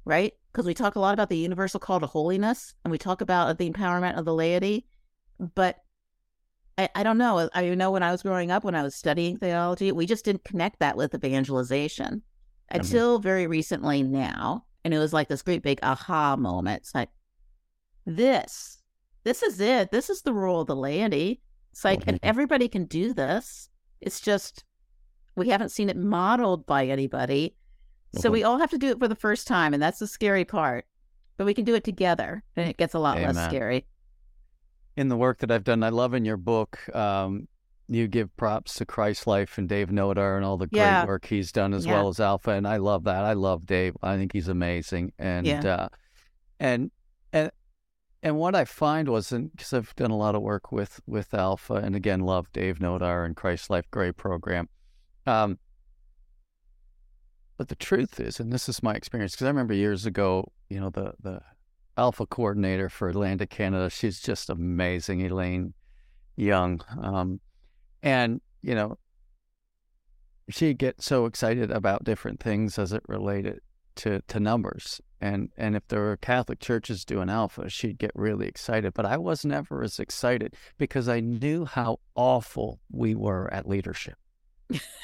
right? 0.05 0.33
Because 0.51 0.65
we 0.65 0.75
talk 0.75 0.95
a 0.95 0.99
lot 0.99 1.13
about 1.13 1.29
the 1.29 1.37
universal 1.37 1.79
call 1.79 1.99
to 1.99 2.05
holiness 2.05 2.75
and 2.83 2.91
we 2.91 2.97
talk 2.97 3.21
about 3.21 3.57
the 3.57 3.69
empowerment 3.69 4.17
of 4.17 4.25
the 4.25 4.33
laity, 4.33 4.85
but 5.55 5.79
I, 6.77 6.89
I 6.95 7.03
don't 7.03 7.17
know. 7.17 7.49
I 7.53 7.69
know 7.69 7.91
when 7.91 8.03
I 8.03 8.11
was 8.11 8.21
growing 8.21 8.51
up, 8.51 8.63
when 8.63 8.75
I 8.75 8.83
was 8.83 8.95
studying 8.95 9.37
theology, 9.37 9.91
we 9.91 10.05
just 10.05 10.25
didn't 10.25 10.43
connect 10.43 10.79
that 10.79 10.97
with 10.97 11.15
evangelization 11.15 12.15
mm-hmm. 12.15 12.75
until 12.75 13.19
very 13.19 13.47
recently 13.47 14.03
now. 14.03 14.65
And 14.83 14.93
it 14.93 14.99
was 14.99 15.13
like 15.13 15.29
this 15.29 15.41
great 15.41 15.63
big 15.63 15.79
aha 15.83 16.35
moment. 16.35 16.81
It's 16.81 16.93
like, 16.95 17.09
this, 18.05 18.81
this 19.23 19.41
is 19.41 19.59
it. 19.59 19.91
This 19.91 20.09
is 20.09 20.21
the 20.21 20.33
role 20.33 20.61
of 20.61 20.67
the 20.67 20.75
laity. 20.75 21.41
It's 21.71 21.85
like, 21.85 22.01
mm-hmm. 22.01 22.09
and 22.09 22.19
everybody 22.23 22.67
can 22.67 22.85
do 22.85 23.13
this. 23.13 23.69
It's 24.01 24.19
just, 24.19 24.63
we 25.35 25.49
haven't 25.49 25.71
seen 25.71 25.89
it 25.89 25.97
modeled 25.97 26.65
by 26.65 26.85
anybody. 26.85 27.55
So 28.13 28.23
mm-hmm. 28.23 28.33
we 28.33 28.43
all 28.43 28.59
have 28.59 28.69
to 28.71 28.77
do 28.77 28.89
it 28.89 28.99
for 28.99 29.07
the 29.07 29.15
first 29.15 29.47
time. 29.47 29.73
And 29.73 29.81
that's 29.81 29.99
the 29.99 30.07
scary 30.07 30.45
part. 30.45 30.85
But 31.37 31.45
we 31.45 31.53
can 31.53 31.65
do 31.65 31.75
it 31.75 31.83
together 31.83 32.43
and 32.55 32.69
it 32.69 32.77
gets 32.77 32.93
a 32.93 32.99
lot 32.99 33.17
Amen. 33.17 33.35
less 33.35 33.45
scary 33.47 33.85
in 34.95 35.09
the 35.09 35.17
work 35.17 35.39
that 35.39 35.51
I've 35.51 35.63
done. 35.63 35.83
I 35.83 35.89
love 35.89 36.13
in 36.13 36.25
your 36.25 36.37
book, 36.37 36.79
um, 36.95 37.47
you 37.87 38.07
give 38.07 38.35
props 38.37 38.75
to 38.75 38.85
Christ 38.85 39.27
Life 39.27 39.57
and 39.57 39.69
Dave 39.69 39.89
Nodar 39.89 40.37
and 40.37 40.45
all 40.45 40.57
the 40.57 40.67
great 40.67 40.79
yeah. 40.79 41.05
work 41.05 41.25
he's 41.25 41.51
done 41.51 41.73
as 41.73 41.85
yeah. 41.85 41.93
well 41.93 42.07
as 42.07 42.19
Alpha. 42.19 42.51
And 42.51 42.67
I 42.67 42.77
love 42.77 43.03
that. 43.03 43.23
I 43.23 43.33
love 43.33 43.65
Dave. 43.65 43.95
I 44.01 44.17
think 44.17 44.33
he's 44.33 44.47
amazing. 44.47 45.13
And, 45.19 45.45
yeah. 45.45 45.61
uh, 45.63 45.87
and, 46.59 46.89
and, 47.31 47.51
and 48.23 48.37
what 48.37 48.55
I 48.55 48.65
find 48.65 49.07
was, 49.07 49.31
and 49.31 49.51
because 49.51 49.71
I've 49.71 49.95
done 49.95 50.09
a 50.09 50.17
lot 50.17 50.33
of 50.33 50.41
work 50.41 50.71
with 50.71 50.99
with 51.05 51.31
Alpha, 51.35 51.75
and 51.75 51.95
again, 51.95 52.21
love 52.21 52.51
Dave 52.51 52.79
Nodar 52.79 53.23
and 53.23 53.35
Christ 53.35 53.69
Life, 53.69 53.85
great 53.91 54.17
program. 54.17 54.67
Um, 55.27 55.59
but 57.55 57.67
the 57.67 57.75
truth 57.75 58.19
is, 58.19 58.39
and 58.39 58.51
this 58.51 58.67
is 58.67 58.81
my 58.81 58.95
experience, 58.95 59.33
because 59.33 59.45
I 59.45 59.49
remember 59.49 59.75
years 59.75 60.07
ago, 60.07 60.51
you 60.69 60.79
know, 60.79 60.89
the 60.89 61.13
the 61.21 61.41
alpha 61.97 62.25
coordinator 62.25 62.89
for 62.89 63.09
Atlantic 63.09 63.49
Canada. 63.49 63.89
She's 63.89 64.19
just 64.19 64.49
amazing, 64.49 65.21
Elaine 65.21 65.73
Young. 66.35 66.81
Um, 67.01 67.39
and, 68.03 68.41
you 68.61 68.75
know, 68.75 68.97
she'd 70.49 70.77
get 70.77 71.01
so 71.01 71.25
excited 71.25 71.71
about 71.71 72.03
different 72.03 72.39
things 72.39 72.77
as 72.77 72.93
it 72.93 73.03
related 73.07 73.61
to, 73.95 74.21
to 74.27 74.39
numbers. 74.39 75.01
And, 75.21 75.49
and 75.57 75.75
if 75.75 75.87
there 75.87 76.01
were 76.01 76.17
Catholic 76.17 76.59
churches 76.59 77.05
doing 77.05 77.29
alpha, 77.29 77.69
she'd 77.69 77.97
get 77.97 78.11
really 78.13 78.47
excited. 78.47 78.93
But 78.93 79.05
I 79.05 79.17
was 79.17 79.45
never 79.45 79.81
as 79.81 79.99
excited 79.99 80.55
because 80.77 81.07
I 81.07 81.21
knew 81.21 81.65
how 81.65 81.99
awful 82.15 82.79
we 82.91 83.15
were 83.15 83.51
at 83.53 83.67
leadership 83.67 84.17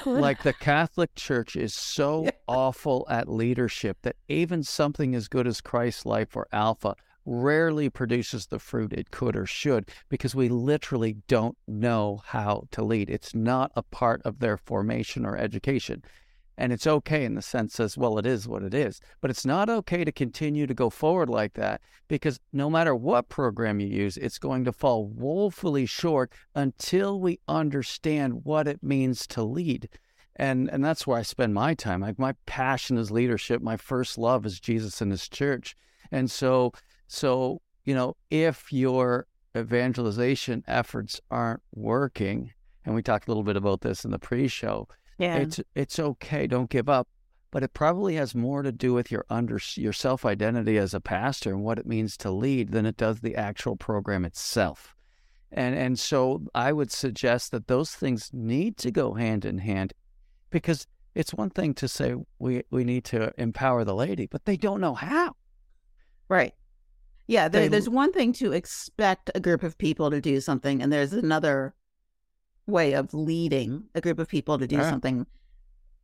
like 0.05 0.43
the 0.43 0.53
Catholic 0.53 1.13
Church 1.15 1.55
is 1.55 1.73
so 1.73 2.29
awful 2.47 3.05
at 3.09 3.29
leadership 3.29 3.97
that 4.03 4.15
even 4.27 4.63
something 4.63 5.15
as 5.15 5.27
good 5.27 5.47
as 5.47 5.61
Christ's 5.61 6.05
life 6.05 6.35
or 6.35 6.47
Alpha 6.51 6.95
rarely 7.25 7.89
produces 7.89 8.47
the 8.47 8.59
fruit 8.59 8.93
it 8.93 9.11
could 9.11 9.35
or 9.35 9.45
should 9.45 9.89
because 10.09 10.33
we 10.33 10.49
literally 10.49 11.17
don't 11.27 11.57
know 11.67 12.21
how 12.25 12.63
to 12.71 12.83
lead. 12.83 13.09
It's 13.09 13.35
not 13.35 13.71
a 13.75 13.83
part 13.83 14.21
of 14.23 14.39
their 14.39 14.57
formation 14.57 15.25
or 15.25 15.37
education. 15.37 16.03
And 16.61 16.71
it's 16.71 16.85
okay 16.85 17.25
in 17.25 17.33
the 17.33 17.41
sense 17.41 17.79
as 17.79 17.97
well, 17.97 18.19
it 18.19 18.25
is 18.27 18.47
what 18.47 18.61
it 18.61 18.75
is. 18.75 19.01
But 19.19 19.31
it's 19.31 19.47
not 19.47 19.67
okay 19.67 20.03
to 20.03 20.11
continue 20.11 20.67
to 20.67 20.75
go 20.75 20.91
forward 20.91 21.27
like 21.27 21.53
that 21.53 21.81
because 22.07 22.39
no 22.53 22.69
matter 22.69 22.93
what 22.93 23.29
program 23.29 23.79
you 23.79 23.87
use, 23.87 24.15
it's 24.15 24.37
going 24.37 24.65
to 24.65 24.71
fall 24.71 25.07
woefully 25.07 25.87
short 25.87 26.31
until 26.53 27.19
we 27.19 27.39
understand 27.47 28.45
what 28.45 28.67
it 28.67 28.83
means 28.83 29.25
to 29.27 29.41
lead. 29.41 29.89
And 30.35 30.69
and 30.69 30.85
that's 30.85 31.07
where 31.07 31.17
I 31.17 31.23
spend 31.23 31.55
my 31.55 31.73
time. 31.73 32.01
Like 32.01 32.19
my 32.19 32.35
passion 32.45 32.95
is 32.99 33.09
leadership. 33.09 33.63
My 33.63 33.75
first 33.75 34.19
love 34.19 34.45
is 34.45 34.59
Jesus 34.59 35.01
and 35.01 35.09
his 35.09 35.27
church. 35.27 35.75
And 36.11 36.29
so 36.29 36.73
so, 37.07 37.63
you 37.85 37.95
know, 37.95 38.17
if 38.29 38.71
your 38.71 39.25
evangelization 39.57 40.63
efforts 40.67 41.19
aren't 41.31 41.63
working, 41.73 42.53
and 42.85 42.93
we 42.93 43.01
talked 43.01 43.27
a 43.27 43.31
little 43.31 43.41
bit 43.41 43.57
about 43.57 43.81
this 43.81 44.05
in 44.05 44.11
the 44.11 44.19
pre-show. 44.19 44.87
Yeah. 45.21 45.37
It's 45.37 45.59
it's 45.75 45.99
okay, 45.99 46.47
don't 46.47 46.69
give 46.69 46.89
up, 46.89 47.07
but 47.51 47.61
it 47.63 47.73
probably 47.73 48.15
has 48.15 48.33
more 48.33 48.63
to 48.63 48.71
do 48.71 48.93
with 48.93 49.11
your 49.11 49.25
under 49.29 49.59
your 49.75 49.93
self-identity 49.93 50.77
as 50.77 50.93
a 50.93 50.99
pastor 50.99 51.51
and 51.51 51.63
what 51.63 51.77
it 51.77 51.85
means 51.85 52.17
to 52.17 52.31
lead 52.31 52.71
than 52.71 52.85
it 52.85 52.97
does 52.97 53.19
the 53.19 53.35
actual 53.35 53.75
program 53.75 54.25
itself. 54.25 54.95
And 55.51 55.75
and 55.75 55.99
so 55.99 56.43
I 56.55 56.71
would 56.71 56.91
suggest 56.91 57.51
that 57.51 57.67
those 57.67 57.91
things 57.91 58.29
need 58.33 58.77
to 58.77 58.89
go 58.91 59.13
hand 59.13 59.45
in 59.45 59.59
hand 59.59 59.93
because 60.49 60.87
it's 61.13 61.33
one 61.33 61.49
thing 61.49 61.73
to 61.75 61.87
say 61.87 62.15
we 62.39 62.63
we 62.71 62.83
need 62.83 63.03
to 63.05 63.31
empower 63.37 63.83
the 63.83 63.93
laity, 63.95 64.25
but 64.25 64.45
they 64.45 64.57
don't 64.57 64.81
know 64.81 64.95
how. 64.95 65.35
Right. 66.29 66.53
Yeah, 67.27 67.47
there, 67.49 67.63
They- 67.63 67.67
there's 67.67 67.89
one 67.89 68.11
thing 68.11 68.33
to 68.33 68.53
expect 68.53 69.29
a 69.35 69.39
group 69.39 69.61
of 69.63 69.77
people 69.77 70.09
to 70.09 70.19
do 70.21 70.41
something, 70.41 70.81
and 70.81 70.91
there's 70.91 71.13
another 71.13 71.73
way 72.71 72.93
of 72.93 73.13
leading 73.13 73.83
a 73.95 74.01
group 74.01 74.19
of 74.19 74.27
people 74.27 74.57
to 74.57 74.67
do 74.67 74.77
Yeah. 74.77 74.89
something. 74.89 75.27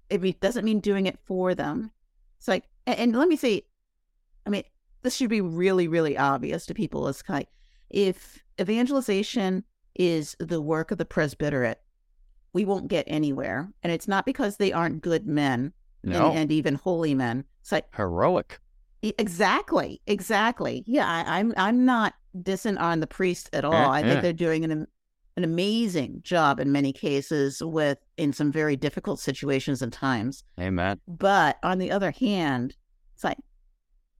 It 0.09 0.21
be- 0.21 0.33
doesn't 0.33 0.65
mean 0.65 0.79
doing 0.79 1.05
it 1.05 1.17
for 1.25 1.55
them. 1.55 1.91
It's 2.37 2.47
like, 2.47 2.65
and, 2.85 2.99
and 2.99 3.15
let 3.15 3.27
me 3.27 3.35
say, 3.35 3.63
I 4.45 4.49
mean, 4.49 4.63
this 5.01 5.15
should 5.15 5.29
be 5.29 5.41
really, 5.41 5.87
really 5.87 6.17
obvious 6.17 6.65
to 6.67 6.73
people. 6.73 7.07
It's 7.07 7.23
like, 7.27 7.49
if 7.89 8.39
evangelization 8.59 9.63
is 9.95 10.35
the 10.39 10.61
work 10.61 10.91
of 10.91 10.97
the 10.97 11.05
presbyterate, 11.05 11.81
we 12.53 12.65
won't 12.65 12.87
get 12.87 13.05
anywhere. 13.07 13.69
And 13.83 13.91
it's 13.91 14.07
not 14.07 14.25
because 14.25 14.57
they 14.57 14.71
aren't 14.71 15.01
good 15.01 15.27
men 15.27 15.73
No, 16.03 16.29
and, 16.29 16.37
and 16.39 16.51
even 16.51 16.75
holy 16.75 17.13
men. 17.13 17.45
It's 17.61 17.71
like, 17.71 17.85
heroic. 17.95 18.59
Exactly, 19.03 20.01
exactly. 20.07 20.83
Yeah, 20.87 21.05
I, 21.07 21.39
I'm 21.39 21.53
I'm 21.55 21.85
not 21.85 22.13
dissing 22.35 22.79
on 22.79 22.99
the 22.99 23.07
priest 23.07 23.49
at 23.53 23.63
all. 23.63 23.71
Yeah, 23.73 23.89
I 23.89 24.01
think 24.01 24.17
eh. 24.17 24.21
they're 24.21 24.33
doing 24.33 24.63
an 24.65 24.71
am- 24.71 24.87
an 25.37 25.43
amazing 25.43 26.19
job 26.23 26.59
in 26.59 26.71
many 26.71 26.91
cases 26.91 27.61
with 27.63 27.99
in 28.17 28.33
some 28.33 28.51
very 28.51 28.75
difficult 28.75 29.19
situations 29.19 29.81
and 29.83 29.93
times. 29.93 30.43
Amen. 30.59 30.99
But 31.07 31.57
on 31.63 31.77
the 31.77 31.91
other 31.91 32.11
hand, 32.11 32.75
it's 33.13 33.23
like 33.23 33.37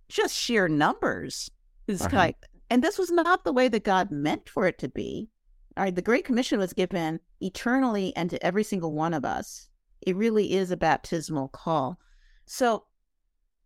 just 0.07 0.35
sheer 0.35 0.67
numbers 0.67 1.49
is 1.87 2.01
Uh-huh. 2.03 2.15
like, 2.15 2.37
and 2.69 2.83
this 2.83 2.99
was 2.99 3.09
not 3.11 3.43
the 3.43 3.51
way 3.51 3.67
that 3.67 3.83
God 3.83 4.11
meant 4.11 4.47
for 4.47 4.67
it 4.67 4.77
to 4.77 4.89
be. 4.89 5.27
All 5.75 5.83
right, 5.83 5.95
the 5.95 6.01
Great 6.01 6.23
Commission 6.23 6.59
was 6.59 6.73
given 6.73 7.19
eternally 7.41 8.15
and 8.15 8.29
to 8.29 8.45
every 8.45 8.63
single 8.63 8.93
one 8.93 9.13
of 9.13 9.25
us. 9.25 9.69
It 10.01 10.15
really 10.15 10.53
is 10.53 10.69
a 10.69 10.77
baptismal 10.77 11.49
call. 11.49 11.99
So 12.45 12.85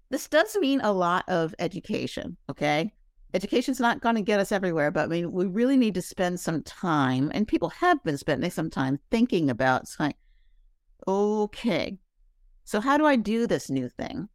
this 0.10 0.28
does 0.28 0.56
mean 0.58 0.82
a 0.82 0.92
lot 0.94 1.28
of 1.28 1.54
education, 1.60 2.38
okay? 2.50 2.94
Education's 3.34 3.80
not 3.80 4.02
going 4.02 4.16
to 4.16 4.22
get 4.22 4.40
us 4.40 4.52
everywhere, 4.52 4.92
but 4.92 5.06
I 5.06 5.08
mean, 5.08 5.32
we 5.32 5.46
really 5.46 5.78
need 5.78 5.94
to 5.96 6.02
spend 6.02 6.40
some 6.40 6.64
time, 6.64 7.32
and 7.34 7.48
people 7.48 7.70
have 7.70 8.04
been 8.04 8.18
spending 8.18 8.52
some 8.52 8.70
time 8.70 9.00
thinking 9.10 9.50
about, 9.50 9.84
it's 9.84 10.00
like, 10.00 10.18
okay, 11.08 11.98
so 12.64 12.80
how 12.80 12.98
do 12.98 13.06
I 13.06 13.16
do 13.16 13.48
this 13.48 13.70
new 13.70 13.90
thing? 13.90 14.30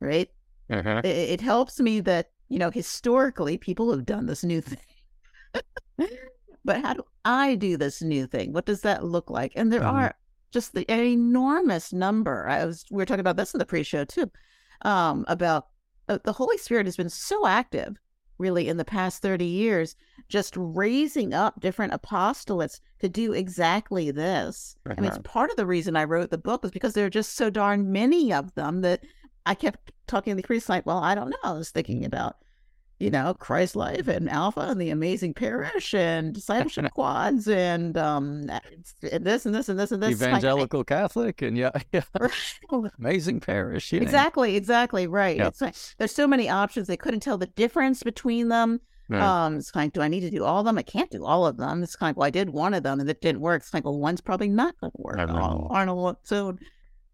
Right? 0.00 0.30
Uh-huh. 0.68 1.00
it, 1.04 1.06
it 1.06 1.40
helps 1.40 1.78
me 1.78 2.00
that 2.00 2.30
you 2.48 2.58
know 2.58 2.70
historically 2.70 3.56
people 3.56 3.92
have 3.92 4.04
done 4.04 4.26
this 4.26 4.42
new 4.42 4.60
thing 5.98 6.08
but 6.64 6.82
how 6.82 6.92
do 6.94 7.04
i 7.24 7.54
do 7.54 7.76
this 7.76 8.02
new 8.02 8.26
thing 8.26 8.52
what 8.52 8.66
does 8.66 8.80
that 8.80 9.04
look 9.04 9.30
like 9.30 9.52
and 9.54 9.72
there 9.72 9.84
Um, 9.84 9.94
are 9.94 10.14
just 10.50 10.74
the, 10.74 10.84
an 10.90 11.04
enormous 11.04 11.92
number 11.92 12.48
i 12.48 12.64
was 12.64 12.84
we 12.90 12.96
were 12.96 13.06
talking 13.06 13.20
about 13.20 13.36
this 13.36 13.54
in 13.54 13.58
the 13.58 13.64
pre-show 13.64 14.04
too 14.04 14.28
um 14.82 15.24
about 15.28 15.68
uh, 16.08 16.18
the 16.24 16.32
holy 16.32 16.58
spirit 16.58 16.86
has 16.86 16.96
been 16.96 17.08
so 17.08 17.46
active 17.46 17.96
really 18.38 18.68
in 18.68 18.76
the 18.76 18.84
past 18.84 19.22
30 19.22 19.44
years 19.44 19.96
just 20.28 20.54
raising 20.56 21.32
up 21.32 21.60
different 21.60 21.92
apostolates 21.92 22.80
to 23.00 23.08
do 23.08 23.32
exactly 23.32 24.10
this 24.10 24.76
i 24.86 24.90
mean 24.90 24.98
Uh-huh. 25.00 25.08
it's 25.08 25.18
part 25.32 25.50
of 25.50 25.56
the 25.56 25.66
reason 25.66 25.96
i 25.96 26.04
wrote 26.04 26.30
the 26.30 26.38
book 26.38 26.62
was 26.62 26.70
because 26.72 26.94
there 26.94 27.06
are 27.06 27.10
just 27.10 27.34
so 27.36 27.50
darn 27.50 27.92
many 27.92 28.32
of 28.32 28.54
them 28.54 28.80
that 28.82 29.04
I 29.48 29.54
kept 29.54 29.92
talking 30.08 30.32
to 30.32 30.36
the 30.42 30.44
priest 30.44 30.68
like, 30.68 30.84
well, 30.86 30.98
I 30.98 31.14
don't 31.14 31.30
know. 31.30 31.36
I 31.44 31.52
was 31.52 31.70
thinking 31.70 32.04
about, 32.04 32.38
you 32.98 33.10
know, 33.10 33.34
Christ 33.34 33.76
Life 33.76 34.08
and 34.08 34.28
Alpha 34.30 34.60
and 34.60 34.80
the 34.80 34.90
Amazing 34.90 35.34
Parish 35.34 35.92
and 35.92 36.32
discipleship 36.32 36.90
quads 36.94 37.46
and 37.46 37.96
um 37.98 38.50
and 39.12 39.24
this 39.24 39.44
and 39.44 39.54
this 39.54 39.68
and 39.68 39.78
this 39.78 39.92
and 39.92 40.02
this. 40.02 40.20
Like, 40.20 40.28
Evangelical 40.28 40.84
Catholic 40.84 41.42
and 41.42 41.56
yeah, 41.58 41.70
yeah. 41.92 42.02
Amazing 42.98 43.40
parish. 43.40 43.92
You 43.92 44.00
know. 44.00 44.04
Exactly, 44.04 44.56
exactly, 44.56 45.06
right. 45.06 45.36
Yeah. 45.36 45.50
Like 45.60 45.74
there's 45.98 46.14
so 46.14 46.26
many 46.26 46.48
options. 46.48 46.86
They 46.86 46.96
couldn't 46.96 47.20
tell 47.20 47.38
the 47.38 47.46
difference 47.46 48.02
between 48.02 48.48
them. 48.48 48.80
Yeah. 49.08 49.44
Um, 49.44 49.58
it's 49.58 49.70
kind 49.70 49.88
of, 49.88 49.92
do 49.92 50.00
I 50.00 50.08
need 50.08 50.20
to 50.20 50.30
do 50.30 50.42
all 50.42 50.60
of 50.60 50.64
them? 50.64 50.78
I 50.78 50.82
can't 50.82 51.10
do 51.10 51.24
all 51.24 51.46
of 51.46 51.58
them. 51.58 51.82
It's 51.84 51.94
kind 51.94 52.10
of, 52.10 52.16
well, 52.16 52.26
I 52.26 52.30
did 52.30 52.50
one 52.50 52.74
of 52.74 52.82
them 52.82 52.98
and 52.98 53.08
it 53.08 53.20
didn't 53.20 53.40
work. 53.40 53.62
It's 53.62 53.72
like, 53.72 53.84
well, 53.84 53.96
one's 53.96 54.20
probably 54.20 54.48
not 54.48 54.74
going 54.80 54.90
to 54.90 55.00
work. 55.00 55.18
I 55.20 55.26
know. 55.26 55.68
Arnold, 55.70 56.16
so, 56.24 56.56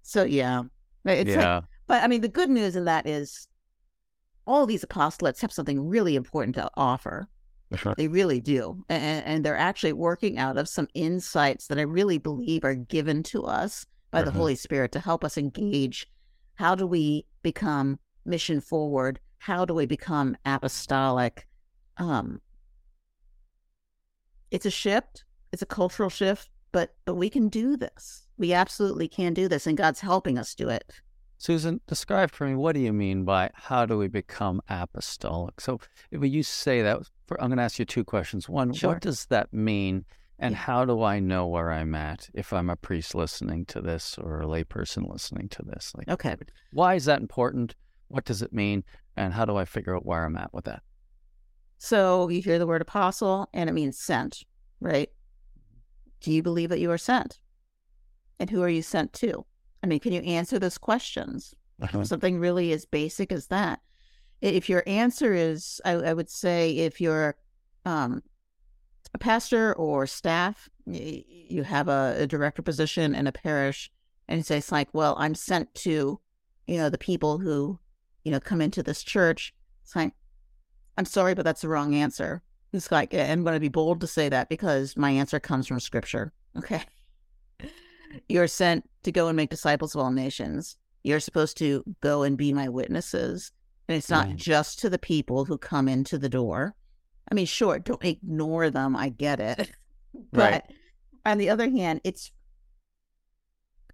so 0.01 0.25
yeah, 0.25 0.63
it's 1.05 1.29
like 1.29 1.37
yeah. 1.37 1.61
But 1.87 2.03
I 2.03 2.07
mean, 2.07 2.23
the 2.23 2.29
good 2.29 2.49
news 2.49 2.77
in 2.77 2.87
that 2.87 3.07
is 3.07 3.47
all 4.47 4.67
these 4.67 4.85
apostolates 4.85 5.41
have 5.41 5.53
something 5.53 5.89
really 5.89 6.17
important 6.17 6.55
to 6.57 6.71
offer. 6.75 7.29
Uh-huh. 7.73 7.95
They 7.97 8.09
really 8.09 8.41
do. 8.41 8.85
And, 8.89 9.25
and 9.25 9.45
they're 9.45 9.57
actually 9.57 9.95
working 9.95 10.39
out 10.39 10.59
of 10.59 10.69
some 10.69 10.89
insights 10.95 11.69
that 11.69 11.79
I 11.79 11.83
really 11.83 12.19
believe 12.19 12.65
are 12.65 12.75
given 12.75 13.23
to 13.25 13.45
us 13.45 13.87
by 14.11 14.23
the 14.23 14.29
Uh-huh. 14.29 14.39
Holy 14.39 14.55
Spirit 14.55 14.93
to 14.93 15.01
help 15.01 15.25
us 15.25 15.39
engage 15.39 16.07
how 16.55 16.75
do 16.75 16.87
we 16.87 17.25
become 17.43 17.99
mission 18.25 18.61
forward? 18.61 19.19
How 19.39 19.65
do 19.65 19.75
we 19.75 19.87
become 19.87 20.37
apostolic? 20.45 21.47
Um, 21.97 22.41
it's 24.51 24.67
a 24.67 24.71
shift, 24.71 25.25
it's 25.53 25.63
a 25.63 25.67
cultural 25.67 26.11
shift, 26.11 26.51
but 26.73 26.95
but 27.05 27.15
we 27.15 27.31
can 27.31 27.49
do 27.49 27.77
this. 27.77 28.27
We 28.37 28.53
absolutely 28.53 29.09
can 29.09 29.35
do 29.35 29.49
this, 29.49 29.67
and 29.67 29.77
God's 29.77 30.01
helping 30.01 30.39
us 30.39 30.55
do 30.55 30.69
it. 30.69 31.01
Susan, 31.43 31.81
describe 31.89 32.31
for 32.31 32.47
me 32.47 32.55
what 32.55 32.73
do 32.73 32.81
you 32.81 32.93
mean 32.93 33.25
by 33.25 33.51
how 33.53 33.85
do 33.85 33.99
we 33.99 34.07
become 34.07 34.63
apostolic? 34.69 35.61
So, 35.61 35.81
if 36.13 36.23
you 36.23 36.45
say 36.45 36.83
that, 36.83 37.01
for, 37.27 37.41
I'm 37.43 37.49
going 37.49 37.57
to 37.57 37.65
ask 37.65 37.81
you 37.81 37.85
two 37.85 38.05
questions. 38.05 38.49
One, 38.49 38.73
Sure. 38.73 38.93
what 38.93 39.01
does 39.03 39.27
that 39.27 39.53
mean? 39.53 40.05
And 40.39 40.53
Yeah. 40.53 40.59
how 40.61 40.85
do 40.85 41.03
I 41.03 41.19
know 41.19 41.49
where 41.49 41.73
I'm 41.73 41.97
at 41.97 42.31
if 42.33 42.53
I'm 42.53 42.71
a 42.71 42.77
priest 42.77 43.17
listening 43.17 43.67
to 43.67 43.81
this 43.81 44.17
or 44.19 44.41
a 44.41 44.47
layperson 44.47 45.11
listening 45.11 45.49
to 45.49 45.65
this? 45.65 45.93
Like, 45.97 46.09
Okay. 46.09 46.37
why 46.73 46.95
is 46.95 47.07
that 47.07 47.21
important? 47.21 47.75
What 48.07 48.25
does 48.25 48.41
it 48.41 48.53
mean? 48.53 48.85
And 49.17 49.35
how 49.35 49.45
do 49.45 49.57
I 49.57 49.65
figure 49.65 49.97
out 49.97 50.07
where 50.07 50.25
I'm 50.25 50.37
at 50.37 50.55
with 50.55 50.67
that? 50.67 50.85
So 51.77 52.29
you 52.29 52.41
hear 52.41 52.61
the 52.61 52.69
word 52.69 52.83
apostle 52.83 53.49
and 53.53 53.69
it 53.69 53.73
means 53.73 53.99
sent, 53.99 54.45
right? 54.79 55.11
Do 56.21 56.31
you 56.31 56.41
believe 56.41 56.69
that 56.69 56.79
you 56.79 56.93
are 56.93 56.99
sent? 56.99 57.41
And 58.39 58.49
who 58.49 58.63
are 58.63 58.69
you 58.69 58.83
sent 58.83 59.13
to? 59.15 59.45
I 59.83 59.87
mean, 59.87 60.01
can 60.01 60.13
you 60.13 60.21
answer 60.21 60.59
those 60.59 60.79
questions? 60.79 61.55
Uh-huh. 61.81 62.05
Something 62.05 62.39
really 62.39 62.73
as 62.73 62.85
basic 62.85 63.33
as 63.33 63.49
that. 63.49 63.81
If 64.41 64.69
your 64.69 64.83
answer 64.87 65.35
is, 65.35 65.81
I, 65.85 65.93
I 65.93 66.13
would 66.13 66.31
say, 66.31 66.77
if 66.79 67.01
you're 67.01 67.37
um, 67.85 68.23
a 69.15 69.19
pastor 69.19 69.73
or 69.75 70.07
staff, 70.07 70.69
you 70.87 71.63
have 71.63 71.89
a, 71.89 72.17
a 72.19 72.27
director 72.27 72.63
position 72.63 73.15
in 73.15 73.27
a 73.27 73.33
parish, 73.33 73.91
and 74.29 74.39
you 74.39 74.43
say, 74.43 74.59
it's 74.59 74.73
like, 74.73 74.89
well, 74.93 75.17
I'm 75.19 75.35
sent 75.35 75.75
to, 75.77 76.21
you 76.67 76.77
know, 76.77 76.89
the 76.89 76.99
people 76.99 77.39
who, 77.39 77.79
you 78.25 78.33
know, 78.33 78.41
come 78.41 78.61
into 78.61 78.83
this 78.83 79.03
church. 79.03 79.55
It's 79.83 79.97
like, 79.97 80.13
I'm 80.97 81.05
sorry, 81.05 81.35
but 81.35 81.45
that's 81.45 81.63
the 81.63 81.69
wrong 81.69 81.95
answer. 81.95 82.43
It's 82.73 82.91
like, 82.91 83.15
I'm 83.15 83.43
going 83.43 83.55
to 83.55 83.61
be 83.61 83.69
bold 83.69 84.01
to 84.01 84.07
say 84.07 84.29
that 84.29 84.49
because 84.49 84.97
my 84.97 85.11
answer 85.11 85.39
comes 85.41 85.67
from 85.67 85.81
scripture. 85.81 86.33
Okay. 86.57 86.83
You're 88.29 88.47
sent 88.49 88.89
to 89.03 89.13
go 89.13 89.29
and 89.29 89.37
make 89.37 89.51
disciples 89.51 89.95
of 89.95 90.01
all 90.01 90.11
nations. 90.11 90.77
You're 91.03 91.21
supposed 91.21 91.57
to 91.59 91.83
go 92.01 92.23
and 92.23 92.37
be 92.37 92.53
my 92.53 92.69
witnesses. 92.69 93.53
And 93.89 93.97
it's 93.97 94.11
not 94.11 94.29
Yeah. 94.29 94.35
just 94.37 94.79
to 94.81 94.91
the 94.91 94.99
people 94.99 95.45
who 95.45 95.59
come 95.59 95.89
into 95.89 96.19
the 96.19 96.29
door. 96.29 96.75
I 97.31 97.35
mean, 97.35 97.47
sure, 97.47 97.79
don't 97.79 98.05
ignore 98.05 98.71
them. 98.71 98.97
I 98.97 99.09
get 99.09 99.41
it. 99.41 99.71
But 100.31 100.53
Right. 100.53 100.63
on 101.25 101.39
the 101.39 101.49
other 101.49 101.71
hand, 101.71 102.03
it's, 102.05 102.31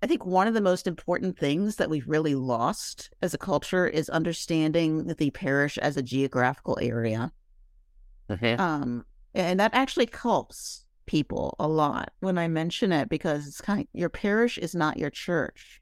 I 0.03 0.07
think 0.09 0.27
one 0.27 0.49
of 0.49 0.55
the 0.55 0.61
most 0.61 0.87
important 0.89 1.39
things 1.39 1.77
that 1.77 1.89
we've 1.89 2.09
really 2.09 2.35
lost 2.35 3.11
as 3.23 3.35
a 3.35 3.39
culture 3.39 3.87
is 3.87 4.09
understanding 4.11 5.07
the 5.07 5.31
parish 5.31 5.79
as 5.79 5.97
a 5.97 6.03
geographical 6.03 6.77
area. 6.83 7.33
Um, 8.59 9.05
and 9.33 9.61
that 9.61 9.75
actually 9.75 10.09
helps 10.13 10.85
people 11.09 11.57
a 11.59 11.67
lot 11.67 12.13
when 12.21 12.39
I 12.39 12.47
mention 12.47 12.93
it 12.93 13.09
because 13.09 13.49
it's 13.49 13.61
kind 13.61 13.81
of 13.81 13.87
your 13.93 14.09
parish 14.09 14.59
is 14.59 14.75
not 14.75 14.99
your 14.99 15.11
church. 15.11 15.81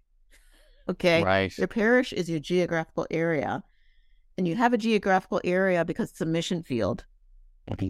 Okay. 0.89 1.23
Right. 1.23 1.57
Your 1.59 1.67
parish 1.67 2.13
is 2.13 2.31
your 2.31 2.41
geographical 2.41 3.07
area. 3.11 3.63
And 4.39 4.47
you 4.47 4.55
have 4.55 4.73
a 4.73 4.79
geographical 4.79 5.41
area 5.45 5.85
because 5.85 6.11
it's 6.11 6.21
a 6.21 6.27
mission 6.27 6.63
field. 6.63 7.05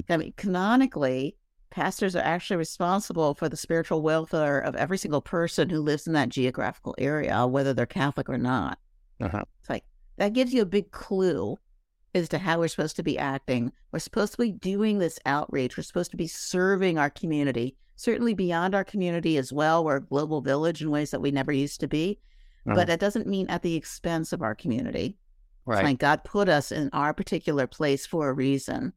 I 0.09 0.17
mean, 0.17 0.33
canonically, 0.37 1.37
pastors 1.71 2.17
are 2.17 2.23
actually 2.25 2.57
responsible 2.57 3.35
for 3.35 3.49
the 3.49 3.57
spiritual 3.57 4.01
welfare 4.01 4.61
of 4.61 4.75
every 4.77 4.97
single 4.97 5.21
person 5.21 5.69
who 5.69 5.81
lives 5.81 6.07
in 6.07 6.15
that 6.15 6.31
geographical 6.31 6.95
area, 6.99 7.47
whether 7.47 7.75
they're 7.75 7.85
Catholic 7.85 8.29
or 8.29 8.39
not. 8.39 8.79
Uh-huh. 9.21 9.45
It's 9.61 9.69
like 9.69 9.85
that 10.17 10.33
gives 10.33 10.55
you 10.55 10.63
a 10.63 10.67
big 10.67 10.91
clue 10.91 11.59
as 12.17 12.29
to 12.31 12.39
how 12.39 12.59
we're 12.59 12.69
supposed 12.69 12.97
to 12.97 13.03
be 13.03 13.19
acting. 13.19 13.73
We're 13.93 13.99
supposed 13.99 14.33
to 14.33 14.39
be 14.39 14.53
doing 14.53 14.99
this 14.99 15.19
outreach. 15.27 15.77
We're 15.77 15.83
supposed 15.85 16.11
to 16.11 16.17
be 16.17 16.27
serving 16.27 16.99
our 16.99 17.11
community, 17.11 17.77
certainly 17.97 18.35
beyond 18.35 18.75
our 18.75 18.85
community 18.85 19.37
as 19.37 19.53
well. 19.53 19.85
We're 19.85 19.97
a 19.97 20.01
global 20.01 20.41
village 20.41 20.83
in 20.83 20.91
ways 20.91 21.11
that 21.11 21.21
we 21.21 21.31
never 21.31 21.53
used 21.53 21.81
to 21.81 21.89
be, 21.89 22.19
but 22.65 22.73
Uh-huh. 22.73 22.85
that 22.87 23.01
doesn't 23.01 23.27
mean 23.27 23.47
at 23.49 23.63
the 23.63 23.75
expense 23.77 24.33
of 24.33 24.43
our 24.43 24.55
community. 24.55 25.17
It's 25.67 25.67
right. 25.67 25.85
like 25.85 25.99
God 25.99 26.25
put 26.25 26.49
us 26.49 26.73
in 26.73 26.91
our 26.93 27.13
particular 27.13 27.67
place 27.67 28.07
for 28.07 28.29
a 28.29 28.33
reason, 28.33 28.93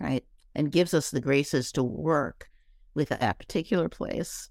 right? 0.00 0.24
And 0.54 0.70
gives 0.70 0.94
us 0.94 1.10
the 1.10 1.20
graces 1.20 1.72
to 1.72 1.82
work 1.82 2.50
with 2.94 3.08
that 3.08 3.38
particular 3.38 3.88
place. 3.88 4.50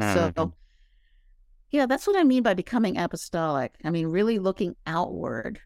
So, 0.00 0.52
yeah, 1.70 1.86
that's 1.86 2.06
what 2.06 2.16
I 2.16 2.24
mean 2.24 2.42
by 2.42 2.54
becoming 2.54 2.96
apostolic. 2.96 3.74
I 3.84 3.90
mean, 3.90 4.06
really 4.06 4.38
looking 4.38 4.74
outward, 4.86 5.60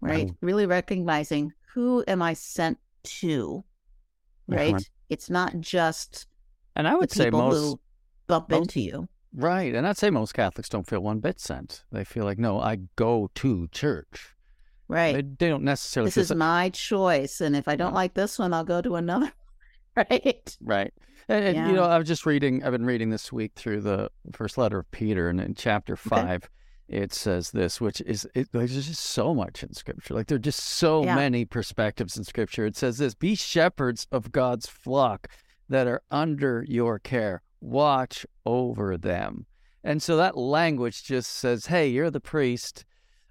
right? 0.00 0.24
Right. 0.26 0.30
Really 0.40 0.66
recognizing 0.66 1.52
who 1.74 2.04
am 2.08 2.22
I 2.22 2.34
sent 2.34 2.78
to, 3.04 3.64
right? 4.48 4.74
Uh-huh. 4.74 4.82
It's 5.08 5.30
not 5.30 5.60
just 5.60 6.26
and 6.74 6.86
I 6.88 6.94
would 6.94 7.10
say 7.10 7.30
most 7.30 7.76
bump 8.26 8.50
most- 8.50 8.60
into 8.62 8.80
you. 8.80 9.08
right, 9.34 9.74
and 9.74 9.86
I'd 9.86 9.96
say 9.96 10.10
most 10.10 10.32
Catholics 10.34 10.68
don't 10.68 10.86
feel 10.86 11.00
one 11.00 11.20
bit 11.20 11.40
sent. 11.40 11.84
They 11.92 12.04
feel 12.04 12.24
like, 12.24 12.38
no, 12.38 12.60
I 12.60 12.76
go 12.96 13.30
to 13.36 13.68
church. 13.68 14.34
Right. 14.88 15.14
They, 15.14 15.22
they 15.22 15.48
don't 15.48 15.64
necessarily. 15.64 16.10
this 16.10 16.16
is 16.30 16.34
my 16.34 16.68
choice. 16.70 17.40
And 17.40 17.56
if 17.56 17.66
I 17.66 17.74
don't 17.74 17.94
like 17.94 18.14
this 18.14 18.38
one, 18.38 18.52
I'll 18.54 18.62
go 18.64 18.80
to 18.80 18.94
another. 18.94 19.32
right. 19.96 20.56
Right. 20.60 20.92
And, 21.28 21.44
and, 21.44 21.56
Yeah. 21.56 21.66
you 21.68 21.72
know, 21.74 21.82
I 21.84 21.98
was 21.98 22.06
just 22.06 22.24
reading, 22.24 22.62
I've 22.62 22.70
been 22.70 22.86
reading 22.86 23.10
this 23.10 23.32
week 23.32 23.52
through 23.56 23.80
the 23.80 24.10
first 24.32 24.56
letter 24.58 24.78
of 24.78 24.90
Peter, 24.92 25.28
and 25.28 25.40
in 25.40 25.54
chapter 25.56 25.96
five, 25.96 26.48
it 26.88 27.12
says 27.12 27.50
this, 27.50 27.80
which 27.80 28.00
is, 28.02 28.28
it, 28.34 28.48
there's 28.52 28.86
just 28.86 29.02
so 29.02 29.34
much 29.34 29.62
in 29.62 29.72
scripture. 29.74 30.14
Like 30.14 30.28
there 30.28 30.36
are 30.36 30.38
just 30.38 30.60
so 30.60 31.04
Yeah. 31.04 31.16
many 31.16 31.44
perspectives 31.44 32.16
in 32.16 32.24
scripture. 32.24 32.66
It 32.66 32.76
says 32.76 32.98
this 32.98 33.14
be 33.14 33.34
shepherds 33.34 34.06
of 34.12 34.32
God's 34.32 34.66
flock 34.66 35.28
that 35.68 35.86
are 35.86 36.02
under 36.10 36.64
your 36.68 36.98
care, 36.98 37.42
watch 37.60 38.24
over 38.44 38.96
them. 38.96 39.46
And 39.82 40.02
so 40.02 40.16
that 40.16 40.36
language 40.36 41.04
just 41.04 41.30
says, 41.30 41.66
hey, 41.66 41.88
you're 41.88 42.10
the 42.10 42.20
priest. 42.20 42.84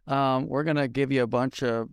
Um, 0.08 0.48
we're 0.48 0.64
going 0.64 0.76
to 0.78 0.88
give 0.88 1.12
you 1.12 1.24
a 1.24 1.28
bunch 1.28 1.64
of 1.64 1.90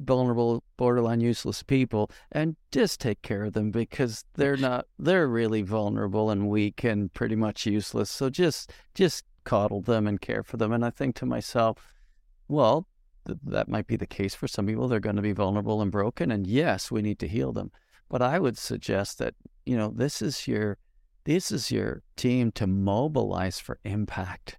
vulnerable, 0.00 0.62
borderline 0.76 1.20
useless 1.20 1.62
people 1.62 2.10
and 2.30 2.56
just 2.70 3.00
take 3.00 3.22
care 3.22 3.44
of 3.44 3.52
them 3.54 3.70
because 3.70 4.24
they're 4.34 4.56
not, 4.68 4.86
they're 4.98 5.28
really 5.28 5.62
vulnerable 5.62 6.30
and 6.30 6.48
weak 6.48 6.84
and 6.84 7.12
pretty 7.14 7.36
much 7.36 7.66
useless. 7.66 8.10
So 8.10 8.30
just, 8.30 8.72
just 8.94 9.24
coddle 9.48 9.80
them 9.82 10.06
and 10.06 10.20
care 10.20 10.42
for 10.42 10.56
them. 10.58 10.72
And 10.72 10.84
I 10.84 10.90
think 10.90 11.16
to 11.16 11.26
myself, 11.26 11.76
well, 12.48 12.86
th- 13.26 13.38
that 13.44 13.68
might 13.68 13.86
be 13.86 13.96
the 13.96 14.06
case 14.06 14.34
for 14.34 14.46
some 14.46 14.66
people. 14.66 14.88
They're 14.88 15.00
going 15.08 15.16
to 15.16 15.22
be 15.22 15.32
vulnerable 15.32 15.80
and 15.80 15.90
broken. 15.90 16.30
And 16.30 16.46
yes, 16.46 16.90
we 16.90 17.00
need 17.02 17.18
to 17.20 17.28
heal 17.28 17.52
them. 17.52 17.70
But 18.10 18.20
I 18.22 18.38
would 18.38 18.58
suggest 18.58 19.18
that, 19.18 19.34
you 19.64 19.76
know, 19.76 19.92
this 19.94 20.20
is 20.22 20.46
your, 20.46 20.78
this 21.24 21.50
is 21.50 21.70
your 21.70 22.02
team 22.16 22.52
to 22.52 22.66
mobilize 22.66 23.58
for 23.58 23.78
impact 23.84 24.58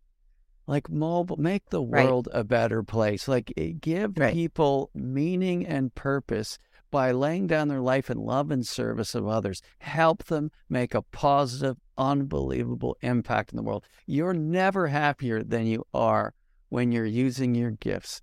like 0.68 0.88
mobile 0.88 1.38
make 1.38 1.68
the 1.72 1.82
Right. 1.82 2.06
world 2.06 2.28
a 2.32 2.44
better 2.44 2.84
place 2.84 3.28
like 3.28 3.52
eh, 3.58 3.72
give 3.82 4.18
Right. 4.18 4.32
people 4.32 4.92
meaning 4.94 5.66
and 5.66 5.94
purpose 5.96 6.60
by 6.92 7.12
laying 7.12 7.48
down 7.48 7.70
their 7.70 7.82
life 7.82 8.10
in 8.12 8.18
love 8.20 8.52
and 8.52 8.66
service 8.66 9.16
of 9.16 9.28
others 9.28 9.64
help 9.80 10.26
them 10.26 10.52
make 10.70 10.94
a 10.94 11.02
positive 11.02 11.78
unbelievable 12.00 12.98
impact 13.02 13.52
in 13.52 13.58
the 13.58 13.62
world 13.64 13.84
you're 14.08 14.34
never 14.34 14.88
happier 14.88 15.44
than 15.44 15.68
you 15.68 15.84
are 15.94 16.34
when 16.70 16.92
you're 16.92 17.06
using 17.06 17.54
your 17.54 17.72
gifts 17.72 18.22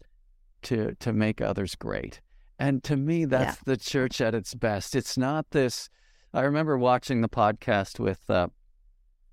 to 0.62 0.94
to 0.98 1.12
make 1.12 1.40
others 1.40 1.74
great 1.76 2.20
and 2.58 2.82
to 2.82 2.96
me 2.96 3.24
that's 3.26 3.58
the 3.66 3.76
church 3.76 4.20
at 4.20 4.34
its 4.34 4.54
best 4.54 4.96
it's 4.96 5.16
not 5.18 5.50
this 5.50 5.88
i 6.32 6.40
remember 6.40 6.76
watching 6.78 7.20
the 7.20 7.28
podcast 7.28 8.00
with 8.00 8.28
uh, 8.30 8.48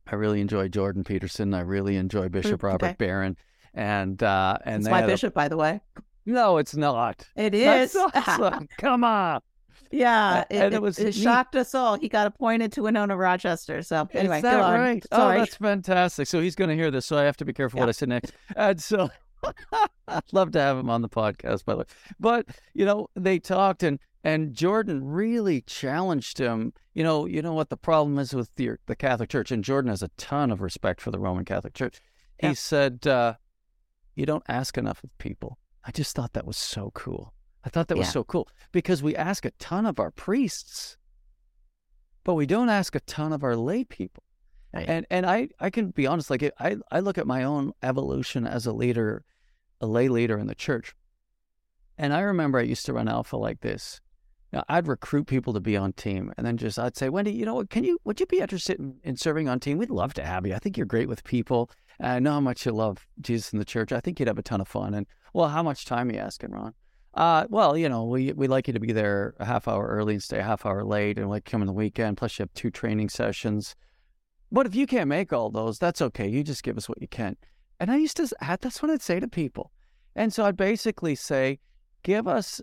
I 0.06 0.16
really 0.16 0.42
enjoy 0.42 0.68
Jordan 0.68 1.06
Peterson. 1.06 1.54
I 1.54 1.62
really 1.62 1.96
enjoy 1.96 2.28
Bishop 2.28 2.60
Mm, 2.60 2.64
Robert 2.64 2.86
okay. 2.88 2.96
Barron, 3.00 3.38
and 3.74 4.22
uh, 4.22 4.58
and 4.66 4.82
it's 4.82 4.90
my 4.92 4.98
had 5.00 5.06
a- 5.06 5.14
bishop, 5.14 5.34
by 5.34 5.48
the 5.48 5.56
way. 5.56 5.80
no, 6.26 6.58
it's 6.58 6.76
not. 6.76 7.26
It 7.38 7.56
is. 7.56 7.96
Awesome. 8.14 8.68
Come 8.78 9.06
on. 9.06 9.40
Yeah. 9.94 10.42
It, 10.42 10.46
and 10.58 10.74
it 10.74 10.78
it, 10.78 10.82
was 10.82 11.00
it 11.00 11.14
shocked 11.16 11.56
us 11.56 11.74
all. 11.76 11.96
He 11.98 12.10
got 12.10 12.28
appointed 12.28 12.72
to 12.74 12.84
Winona 12.84 13.16
Rochester. 13.16 13.82
So 13.82 14.08
anyway, 14.12 14.38
Is 14.38 14.42
that 14.44 14.58
go 14.58 14.64
on. 14.64 14.80
right? 14.80 15.06
Oh, 15.12 15.30
that's 15.30 15.56
fantastic. 15.56 16.28
So 16.28 16.42
he's 16.42 16.56
going 16.56 16.70
to 16.70 16.76
hear 16.76 16.92
this, 16.92 17.06
so 17.06 17.18
I 17.18 17.24
have 17.24 17.38
to 17.38 17.46
be 17.46 17.54
careful 17.54 17.80
what 17.80 17.90
I 17.90 17.94
say 17.94 18.08
next. 18.08 18.34
And 18.56 18.82
so 18.82 19.10
I'd 20.08 20.24
love 20.32 20.52
to 20.52 20.60
have 20.60 20.78
him 20.78 20.90
on 20.90 21.02
the 21.02 21.10
podcast, 21.10 21.66
by 21.66 21.74
the 21.74 21.80
way. 21.80 21.86
But 22.20 22.48
you 22.74 22.86
know, 22.86 23.08
they 23.16 23.40
talked, 23.40 23.84
and 23.84 24.00
and 24.24 24.54
Jordan 24.54 25.06
really 25.06 25.62
challenged 25.62 26.38
him. 26.38 26.74
You 26.94 27.04
know, 27.04 27.26
you 27.26 27.42
know 27.42 27.54
what 27.54 27.70
the 27.70 27.78
problem 27.78 28.18
is 28.20 28.34
with 28.34 28.50
the 28.56 28.72
the 28.88 28.96
Catholic 28.96 29.30
Church, 29.30 29.52
and 29.52 29.64
Jordan 29.64 29.90
has 29.90 30.02
a 30.04 30.10
ton 30.18 30.52
of 30.52 30.62
respect 30.62 31.02
for 31.02 31.12
the 31.12 31.20
Roman 31.20 31.46
Catholic 31.46 31.74
Church. 31.74 32.02
He 32.40 32.48
Yeah. 32.48 32.54
said, 32.54 33.06
uh, 33.08 33.36
"You 34.16 34.26
don't 34.26 34.44
ask 34.48 34.78
enough 34.78 35.04
of 35.04 35.16
people." 35.18 35.58
I 35.86 35.92
just 35.92 36.16
thought 36.16 36.34
that 36.34 36.48
was 36.48 36.56
so 36.58 36.92
cool. 36.96 37.34
I 37.66 37.70
thought 37.70 37.88
that 37.88 37.98
was 37.98 38.08
Yeah. 38.08 38.12
so 38.12 38.24
cool 38.24 38.48
because 38.72 39.02
we 39.02 39.16
ask 39.16 39.46
a 39.46 39.52
ton 39.52 39.86
of 39.86 40.00
our 40.00 40.12
priests, 40.12 40.98
but 42.24 42.34
we 42.36 42.46
don't 42.46 42.70
ask 42.70 42.96
a 42.96 43.00
ton 43.02 43.32
of 43.34 43.44
our 43.44 43.56
lay 43.56 43.84
people. 43.84 44.24
Right. 44.74 44.90
And 44.90 45.06
and 45.10 45.26
I 45.26 45.50
I 45.60 45.70
can 45.70 45.92
be 45.92 46.08
honest, 46.08 46.30
like 46.30 46.44
I 46.60 46.78
I 46.92 47.00
look 47.00 47.18
at 47.18 47.28
my 47.28 47.44
own 47.44 47.74
evolution 47.84 48.48
as 48.48 48.66
a 48.66 48.74
leader, 48.74 49.24
a 49.80 49.86
lay 49.88 50.08
leader 50.10 50.38
in 50.38 50.48
the 50.48 50.56
church, 50.56 50.96
and 51.98 52.12
I 52.14 52.22
remember 52.22 52.58
I 52.60 52.64
used 52.64 52.86
to 52.88 52.94
run 52.94 53.08
Alpha 53.08 53.38
like 53.38 53.62
this. 53.62 54.02
Now, 54.52 54.64
I'd 54.70 54.88
recruit 54.88 55.26
people 55.26 55.54
to 55.54 55.60
be 55.60 55.76
on 55.76 55.94
team, 55.94 56.32
and 56.38 56.46
then 56.46 56.58
just 56.58 56.78
I'd 56.78 56.96
say, 56.96 57.10
Wendy, 57.10 57.32
you 57.32 57.44
know 57.46 57.56
what? 57.56 57.70
Can 57.70 57.84
you 57.84 58.00
would 58.04 58.20
you 58.20 58.26
be 58.26 58.40
interested 58.40 58.80
in, 58.80 59.00
in 59.04 59.16
serving 59.16 59.48
on 59.48 59.60
team? 59.60 59.78
We'd 59.78 59.90
love 59.90 60.14
to 60.16 60.24
have 60.24 60.46
you. 60.46 60.54
I 60.56 60.60
think 60.60 60.76
you're 60.78 60.86
great 60.86 61.08
with 61.08 61.24
people. 61.24 61.70
I 62.00 62.20
know 62.20 62.34
how 62.34 62.40
much 62.40 62.66
you 62.66 62.72
love 62.72 63.08
Jesus 63.22 63.52
and 63.52 63.62
the 63.62 63.66
church. 63.66 63.92
I 63.92 64.00
think 64.00 64.20
you'd 64.20 64.28
have 64.28 64.38
a 64.40 64.44
ton 64.44 64.62
of 64.62 64.68
fun. 64.68 64.94
And 64.96 65.06
well, 65.34 65.50
how 65.50 65.62
much 65.64 65.86
time 65.86 66.10
are 66.10 66.14
you 66.14 66.20
asking, 66.20 66.52
Ron? 66.52 66.74
Uh, 67.14 67.46
well, 67.50 67.78
you 67.78 67.88
know, 67.88 68.06
we 68.06 68.34
we 68.34 68.48
like 68.48 68.68
you 68.68 68.74
to 68.74 68.80
be 68.80 68.92
there 68.92 69.36
a 69.40 69.46
half 69.46 69.68
hour 69.68 69.88
early 69.88 70.14
and 70.16 70.24
stay 70.24 70.40
a 70.40 70.44
half 70.44 70.66
hour 70.66 70.84
late, 70.84 71.18
and 71.18 71.30
like 71.30 71.46
come 71.46 71.62
on 71.62 71.68
the 71.68 71.74
weekend. 71.74 72.18
Plus, 72.18 72.40
you 72.40 72.44
have 72.44 72.54
two 72.54 72.72
training 72.72 73.10
sessions. 73.10 73.76
But 74.52 74.68
if 74.68 74.76
you 74.76 74.86
can't 74.86 75.08
make 75.10 75.34
all 75.34 75.50
those, 75.50 75.80
that's 75.80 76.02
okay. 76.02 76.28
You 76.28 76.44
just 76.44 76.64
give 76.64 76.78
us 76.78 76.88
what 76.88 77.02
you 77.02 77.08
can. 77.08 77.38
And 77.80 77.92
I 77.92 77.98
used 77.98 78.18
to, 78.18 78.30
that's 78.40 78.84
what 78.84 78.92
I'd 78.92 79.02
say 79.02 79.20
to 79.20 79.28
people. 79.28 79.72
And 80.16 80.32
so 80.32 80.46
I'd 80.46 80.56
basically 80.56 81.16
say, 81.16 81.60
give 82.04 82.28
us 82.28 82.62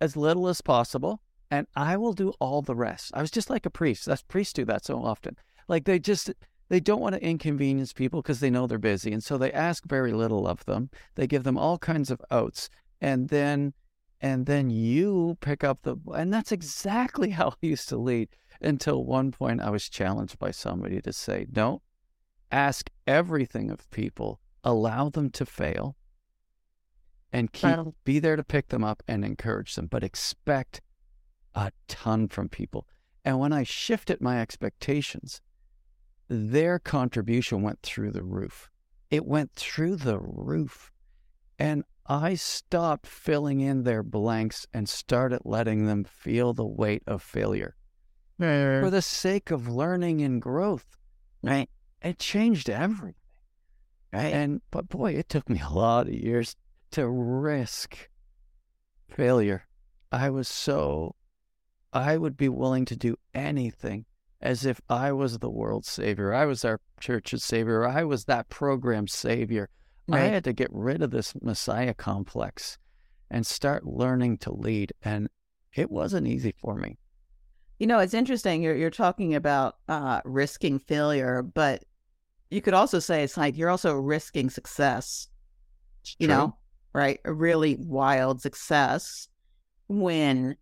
as 0.00 0.16
little 0.16 0.48
as 0.48 0.60
possible, 0.60 1.20
and 1.48 1.68
I 1.76 1.96
will 1.96 2.12
do 2.12 2.32
all 2.40 2.60
the 2.60 2.74
rest. 2.74 3.12
I 3.14 3.20
was 3.20 3.30
just 3.30 3.50
like 3.50 3.66
a 3.66 3.70
priest. 3.70 4.04
That's 4.04 4.22
priests 4.22 4.52
do 4.52 4.64
that 4.64 4.84
so 4.84 5.00
often. 5.00 5.36
Like 5.68 5.84
they 5.84 6.00
just, 6.00 6.32
they 6.68 6.80
don't 6.80 7.00
want 7.00 7.14
to 7.14 7.24
inconvenience 7.24 7.92
people 7.92 8.20
because 8.20 8.40
they 8.40 8.50
know 8.50 8.66
they're 8.66 8.78
busy. 8.78 9.12
And 9.12 9.22
so 9.22 9.38
they 9.38 9.52
ask 9.52 9.86
very 9.86 10.12
little 10.12 10.46
of 10.46 10.64
them. 10.64 10.90
They 11.14 11.28
give 11.28 11.44
them 11.44 11.56
all 11.56 11.78
kinds 11.78 12.10
of 12.10 12.20
outs. 12.32 12.68
And 13.00 13.28
then, 13.28 13.74
and 14.20 14.46
then 14.46 14.70
you 14.70 15.36
pick 15.40 15.62
up 15.62 15.82
the, 15.82 15.96
and 16.14 16.32
that's 16.32 16.52
exactly 16.52 17.30
how 17.38 17.48
I 17.50 17.66
used 17.66 17.88
to 17.90 17.96
lead 17.96 18.28
until 18.60 19.04
one 19.04 19.32
point 19.32 19.60
I 19.60 19.70
was 19.70 19.88
challenged 19.88 20.38
by 20.38 20.50
somebody 20.50 21.00
to 21.02 21.12
say, 21.12 21.46
don't 21.50 21.82
ask 22.50 22.90
everything 23.06 23.70
of 23.70 23.90
people, 23.90 24.40
allow 24.64 25.08
them 25.08 25.30
to 25.30 25.44
fail, 25.44 25.96
and 27.32 27.52
keep 27.52 27.76
be 28.04 28.18
there 28.18 28.36
to 28.36 28.44
pick 28.44 28.68
them 28.68 28.84
up 28.84 29.02
and 29.06 29.24
encourage 29.24 29.74
them, 29.74 29.86
but 29.86 30.02
expect 30.02 30.80
a 31.54 31.72
ton 31.88 32.28
from 32.28 32.48
people. 32.48 32.86
And 33.24 33.38
when 33.38 33.52
I 33.52 33.64
shifted 33.64 34.20
my 34.20 34.40
expectations, 34.40 35.40
their 36.28 36.78
contribution 36.78 37.62
went 37.62 37.82
through 37.82 38.12
the 38.12 38.22
roof. 38.22 38.70
It 39.10 39.26
went 39.26 39.52
through 39.52 39.96
the 39.96 40.18
roof. 40.18 40.92
And 41.58 41.84
I 42.08 42.34
stopped 42.34 43.06
filling 43.06 43.60
in 43.60 43.82
their 43.82 44.02
blanks 44.02 44.66
and 44.72 44.88
started 44.88 45.40
letting 45.44 45.86
them 45.86 46.04
feel 46.04 46.52
the 46.52 46.66
weight 46.66 47.02
of 47.06 47.22
failure 47.22 47.76
for 48.38 48.90
the 48.90 49.02
sake 49.02 49.50
of 49.50 49.68
learning 49.68 50.22
and 50.22 50.40
growth. 50.40 50.96
Right. 51.42 51.68
It 52.02 52.18
changed 52.18 52.68
everything. 52.68 53.14
Right. 54.12 54.32
And 54.32 54.60
but 54.70 54.88
boy, 54.88 55.12
it 55.12 55.28
took 55.28 55.48
me 55.48 55.60
a 55.60 55.72
lot 55.72 56.06
of 56.06 56.14
years 56.14 56.56
to 56.92 57.08
risk 57.08 58.08
failure. 59.08 59.66
I 60.12 60.30
was 60.30 60.48
so 60.48 61.16
I 61.92 62.16
would 62.16 62.36
be 62.36 62.48
willing 62.48 62.84
to 62.86 62.96
do 62.96 63.16
anything 63.34 64.04
as 64.40 64.66
if 64.66 64.80
I 64.88 65.12
was 65.12 65.38
the 65.38 65.50
world's 65.50 65.90
savior. 65.90 66.32
I 66.34 66.44
was 66.44 66.64
our 66.64 66.80
church's 67.00 67.42
savior. 67.42 67.86
I 67.86 68.04
was 68.04 68.26
that 68.26 68.48
program's 68.48 69.12
savior. 69.12 69.68
I 70.14 70.20
had 70.20 70.44
to 70.44 70.52
get 70.52 70.68
rid 70.72 71.02
of 71.02 71.10
this 71.10 71.34
messiah 71.42 71.94
complex 71.94 72.78
and 73.30 73.46
start 73.46 73.84
learning 73.86 74.38
to 74.38 74.52
lead 74.52 74.92
and 75.02 75.28
it 75.74 75.90
wasn't 75.90 76.26
easy 76.26 76.54
for 76.58 76.76
me. 76.76 76.98
You 77.78 77.86
know, 77.86 77.98
it's 77.98 78.14
interesting. 78.14 78.62
You're 78.62 78.76
you're 78.76 78.90
talking 78.90 79.34
about 79.34 79.76
uh, 79.88 80.20
risking 80.24 80.78
failure, 80.78 81.42
but 81.42 81.84
you 82.50 82.62
could 82.62 82.72
also 82.72 82.98
say 83.00 83.22
it's 83.22 83.36
like 83.36 83.56
you're 83.56 83.68
also 83.68 83.92
risking 83.94 84.48
success. 84.48 85.28
You 86.18 86.28
know, 86.28 86.56
right? 86.92 87.20
A 87.24 87.32
really 87.32 87.76
wild 87.80 88.40
success 88.40 89.28
when 89.88 90.56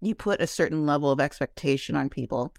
you 0.00 0.14
put 0.14 0.40
a 0.40 0.46
certain 0.46 0.86
level 0.86 1.10
of 1.10 1.18
expectation 1.18 1.96
on 1.96 2.10
people. 2.10 2.54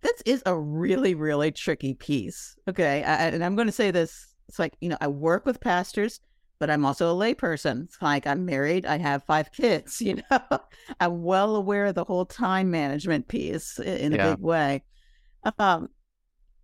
this 0.00 0.20
is 0.26 0.42
a 0.46 0.56
really, 0.56 1.14
really 1.14 1.50
tricky 1.50 1.94
piece. 1.94 2.56
Okay. 2.68 3.02
I, 3.02 3.28
and 3.28 3.44
I'm 3.44 3.56
going 3.56 3.68
to 3.68 3.72
say 3.72 3.90
this. 3.90 4.34
It's 4.48 4.58
like, 4.58 4.76
you 4.80 4.88
know, 4.88 4.96
I 5.00 5.08
work 5.08 5.46
with 5.46 5.60
pastors, 5.60 6.20
but 6.58 6.70
I'm 6.70 6.84
also 6.84 7.14
a 7.14 7.18
layperson. 7.18 7.84
It's 7.84 8.00
like 8.02 8.26
I'm 8.26 8.44
married, 8.44 8.86
I 8.86 8.98
have 8.98 9.24
five 9.24 9.52
kids, 9.52 10.00
you 10.02 10.16
know, 10.30 10.60
I'm 11.00 11.22
well 11.22 11.56
aware 11.56 11.86
of 11.86 11.94
the 11.94 12.04
whole 12.04 12.26
time 12.26 12.70
management 12.70 13.28
piece 13.28 13.78
in 13.78 14.14
a 14.14 14.16
Yeah. 14.16 14.36
big 14.36 14.40
way. 14.40 14.82
Um, 15.58 15.90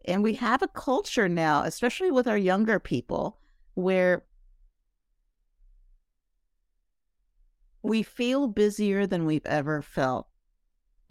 and 0.07 0.23
we 0.23 0.35
have 0.35 0.63
a 0.63 0.69
culture 0.69 1.29
now, 1.29 1.63
especially 1.63 2.11
with 2.11 2.29
our 2.29 2.39
younger 2.39 2.79
people, 2.79 3.39
where 3.75 4.25
we 7.83 8.03
feel 8.03 8.49
busier 8.49 9.07
than 9.07 9.25
we've 9.27 9.47
ever 9.47 9.81
felt. 9.81 10.27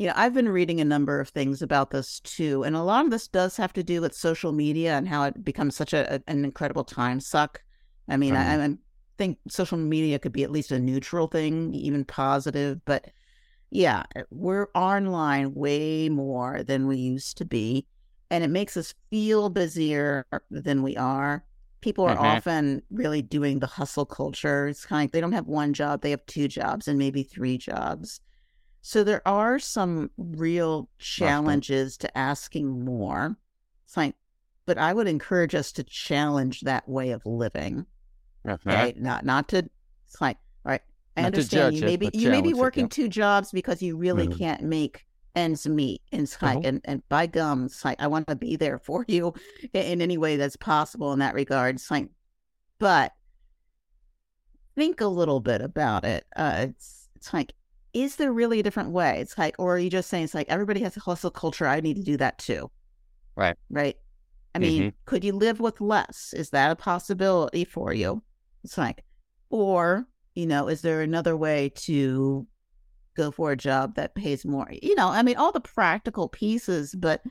You 0.03 0.09
know, 0.09 0.15
I've 0.17 0.33
been 0.33 0.49
reading 0.49 0.81
a 0.81 0.83
number 0.83 1.21
of 1.21 1.29
things 1.29 1.61
about 1.61 1.91
this 1.91 2.19
too, 2.19 2.65
and 2.65 2.75
a 2.75 2.83
lot 2.83 3.05
of 3.05 3.11
this 3.11 3.29
does 3.29 3.55
have 3.55 3.71
to 3.71 3.83
do 3.83 4.01
with 4.01 4.13
social 4.13 4.51
media 4.51 4.97
and 4.97 5.07
how 5.07 5.23
it 5.23 5.45
becomes 5.45 5.77
such 5.77 5.93
a, 5.93 6.21
an 6.27 6.43
incredible 6.43 6.83
time 6.83 7.21
suck. 7.21 7.63
I 8.09 8.17
mean, 8.17 8.35
I, 8.35 8.65
I 8.65 8.75
think 9.17 9.37
social 9.47 9.77
media 9.77 10.19
could 10.19 10.33
be 10.33 10.43
at 10.43 10.51
least 10.51 10.73
a 10.73 10.79
neutral 10.79 11.27
thing, 11.27 11.73
even 11.73 12.03
positive, 12.03 12.83
but 12.83 13.11
yeah, 13.71 14.03
we're 14.29 14.67
online 14.75 15.53
way 15.53 16.09
more 16.09 16.63
than 16.63 16.85
we 16.85 16.97
used 16.97 17.37
to 17.37 17.45
be, 17.45 17.87
and 18.29 18.43
it 18.43 18.49
makes 18.49 18.75
us 18.75 18.93
feel 19.09 19.49
busier 19.49 20.25
than 20.51 20.83
we 20.83 20.97
are. 20.97 21.45
People 21.79 22.03
are 22.03 22.15
Mhm. 22.15 22.19
often 22.19 22.81
really 22.91 23.21
doing 23.21 23.59
the 23.59 23.67
hustle 23.67 24.05
culture. 24.05 24.67
It's 24.67 24.85
kind 24.85 24.99
of 24.99 25.03
like 25.03 25.11
they 25.13 25.21
don't 25.21 25.31
have 25.31 25.47
one 25.47 25.71
job, 25.71 26.01
they 26.01 26.11
have 26.11 26.25
two 26.25 26.49
jobs 26.49 26.89
and 26.89 26.99
maybe 26.99 27.23
three 27.23 27.57
jobs. 27.57 28.19
So 28.85 29.03
there 29.05 29.25
are 29.25 29.59
some 29.59 30.11
real 30.17 30.89
challenges 30.99 31.95
to 31.97 32.17
asking 32.17 32.83
more. 32.83 33.37
It's 33.85 33.95
like, 33.95 34.13
but 34.65 34.77
I 34.77 34.93
would 34.93 35.07
encourage 35.07 35.55
us 35.55 35.71
to 35.71 35.83
challenge 35.85 36.61
that 36.61 36.87
way 36.87 37.11
of 37.11 37.25
living. 37.25 37.85
Okay, 38.47 38.93
not 38.97 39.25
not 39.25 39.47
to. 39.49 39.69
It's 40.05 40.19
like, 40.19 40.37
all 40.65 40.71
right, 40.73 40.81
I 41.15 41.21
Not 41.21 41.27
understand 41.27 41.75
you 41.75 41.81
may 41.81 41.95
be 41.95 42.09
you 42.13 42.29
may 42.29 42.41
be 42.41 42.49
challenge 42.49 42.57
it, 42.57 42.61
working 42.61 42.83
yeah. 42.83 42.87
two 42.89 43.07
jobs 43.07 43.51
because 43.53 43.81
you 43.81 43.95
really 43.95 44.27
Mhm. 44.27 44.37
can't 44.37 44.61
make 44.63 45.05
ends 45.33 45.65
meet. 45.65 46.01
And 46.11 46.23
it's 46.23 46.41
like, 46.41 46.59
Mhm. 46.59 46.65
and, 46.65 46.81
and 46.83 47.09
by 47.09 47.25
gum, 47.25 47.65
it's 47.67 47.85
like 47.85 48.01
I 48.01 48.07
want 48.07 48.27
to 48.27 48.35
be 48.35 48.57
there 48.57 48.79
for 48.79 49.05
you 49.07 49.33
in, 49.73 49.81
in 49.81 50.01
any 50.01 50.17
way 50.17 50.35
that's 50.35 50.57
possible 50.57 51.13
in 51.13 51.19
that 51.19 51.35
regard. 51.35 51.75
It's 51.75 51.89
like, 51.89 52.09
but 52.79 53.13
think 54.75 54.99
a 54.99 55.07
little 55.07 55.39
bit 55.39 55.61
about 55.61 56.03
it. 56.03 56.25
Uh, 56.35 56.67
it's 56.69 57.07
it's 57.15 57.33
like, 57.33 57.53
is 57.93 58.15
there 58.15 58.33
really 58.33 58.59
a 58.59 58.63
different 58.63 58.89
way? 58.89 59.19
It's 59.19 59.37
like, 59.37 59.55
or 59.59 59.75
are 59.75 59.79
you 59.79 59.89
just 59.89 60.09
saying 60.09 60.25
it's 60.25 60.33
like 60.33 60.49
everybody 60.49 60.81
has 60.81 60.97
a 60.97 60.99
hustle 60.99 61.31
culture? 61.31 61.67
I 61.67 61.79
need 61.79 61.95
to 61.95 62.03
do 62.03 62.17
that 62.17 62.37
too. 62.39 62.71
Right. 63.35 63.55
Right. 63.69 63.97
I 64.55 64.59
mean, 64.59 64.93
could 65.05 65.23
you 65.23 65.33
live 65.33 65.59
with 65.59 65.81
less? 65.81 66.33
Is 66.35 66.51
that 66.51 66.71
a 66.71 66.75
possibility 66.75 67.65
for 67.65 67.91
you? 67.93 68.21
It's 68.63 68.77
like, 68.77 69.03
or, 69.49 70.07
you 70.35 70.45
know, 70.45 70.67
is 70.67 70.81
there 70.81 71.01
another 71.01 71.35
way 71.35 71.71
to 71.77 72.45
go 73.15 73.31
for 73.31 73.51
a 73.51 73.57
job 73.57 73.95
that 73.95 74.13
pays 74.13 74.45
more? 74.45 74.67
You 74.81 74.93
know, 74.95 75.07
I 75.07 75.23
mean, 75.23 75.37
all 75.37 75.51
the 75.51 75.59
practical 75.59 76.29
pieces, 76.29 76.93
but 76.93 77.23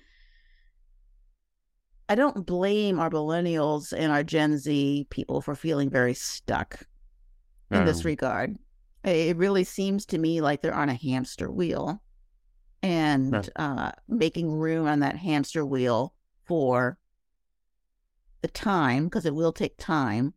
I 2.08 2.16
don't 2.16 2.44
blame 2.44 2.98
our 2.98 3.08
millennials 3.08 3.92
and 3.96 4.10
our 4.10 4.24
Gen 4.24 4.58
Z 4.58 5.06
people 5.10 5.40
for 5.40 5.54
feeling 5.54 5.90
very 5.90 6.14
stuck 6.14 6.80
in 7.70 7.84
this 7.84 8.00
Um, 8.00 8.06
regard. 8.06 8.56
It 9.04 9.36
really 9.36 9.64
seems 9.64 10.06
to 10.06 10.18
me 10.18 10.40
like 10.40 10.62
they're 10.62 10.74
on 10.74 10.88
a 10.88 10.94
hamster 10.94 11.50
wheel 11.50 12.02
and 12.82 13.32
Right. 13.32 13.48
uh, 13.56 13.92
making 14.08 14.50
room 14.52 14.86
on 14.86 15.00
that 15.00 15.16
hamster 15.16 15.64
wheel 15.66 16.14
for 16.44 16.98
the 18.42 18.48
time, 18.48 19.04
because 19.04 19.26
it 19.26 19.34
will 19.34 19.52
take 19.52 19.76
time 19.78 20.34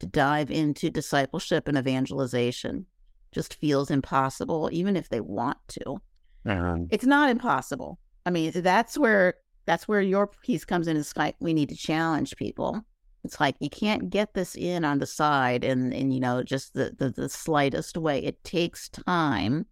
to 0.00 0.06
dive 0.06 0.50
into 0.50 0.90
discipleship 0.90 1.68
and 1.68 1.78
evangelization. 1.78 2.86
Just 3.32 3.54
feels 3.54 3.90
impossible, 3.90 4.68
even 4.72 4.96
if 4.96 5.08
they 5.08 5.20
want 5.20 5.58
to. 5.68 6.00
um, 6.44 6.88
It's 6.90 7.04
not 7.06 7.30
impossible. 7.30 7.98
I 8.24 8.30
mean, 8.30 8.52
that's 8.54 8.96
where 8.98 9.34
that's 9.66 9.88
where 9.88 10.00
your 10.00 10.28
piece 10.28 10.64
comes 10.64 10.86
in. 10.86 10.96
It's 10.96 11.16
like 11.16 11.36
we 11.40 11.52
need 11.54 11.68
to 11.70 11.76
challenge 11.76 12.36
people. 12.36 12.82
It's 13.26 13.40
like 13.40 13.56
you 13.60 13.68
can't 13.70 14.08
get 14.10 14.34
this 14.34 14.54
in 14.54 14.84
on 14.84 14.98
the 14.98 15.06
side 15.06 15.64
and 15.64 15.92
and 15.92 16.14
you 16.14 16.20
know 16.20 16.42
just 16.42 16.74
the 16.74 16.94
the, 16.96 17.10
the 17.10 17.28
slightest 17.28 17.96
way. 17.96 18.18
It 18.24 18.42
takes 18.44 18.88
time 18.88 19.66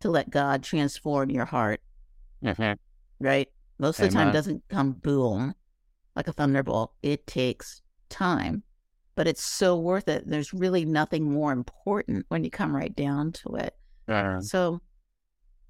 to 0.00 0.10
let 0.10 0.28
God 0.30 0.62
transform 0.62 1.30
your 1.30 1.46
heart. 1.46 1.80
mhm. 2.42 2.76
Right? 3.18 3.48
Most 3.78 3.98
of 4.00 4.10
the 4.10 4.14
time, 4.14 4.28
it 4.28 4.32
doesn't 4.32 4.62
come 4.68 4.92
boom 4.92 5.54
like 6.14 6.28
a 6.28 6.32
thunderbolt. 6.32 6.92
It 7.02 7.26
takes 7.26 7.82
time, 8.08 8.62
but 9.14 9.26
it's 9.26 9.42
so 9.44 9.78
worth 9.78 10.08
it. 10.08 10.24
There's 10.26 10.52
really 10.52 10.84
nothing 10.84 11.30
more 11.30 11.52
important 11.52 12.26
when 12.28 12.44
you 12.44 12.50
come 12.50 12.74
right 12.76 12.94
down 12.94 13.32
to 13.32 13.56
it. 13.56 13.74
Um, 14.08 14.40
So 14.42 14.80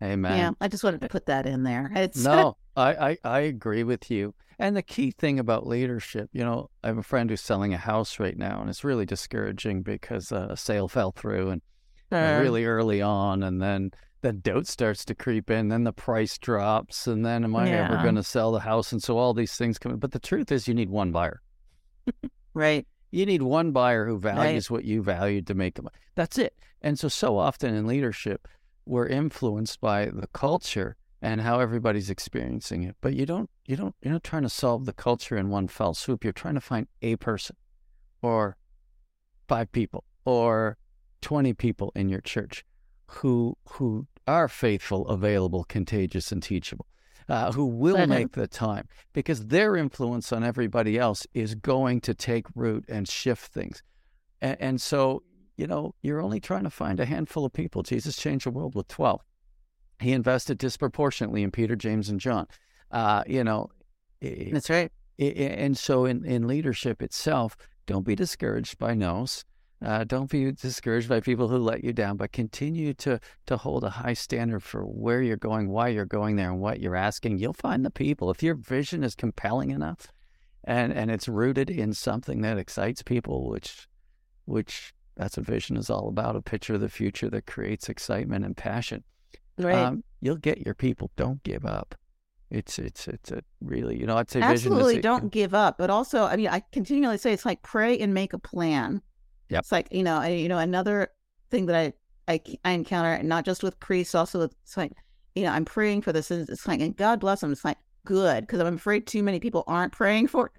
Amen. 0.03 0.39
yeah, 0.39 0.51
I 0.61 0.69
just 0.69 0.85
wanted 0.85 1.01
to 1.01 1.09
put 1.09 1.27
that 1.27 1.47
in 1.47 1.63
there. 1.63 1.91
It's 1.95 2.23
No, 2.23 2.57
I, 2.77 3.11
I, 3.11 3.19
I 3.25 3.41
agree 3.41 3.83
with 3.83 4.11
you. 4.11 4.35
And 4.59 4.77
the 4.77 4.83
key 4.83 5.11
thing 5.11 5.39
about 5.39 5.67
leadership, 5.67 6.31
you 6.33 6.43
know, 6.43 6.71
I 6.83 6.89
have 6.89 6.99
a 6.99 7.03
friend 7.03 7.29
who's 7.29 7.43
selling 7.43 7.75
a 7.75 7.79
house 7.79 8.19
right 8.19 8.37
now, 8.37 8.61
and 8.61 8.71
it's 8.71 8.85
really 8.85 9.05
discouraging 9.05 9.83
because 9.83 10.33
uh, 10.33 10.49
a 10.51 10.57
sale 10.57 10.89
fell 10.89 11.13
through 11.13 11.51
and 11.51 11.63
uh, 12.11 12.39
really 12.41 12.65
early 12.65 13.03
on, 13.03 13.43
and 13.43 13.61
then 13.61 13.91
the 14.23 14.33
doubt 14.33 14.67
starts 14.67 15.05
to 15.05 15.15
creep 15.15 15.51
in, 15.51 15.69
then 15.69 15.85
the 15.85 15.93
price 15.93 16.39
drops, 16.39 17.07
and 17.07 17.25
then 17.25 17.45
am 17.45 17.55
I 17.55 17.69
ever 17.71 18.03
going 18.03 18.15
to 18.15 18.23
sell 18.23 18.51
the 18.51 18.61
house? 18.61 18.93
And 18.93 19.03
so 19.03 19.19
all 19.19 19.35
these 19.35 19.57
things 19.57 19.79
come. 19.79 19.97
But 19.99 20.13
the 20.13 20.19
truth 20.19 20.51
is, 20.51 20.67
you 20.67 20.75
need 20.75 20.91
one 20.91 21.13
buyer. 21.13 21.43
right. 22.55 22.87
You 23.11 23.27
need 23.27 23.43
one 23.43 23.73
buyer 23.73 24.07
who 24.07 24.19
values 24.19 24.71
what 24.71 24.85
you 24.85 25.03
valued 25.03 25.47
to 25.49 25.55
make 25.55 25.75
them. 25.75 25.89
That's 26.15 26.39
it. 26.39 26.55
And 26.83 26.99
so, 26.99 27.09
so 27.09 27.39
often 27.39 27.75
in 27.75 27.87
leadership, 27.87 28.49
we're 28.87 29.07
influenced 29.07 29.81
by 29.81 30.07
the 30.07 30.29
culture 30.29 30.97
and 31.21 31.41
how 31.41 31.61
everybody's 31.61 32.11
experiencing 32.11 32.83
it. 32.85 32.97
But 33.01 33.15
you 33.15 33.27
don't, 33.27 33.51
you 33.67 33.77
don't, 33.77 33.95
you're 34.01 34.13
not 34.13 34.23
trying 34.25 34.43
to 34.43 34.49
solve 34.49 34.85
the 34.87 34.93
culture 34.93 35.37
in 35.37 35.49
one 35.51 35.69
fell 35.69 35.95
swoop. 35.95 36.23
You're 36.25 36.33
trying 36.33 36.55
to 36.55 36.61
find 36.61 36.87
a 37.03 37.17
person, 37.17 37.57
or 38.23 38.57
five 39.49 39.73
people, 39.73 40.05
or 40.25 40.77
twenty 41.21 41.53
people 41.53 41.93
in 41.97 42.09
your 42.09 42.21
church 42.21 42.65
who 43.09 43.57
who 43.71 44.07
are 44.27 44.49
faithful, 44.49 45.07
available, 45.09 45.65
contagious, 45.65 46.33
and 46.33 46.43
teachable. 46.43 46.87
Uh, 47.29 47.51
who 47.51 47.67
will 47.67 47.97
Mhm. 47.97 48.09
make 48.09 48.33
the 48.33 48.47
time 48.47 48.87
because 49.13 49.47
their 49.47 49.75
influence 49.75 50.33
on 50.33 50.45
everybody 50.45 50.97
else 50.97 51.27
is 51.35 51.57
going 51.57 52.01
to 52.01 52.15
take 52.15 52.47
root 52.55 52.85
and 52.89 53.09
shift 53.09 53.53
things. 53.53 53.83
And, 54.41 54.57
and 54.61 54.81
so, 54.81 55.25
you 55.57 55.67
know, 55.67 55.95
you're 56.03 56.21
only 56.21 56.41
trying 56.41 56.65
to 56.65 56.71
find 56.71 57.01
a 57.01 57.07
handful 57.07 57.45
of 57.45 57.53
people. 57.53 57.83
Jesus 57.83 58.17
changed 58.17 58.47
the 58.47 58.51
world 58.51 58.75
with 58.75 58.89
12. 58.89 59.23
He 60.01 60.13
invested 60.13 60.59
disproportionately 60.59 61.43
in 61.43 61.51
Peter, 61.51 61.77
James, 61.77 62.09
and 62.09 62.21
John. 62.21 62.47
Uh, 62.91 63.25
you 63.27 63.43
know, 63.43 63.71
That's 64.21 64.71
right. 64.71 64.93
And 65.19 65.77
so 65.77 66.05
in, 66.05 66.25
in 66.25 66.47
leadership 66.47 67.03
itself, 67.03 67.57
don't 67.87 68.05
be 68.05 68.15
discouraged 68.15 68.79
by 68.79 68.95
no's. 68.95 69.45
Uh, 69.85 70.05
don't 70.05 70.31
be 70.31 70.53
discouraged 70.53 71.09
by 71.09 71.21
people 71.21 71.49
who 71.49 71.59
let 71.59 71.85
you 71.85 71.93
down, 71.93 72.17
but 72.17 72.33
continue 72.33 72.95
to 72.95 73.21
to 73.45 73.57
hold 73.59 73.85
a 73.85 73.91
high 73.91 74.15
standard 74.15 74.63
for 74.63 74.83
where 74.83 75.21
you're 75.21 75.37
going, 75.37 75.69
why 75.69 75.89
you're 75.89 76.07
going 76.07 76.37
there, 76.37 76.51
and 76.51 76.61
what 76.61 76.81
you're 76.81 76.97
asking. 76.97 77.39
You'll 77.39 77.53
find 77.53 77.85
the 77.85 77.91
people 77.91 78.31
if 78.31 78.43
your 78.43 78.55
vision 78.55 79.05
is 79.05 79.15
compelling 79.15 79.71
enough, 79.71 80.11
and 80.65 80.95
and 80.95 81.11
it's 81.11 81.29
rooted 81.29 81.69
in 81.69 81.93
something 81.93 82.41
that 82.41 82.57
excites 82.57 83.03
people, 83.03 83.51
which 83.51 83.87
which 84.47 84.95
that's 85.17 85.37
what 85.37 85.47
vision 85.47 85.77
is 85.77 85.91
all 85.91 86.09
about—a 86.09 86.43
picture 86.43 86.75
of 86.75 86.81
the 86.81 86.89
future 86.89 87.31
that 87.31 87.47
creates 87.47 87.89
excitement 87.89 88.45
and 88.45 88.57
passion. 88.57 89.05
Right. 89.59 89.75
Um, 89.75 90.05
you'll 90.21 90.37
get 90.37 90.65
your 90.65 90.75
people. 90.75 91.11
Don't 91.17 91.43
give 91.43 91.65
up. 91.65 91.95
It's 92.51 92.79
it's 92.79 93.09
it's 93.09 93.33
a 93.33 93.43
really 93.61 93.99
you 93.99 94.07
know 94.07 94.17
I'd 94.17 94.31
say 94.31 94.41
vision 94.41 94.55
is 94.55 94.67
Absolutely 94.67 95.01
don't 95.01 95.33
give 95.33 95.55
up. 95.55 95.79
But 95.79 95.91
also, 95.91 96.25
I 96.25 96.37
mean, 96.37 96.49
I 96.49 96.63
continually 96.73 97.19
say 97.19 97.33
it's 97.33 97.47
like 97.47 97.63
pray 97.63 97.99
and 97.99 98.15
make 98.15 98.33
a 98.33 98.39
plan. 98.39 99.03
Yep. 99.49 99.61
It's 99.61 99.73
like, 99.73 99.89
you 99.93 100.03
know, 100.03 100.17
I, 100.17 100.29
you 100.29 100.49
know, 100.49 100.59
another 100.59 101.09
thing 101.51 101.67
that 101.67 101.77
I, 101.77 101.93
I, 102.33 102.41
I 102.65 102.73
encounter, 102.73 103.23
not 103.23 103.45
just 103.45 103.63
with 103.63 103.79
priests, 103.79 104.15
also 104.15 104.41
with, 104.41 104.55
it's 104.65 104.77
like, 104.77 104.93
you 105.35 105.45
know, 105.45 105.51
I'm 105.51 105.65
praying 105.65 106.03
for 106.03 106.13
this. 106.13 106.31
And 106.31 106.49
it's 106.49 106.67
like, 106.67 106.81
and 106.81 106.97
God 106.97 107.21
bless 107.21 107.41
them. 107.41 107.53
It's 107.53 107.65
like, 107.65 107.79
good. 108.05 108.45
Because 108.45 108.61
I'm 108.61 108.75
afraid 108.75 109.07
too 109.07 109.23
many 109.23 109.39
people 109.39 109.63
aren't 109.67 109.93
praying 109.93 110.29
for 110.29 110.47
it. 110.47 110.53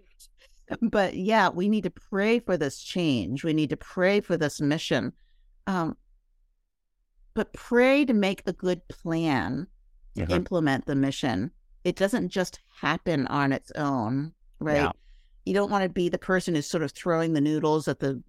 But 0.81 1.15
yeah, 1.15 1.49
we 1.49 1.69
need 1.69 1.83
to 1.83 1.89
pray 1.89 2.39
for 2.39 2.57
this 2.57 2.79
change. 2.81 3.43
We 3.43 3.53
need 3.53 3.69
to 3.69 3.77
pray 3.77 4.19
for 4.21 4.35
this 4.37 4.59
mission. 4.59 5.13
Um, 5.65 5.95
but 7.33 7.53
pray 7.53 8.03
to 8.05 8.13
make 8.13 8.41
a 8.45 8.53
good 8.53 8.85
plan 8.87 9.67
Mhm. 10.15 10.29
implement 10.31 10.85
the 10.85 10.95
mission. 10.95 11.51
It 11.83 11.95
doesn't 11.95 12.29
just 12.29 12.59
happen 12.81 13.27
on 13.27 13.51
its 13.53 13.71
own, 13.75 14.33
right? 14.59 14.77
Yeah. 14.83 14.91
You 15.45 15.53
don't 15.53 15.71
want 15.71 15.83
to 15.83 15.89
be 15.89 16.09
the 16.09 16.17
person 16.17 16.55
who's 16.55 16.65
sort 16.65 16.83
of 16.83 16.91
throwing 16.91 17.33
the 17.33 17.41
noodles 17.41 17.87
at 17.87 17.99
the 17.99 18.21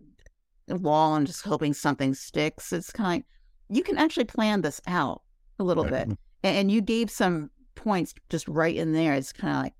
wall 0.68 1.14
and 1.16 1.26
just 1.26 1.42
hoping 1.42 1.72
something 1.72 2.14
sticks. 2.14 2.72
It's 2.72 2.92
kind 2.92 3.24
you 3.70 3.82
can 3.82 3.98
actually 3.98 4.24
plan 4.24 4.62
this 4.62 4.80
out 4.86 5.22
a 5.58 5.64
little 5.64 5.84
bit. 5.84 6.08
Mhm. 6.08 6.16
A- 6.44 6.46
And 6.46 6.70
you 6.70 6.80
gave 6.80 7.10
some 7.10 7.50
points 7.74 8.14
just 8.30 8.46
right 8.48 8.74
in 8.76 8.92
there. 8.92 9.14
It's 9.14 9.32
kind 9.32 9.56
of 9.56 9.62
like, 9.64 9.74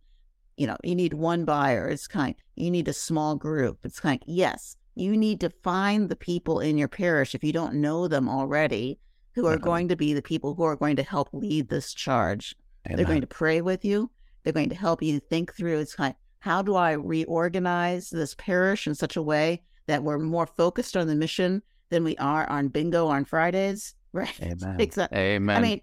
you 0.59 0.67
know, 0.67 0.77
you 0.85 0.95
need 0.95 1.15
one 1.15 1.45
buyer. 1.45 1.89
It's 1.89 2.07
kind 2.09 2.35
of, 2.35 2.43
you 2.57 2.71
need 2.71 2.89
a 2.89 2.93
small 2.93 3.37
group. 3.37 3.79
It's 3.85 4.01
kind 4.01 4.21
of, 4.21 4.29
yes, 4.29 4.77
you 4.97 5.17
need 5.17 5.41
to 5.41 5.51
find 5.63 6.09
the 6.09 6.17
people 6.17 6.61
in 6.61 6.77
your 6.77 6.89
parish 6.89 7.35
if 7.35 7.45
you 7.45 7.53
don't 7.53 7.75
know 7.75 8.09
them 8.09 8.29
already 8.29 8.99
who 9.35 9.47
are 9.47 9.55
Uh-huh. 9.55 9.65
going 9.65 9.89
to 9.89 9.97
be 9.97 10.13
the 10.15 10.23
people 10.23 10.55
who 10.55 10.65
are 10.65 10.75
going 10.77 10.97
to 10.97 11.03
help 11.05 11.29
lead 11.33 11.69
this 11.69 11.95
charge. 11.95 12.57
They're 12.85 13.05
going 13.05 13.21
to 13.21 13.27
pray 13.27 13.61
with 13.61 13.85
you. 13.85 14.11
They're 14.43 14.53
going 14.53 14.71
to 14.71 14.75
help 14.75 15.03
you 15.03 15.21
think 15.21 15.55
through. 15.55 15.79
It's 15.79 15.95
kind 15.95 16.11
of, 16.15 16.17
how 16.41 16.63
do 16.63 16.75
I 16.75 16.93
reorganize 16.93 18.11
this 18.11 18.35
parish 18.35 18.87
in 18.87 18.95
such 18.95 19.17
a 19.17 19.23
way 19.23 19.63
that 19.87 20.03
we're 20.03 20.19
more 20.19 20.47
focused 20.47 20.97
on 20.97 21.07
the 21.07 21.15
mission 21.15 21.63
than 21.91 22.03
we 22.05 22.17
are 22.17 22.49
on 22.49 22.69
bingo 22.69 23.07
on 23.07 23.25
Fridays? 23.25 23.95
Right. 24.15 24.41
Amen. 24.41 24.81
Exactly. 24.81 25.19
Amen. 25.19 25.55
I 25.59 25.61
mean, 25.61 25.81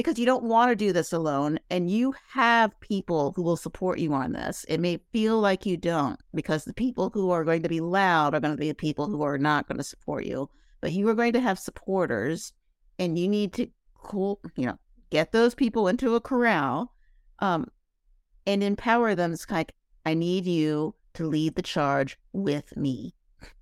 because 0.00 0.18
you 0.18 0.24
don't 0.24 0.44
want 0.44 0.70
to 0.70 0.76
do 0.76 0.94
this 0.94 1.12
alone, 1.12 1.58
and 1.68 1.90
you 1.90 2.14
have 2.30 2.80
people 2.80 3.34
who 3.36 3.42
will 3.42 3.58
support 3.58 3.98
you 3.98 4.14
on 4.14 4.32
this. 4.32 4.64
It 4.66 4.78
may 4.80 4.98
feel 5.12 5.38
like 5.38 5.66
you 5.66 5.76
don't, 5.76 6.18
because 6.32 6.64
the 6.64 6.72
people 6.72 7.10
who 7.12 7.30
are 7.30 7.44
going 7.44 7.62
to 7.64 7.68
be 7.68 7.80
loud 7.80 8.34
are 8.34 8.40
going 8.40 8.54
to 8.54 8.60
be 8.60 8.68
the 8.68 8.74
people 8.74 9.08
who 9.08 9.20
are 9.20 9.36
not 9.36 9.68
going 9.68 9.76
to 9.76 9.84
support 9.84 10.24
you. 10.24 10.48
But 10.80 10.92
you 10.92 11.06
are 11.10 11.14
going 11.14 11.34
to 11.34 11.40
have 11.40 11.58
supporters, 11.58 12.54
and 12.98 13.18
you 13.18 13.28
need 13.28 13.52
to 13.52 13.68
cool, 13.94 14.40
you 14.56 14.64
know, 14.64 14.78
get 15.10 15.32
those 15.32 15.54
people 15.54 15.86
into 15.86 16.14
a 16.14 16.20
corral, 16.22 16.94
um, 17.40 17.66
and 18.46 18.62
empower 18.62 19.14
them. 19.14 19.34
It's 19.34 19.50
like, 19.50 19.74
I 20.06 20.14
need 20.14 20.46
you 20.46 20.94
to 21.12 21.26
lead 21.26 21.56
the 21.56 21.62
charge 21.62 22.18
with 22.32 22.74
me. 22.74 23.12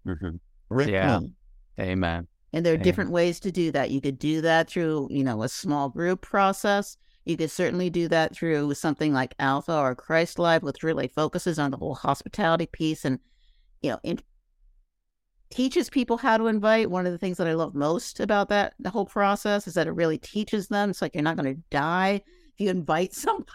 Mhm. 0.06 0.38
With 0.68 0.88
Yeah. 0.88 1.18
me. 1.18 1.32
Amen. 1.80 2.28
And 2.52 2.64
there 2.64 2.72
are 2.74 2.76
Yeah. 2.76 2.82
different 2.82 3.10
ways 3.10 3.38
to 3.40 3.52
do 3.52 3.70
that. 3.72 3.90
You 3.90 4.00
could 4.00 4.18
do 4.18 4.40
that 4.40 4.68
through, 4.70 5.08
you 5.10 5.22
know, 5.24 5.42
a 5.42 5.48
small 5.48 5.88
group 5.90 6.22
process. 6.22 6.96
You 7.24 7.36
could 7.36 7.50
certainly 7.50 7.90
do 7.90 8.08
that 8.08 8.34
through 8.34 8.72
something 8.74 9.12
like 9.12 9.34
Alpha 9.38 9.76
or 9.76 9.94
Christ 9.94 10.38
Life, 10.38 10.62
which 10.62 10.82
really 10.82 11.08
focuses 11.08 11.58
on 11.58 11.70
the 11.70 11.76
whole 11.76 11.94
hospitality 11.94 12.66
piece 12.66 13.04
and, 13.04 13.18
you 13.82 13.90
know, 13.90 14.00
in, 14.02 14.18
teaches 15.50 15.90
people 15.90 16.16
how 16.18 16.36
to 16.38 16.46
invite. 16.46 16.90
One 16.90 17.06
of 17.06 17.12
the 17.12 17.18
things 17.18 17.36
that 17.38 17.46
I 17.46 17.54
love 17.54 17.74
most 17.74 18.20
about 18.20 18.48
that 18.50 18.74
the 18.78 18.90
whole 18.90 19.06
process 19.06 19.66
is 19.66 19.74
that 19.74 19.86
it 19.86 19.92
really 19.92 20.18
teaches 20.18 20.68
them. 20.68 20.90
It's 20.90 21.02
like 21.02 21.14
you're 21.14 21.22
not 21.22 21.36
going 21.36 21.54
to 21.54 21.62
die 21.70 22.22
if 22.24 22.54
you 22.58 22.70
invite 22.70 23.12
somebody. 23.14 23.48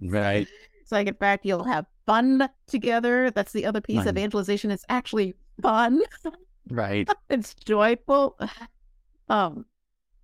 Right. 0.00 0.46
it's 0.82 0.92
like, 0.92 1.06
in 1.06 1.14
fact, 1.14 1.46
you'll 1.46 1.64
have 1.64 1.86
fun 2.06 2.48
together. 2.66 3.30
That's 3.30 3.52
the 3.52 3.64
other 3.64 3.80
piece. 3.80 3.98
Right. 3.98 4.08
Evangelization 4.08 4.70
is 4.70 4.84
actually 4.88 5.34
fun 5.62 6.00
Right. 6.70 7.08
it's 7.30 7.54
joyful. 7.54 8.38
Um, 9.28 9.64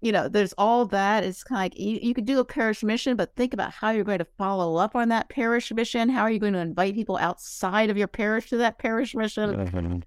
you 0.00 0.12
know, 0.12 0.28
there's 0.28 0.52
all 0.58 0.84
that. 0.86 1.24
It's 1.24 1.42
kind 1.42 1.58
of 1.58 1.62
like 1.64 1.78
you, 1.78 1.98
you 2.02 2.12
could 2.12 2.26
do 2.26 2.40
a 2.40 2.44
parish 2.44 2.82
mission, 2.82 3.16
but 3.16 3.34
think 3.36 3.54
about 3.54 3.72
how 3.72 3.90
you're 3.90 4.04
going 4.04 4.18
to 4.18 4.26
follow 4.36 4.76
up 4.76 4.94
on 4.96 5.08
that 5.08 5.28
parish 5.28 5.72
mission. 5.72 6.08
How 6.08 6.22
are 6.22 6.30
you 6.30 6.40
going 6.40 6.52
to 6.52 6.58
invite 6.58 6.94
people 6.94 7.16
outside 7.16 7.88
of 7.88 7.96
your 7.96 8.08
parish 8.08 8.48
to 8.50 8.56
that 8.58 8.78
parish 8.78 9.14
mission? 9.14 9.50
Mhm. 9.54 10.02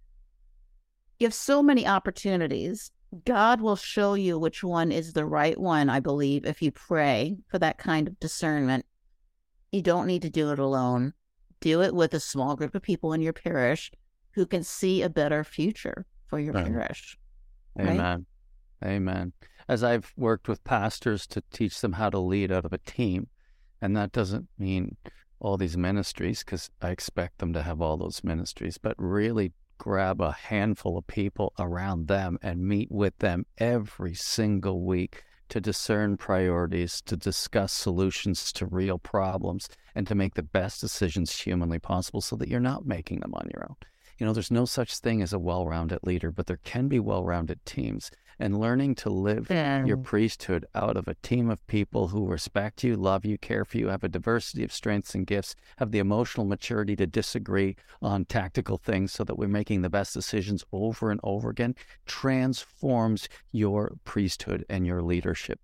You 1.19 1.27
have 1.27 1.33
so 1.33 1.63
many 1.63 1.87
opportunities. 1.87 2.91
God 3.25 3.61
will 3.61 3.75
show 3.75 4.13
you 4.13 4.37
which 4.37 4.63
one 4.63 4.91
is 4.91 5.13
the 5.13 5.25
right 5.25 5.57
one, 5.57 5.89
I 5.89 5.99
believe, 5.99 6.45
if 6.45 6.61
you 6.61 6.71
pray 6.71 7.37
for 7.47 7.57
that 7.59 7.77
kind 7.77 8.07
of 8.07 8.19
discernment. 8.19 8.85
You 9.71 9.81
don't 9.81 10.07
need 10.07 10.21
to 10.21 10.29
do 10.29 10.51
it 10.51 10.59
alone. 10.59 11.13
Do 11.59 11.81
it 11.81 11.95
with 11.95 12.13
a 12.13 12.19
small 12.19 12.55
group 12.55 12.75
of 12.75 12.81
people 12.81 13.13
in 13.13 13.21
your 13.21 13.33
parish 13.33 13.91
who 14.31 14.45
can 14.45 14.63
see 14.63 15.01
a 15.01 15.09
better 15.09 15.43
future 15.43 16.05
for 16.29 16.39
your 16.39 16.53
Right. 16.53 16.65
parish. 16.67 17.17
Right? 17.75 17.89
Amen. 17.89 18.25
Amen. 18.83 19.33
As 19.67 19.83
I've 19.83 20.13
worked 20.15 20.47
with 20.47 20.63
pastors 20.63 21.27
to 21.27 21.41
teach 21.51 21.81
them 21.81 21.93
how 21.93 22.09
to 22.09 22.19
lead 22.19 22.51
out 22.51 22.65
of 22.65 22.73
a 22.73 22.77
team, 22.77 23.27
and 23.81 23.95
that 23.97 24.11
doesn't 24.11 24.47
mean 24.57 24.95
all 25.39 25.57
these 25.57 25.77
ministries 25.77 26.43
because 26.43 26.69
I 26.81 26.89
expect 26.89 27.37
them 27.39 27.53
to 27.53 27.63
have 27.63 27.81
all 27.81 27.97
those 27.97 28.23
ministries, 28.23 28.77
but 28.77 28.95
really 28.97 29.53
grab 29.77 30.19
a 30.21 30.31
handful 30.33 30.97
of 30.97 31.07
people 31.07 31.53
around 31.57 32.07
them 32.07 32.37
and 32.41 32.67
meet 32.67 32.91
with 32.91 33.17
them 33.19 33.45
every 33.57 34.13
single 34.13 34.81
week 34.83 35.23
to 35.47 35.61
discern 35.61 36.17
priorities, 36.17 37.01
to 37.01 37.15
discuss 37.17 37.71
solutions 37.73 38.51
to 38.53 38.65
real 38.65 38.99
problems, 38.99 39.67
and 39.95 40.05
to 40.07 40.13
make 40.15 40.35
the 40.35 40.43
best 40.43 40.81
decisions 40.81 41.39
humanly 41.39 41.79
possible 41.79 42.21
so 42.21 42.35
that 42.35 42.49
you're 42.49 42.59
not 42.59 42.85
making 42.85 43.21
them 43.21 43.33
on 43.33 43.49
your 43.53 43.65
own. 43.69 43.75
You 44.19 44.25
know, 44.25 44.33
there's 44.33 44.51
no 44.51 44.65
such 44.65 44.97
thing 44.97 45.21
as 45.21 45.31
a 45.31 45.39
well 45.39 45.65
rounded 45.65 45.99
leader, 46.03 46.31
but 46.31 46.45
there 46.45 46.59
can 46.63 46.87
be 46.87 46.99
well 46.99 47.23
rounded 47.23 47.65
teams. 47.65 48.11
And 48.41 48.57
learning 48.57 48.95
to 48.95 49.09
live 49.09 49.49
your 49.49 49.97
priesthood 49.97 50.65
out 50.73 50.95
of 50.95 51.09
a 51.09 51.15
team 51.15 51.49
of 51.49 51.65
people 51.67 52.07
who 52.07 52.25
respect 52.25 52.85
you, 52.85 52.95
love 52.95 53.25
you, 53.25 53.37
care 53.37 53.65
for 53.65 53.77
you, 53.77 53.89
have 53.89 54.03
a 54.03 54.07
diversity 54.07 54.63
of 54.63 54.71
strengths 54.71 55.13
and 55.13 55.27
gifts, 55.27 55.55
have 55.77 55.91
the 55.91 55.99
emotional 55.99 56.45
maturity 56.45 56.95
to 56.95 57.05
disagree 57.05 57.75
on 58.01 58.23
tactical 58.23 58.77
things 58.77 59.11
so 59.11 59.25
that 59.25 59.37
we're 59.37 59.49
making 59.49 59.81
the 59.81 59.89
best 59.89 60.13
decisions 60.13 60.63
over 60.71 61.11
and 61.11 61.19
over 61.21 61.49
again 61.49 61.75
transforms 62.05 63.27
your 63.51 63.91
priesthood 64.05 64.65
and 64.69 64.87
your 64.87 65.01
leadership. 65.01 65.59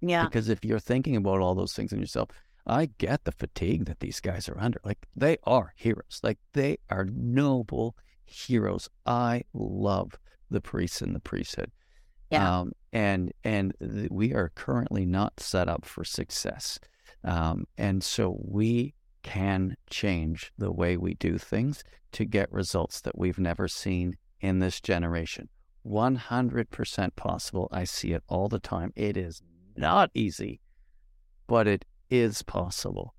Yeah. 0.00 0.24
Because 0.24 0.48
if 0.48 0.64
you're 0.64 0.78
thinking 0.78 1.16
about 1.16 1.40
all 1.40 1.54
those 1.54 1.72
things 1.72 1.92
in 1.92 2.00
yourself, 2.00 2.28
I 2.66 2.90
get 2.98 3.24
the 3.24 3.32
fatigue 3.32 3.84
that 3.86 4.00
these 4.00 4.20
guys 4.20 4.48
are 4.48 4.58
under. 4.58 4.80
Like 4.84 5.06
they 5.16 5.38
are 5.44 5.72
heroes. 5.76 6.20
Like 6.22 6.38
they 6.52 6.78
are 6.90 7.04
noble 7.04 7.96
heroes. 8.24 8.88
I 9.04 9.42
love 9.52 10.18
the 10.50 10.60
priests 10.60 11.02
and 11.02 11.14
the 11.14 11.20
priesthood. 11.20 11.70
Yeah. 12.30 12.60
Um, 12.60 12.72
and 12.92 13.32
and 13.42 13.74
th- 13.80 14.08
we 14.10 14.32
are 14.32 14.50
currently 14.54 15.04
not 15.04 15.40
set 15.40 15.68
up 15.68 15.84
for 15.84 16.04
success. 16.04 16.78
Um, 17.22 17.66
and 17.76 18.02
so 18.02 18.38
we 18.42 18.94
can 19.22 19.76
change 19.88 20.52
the 20.58 20.72
way 20.72 20.96
we 20.96 21.14
do 21.14 21.38
things 21.38 21.82
to 22.12 22.24
get 22.24 22.52
results 22.52 23.00
that 23.00 23.18
we've 23.18 23.38
never 23.38 23.66
seen 23.68 24.16
in 24.40 24.58
this 24.58 24.80
generation. 24.80 25.48
100% 25.86 27.16
possible. 27.16 27.68
I 27.72 27.84
see 27.84 28.12
it 28.12 28.22
all 28.28 28.48
the 28.48 28.58
time. 28.58 28.92
It 28.94 29.16
is 29.16 29.42
not 29.76 30.10
easy, 30.14 30.60
but 31.46 31.66
it 31.66 31.84
is 32.10 32.42
possible. 32.42 33.14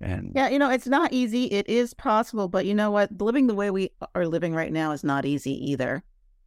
And 0.00 0.32
Yeah, 0.34 0.48
you 0.48 0.58
know, 0.58 0.70
it's 0.70 0.86
not 0.86 1.12
easy. 1.12 1.44
It 1.44 1.68
is 1.68 1.92
possible, 1.94 2.48
but 2.48 2.64
you 2.64 2.74
know 2.74 2.90
what? 2.90 3.20
Living 3.20 3.46
the 3.46 3.54
way 3.54 3.70
we 3.70 3.90
are 4.14 4.26
living 4.26 4.54
right 4.54 4.72
now 4.72 4.92
is 4.92 5.04
not 5.04 5.26
easy 5.26 5.52
either, 5.70 6.02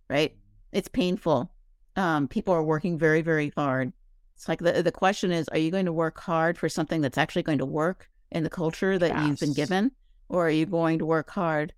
right? 0.10 0.36
It's 0.72 0.88
painful. 0.88 1.52
Um, 1.96 2.28
people 2.28 2.54
are 2.54 2.64
working 2.64 2.98
very, 2.98 3.22
very 3.22 3.54
hard. 3.56 3.94
It's 4.36 4.50
like 4.50 4.60
the 4.60 4.82
the 4.82 4.92
question 4.92 5.32
is, 5.32 5.48
are 5.50 5.60
you 5.60 5.70
going 5.70 5.86
to 5.86 5.94
work 5.94 6.20
hard 6.20 6.58
for 6.58 6.68
something 6.68 7.02
that's 7.02 7.20
actually 7.20 7.44
going 7.44 7.60
to 7.60 7.66
work 7.68 8.10
in 8.32 8.44
the 8.44 8.50
culture 8.50 8.98
that 8.98 9.24
you've 9.24 9.40
been 9.40 9.54
given, 9.54 9.92
or 10.28 10.48
are 10.48 10.50
you 10.50 10.66
going 10.66 10.98
to 10.98 11.06
work 11.06 11.30
hard 11.30 11.72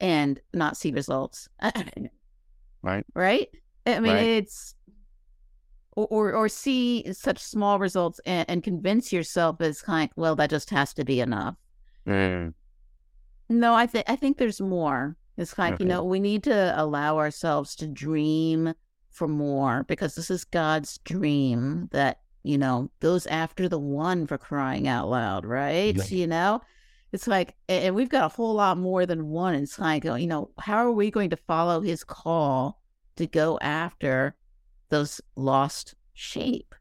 and 0.00 0.40
not 0.52 0.76
see 0.76 0.90
results? 0.90 1.48
Right. 2.82 3.04
Right? 3.14 3.48
I 3.86 4.00
mean, 4.00 4.14
Right. 4.14 4.26
it's 4.26 4.74
or, 5.92 6.06
or 6.06 6.32
or 6.34 6.48
see 6.48 7.04
such 7.12 7.38
small 7.38 7.78
results 7.78 8.20
and, 8.26 8.48
and 8.48 8.62
convince 8.62 9.12
yourself 9.12 9.60
as 9.60 9.82
kind 9.82 10.10
well 10.16 10.36
that 10.36 10.50
just 10.50 10.70
has 10.70 10.94
to 10.94 11.04
be 11.04 11.20
enough. 11.20 11.56
Mm, 12.06 12.54
No, 13.48 13.74
I 13.74 13.86
think 13.86 14.04
I 14.08 14.16
think 14.16 14.38
there's 14.38 14.60
more. 14.60 15.16
It's 15.36 15.58
like 15.58 15.80
you 15.80 15.86
know 15.86 16.04
we 16.04 16.20
need 16.20 16.42
to 16.44 16.74
allow 16.80 17.18
ourselves 17.18 17.74
to 17.76 17.86
dream 17.86 18.74
for 19.10 19.26
more 19.28 19.84
because 19.88 20.14
this 20.14 20.30
is 20.30 20.44
God's 20.44 20.98
dream 20.98 21.88
that 21.92 22.20
you 22.42 22.58
know 22.58 22.90
goes 23.00 23.26
after 23.26 23.68
the 23.68 23.78
one 23.78 24.26
for 24.26 24.38
crying 24.38 24.86
out 24.88 25.08
loud, 25.08 25.44
right? 25.44 25.94
You 26.10 26.26
know, 26.26 26.60
it's 27.12 27.26
like 27.26 27.56
and 27.68 27.94
we've 27.94 28.08
got 28.08 28.30
a 28.32 28.34
whole 28.36 28.54
lot 28.54 28.78
more 28.78 29.06
than 29.06 29.28
one. 29.28 29.54
It's 29.54 29.78
like 29.78 30.04
you 30.04 30.26
know 30.26 30.50
how 30.58 30.76
are 30.86 30.92
we 30.92 31.10
going 31.10 31.30
to 31.30 31.36
follow 31.36 31.80
His 31.80 32.04
call 32.04 32.80
to 33.16 33.26
go 33.26 33.58
after 33.60 34.36
those 34.90 35.20
lost 35.36 35.94
sheep? 36.14 36.74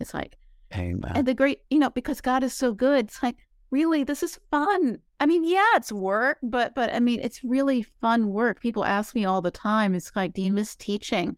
It's 0.00 0.14
like 0.14 0.36
amen. 0.74 1.12
and 1.14 1.26
the 1.26 1.34
great, 1.34 1.60
you 1.70 1.78
know, 1.78 1.90
because 1.90 2.20
God 2.20 2.42
is 2.42 2.52
so 2.52 2.72
good, 2.72 3.06
it's 3.06 3.22
like, 3.22 3.36
really, 3.70 4.04
this 4.04 4.22
is 4.22 4.38
fun. 4.50 4.98
I 5.20 5.26
mean, 5.26 5.44
yeah, 5.44 5.76
it's 5.76 5.92
work, 5.92 6.38
but 6.42 6.74
but 6.74 6.92
I 6.92 7.00
mean, 7.00 7.20
it's 7.22 7.44
really 7.44 7.82
fun 7.82 8.30
work. 8.30 8.60
People 8.60 8.84
ask 8.84 9.14
me 9.14 9.24
all 9.24 9.40
the 9.40 9.50
time, 9.50 9.94
it's 9.94 10.14
like, 10.16 10.34
do 10.34 10.42
you 10.42 10.52
miss 10.52 10.74
teaching? 10.74 11.36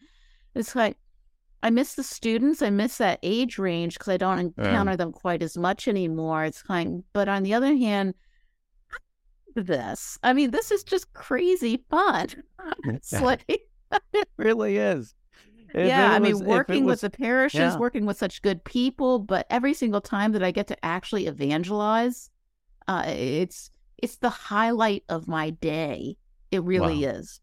It's 0.55 0.75
like, 0.75 0.97
I 1.63 1.71
miss 1.71 1.95
the 1.95 2.03
students. 2.03 2.63
I 2.63 2.71
miss 2.71 2.99
that 2.99 3.19
age 3.23 3.59
range 3.59 3.95
because 3.95 4.13
I 4.13 4.17
don't 4.17 4.39
encounter 4.39 4.97
them 4.97 5.13
quite 5.13 5.43
as 5.43 5.57
much 5.57 5.89
anymore. 5.89 6.45
It's 6.45 6.63
kind, 6.63 7.03
but 7.13 7.29
on 7.29 7.43
the 7.43 7.55
other 7.55 7.75
hand, 7.75 8.15
this, 9.57 10.19
I 10.23 10.33
mean, 10.33 10.51
this 10.51 10.71
is 10.71 10.85
just 10.85 11.13
crazy 11.13 11.85
fun. 11.91 12.29
It's 12.85 13.13
like, 13.21 13.45
it 14.13 14.29
really 14.37 14.77
is. 14.77 15.15
Yeah, 15.75 16.13
it 16.13 16.17
I 16.17 16.19
mean, 16.19 16.33
was- 16.33 16.43
working 16.43 16.85
was- 16.85 17.03
with 17.03 17.13
the 17.13 17.19
parishes, 17.19 17.59
yeah. 17.61 17.79
working 17.79 18.07
with 18.07 18.19
such 18.19 18.43
good 18.43 18.65
people, 18.65 19.19
but 19.19 19.47
every 19.51 19.75
single 19.75 20.01
time 20.01 20.33
that 20.33 20.43
I 20.43 20.51
get 20.51 20.67
to 20.69 20.85
actually 20.85 21.27
evangelize, 21.27 22.31
uh, 22.89 23.05
it's 23.07 23.71
it's 23.99 24.17
the 24.17 24.31
highlight 24.31 25.05
of 25.09 25.27
my 25.27 25.51
day. 25.51 26.17
It 26.51 26.63
really 26.63 27.05
is. 27.05 27.41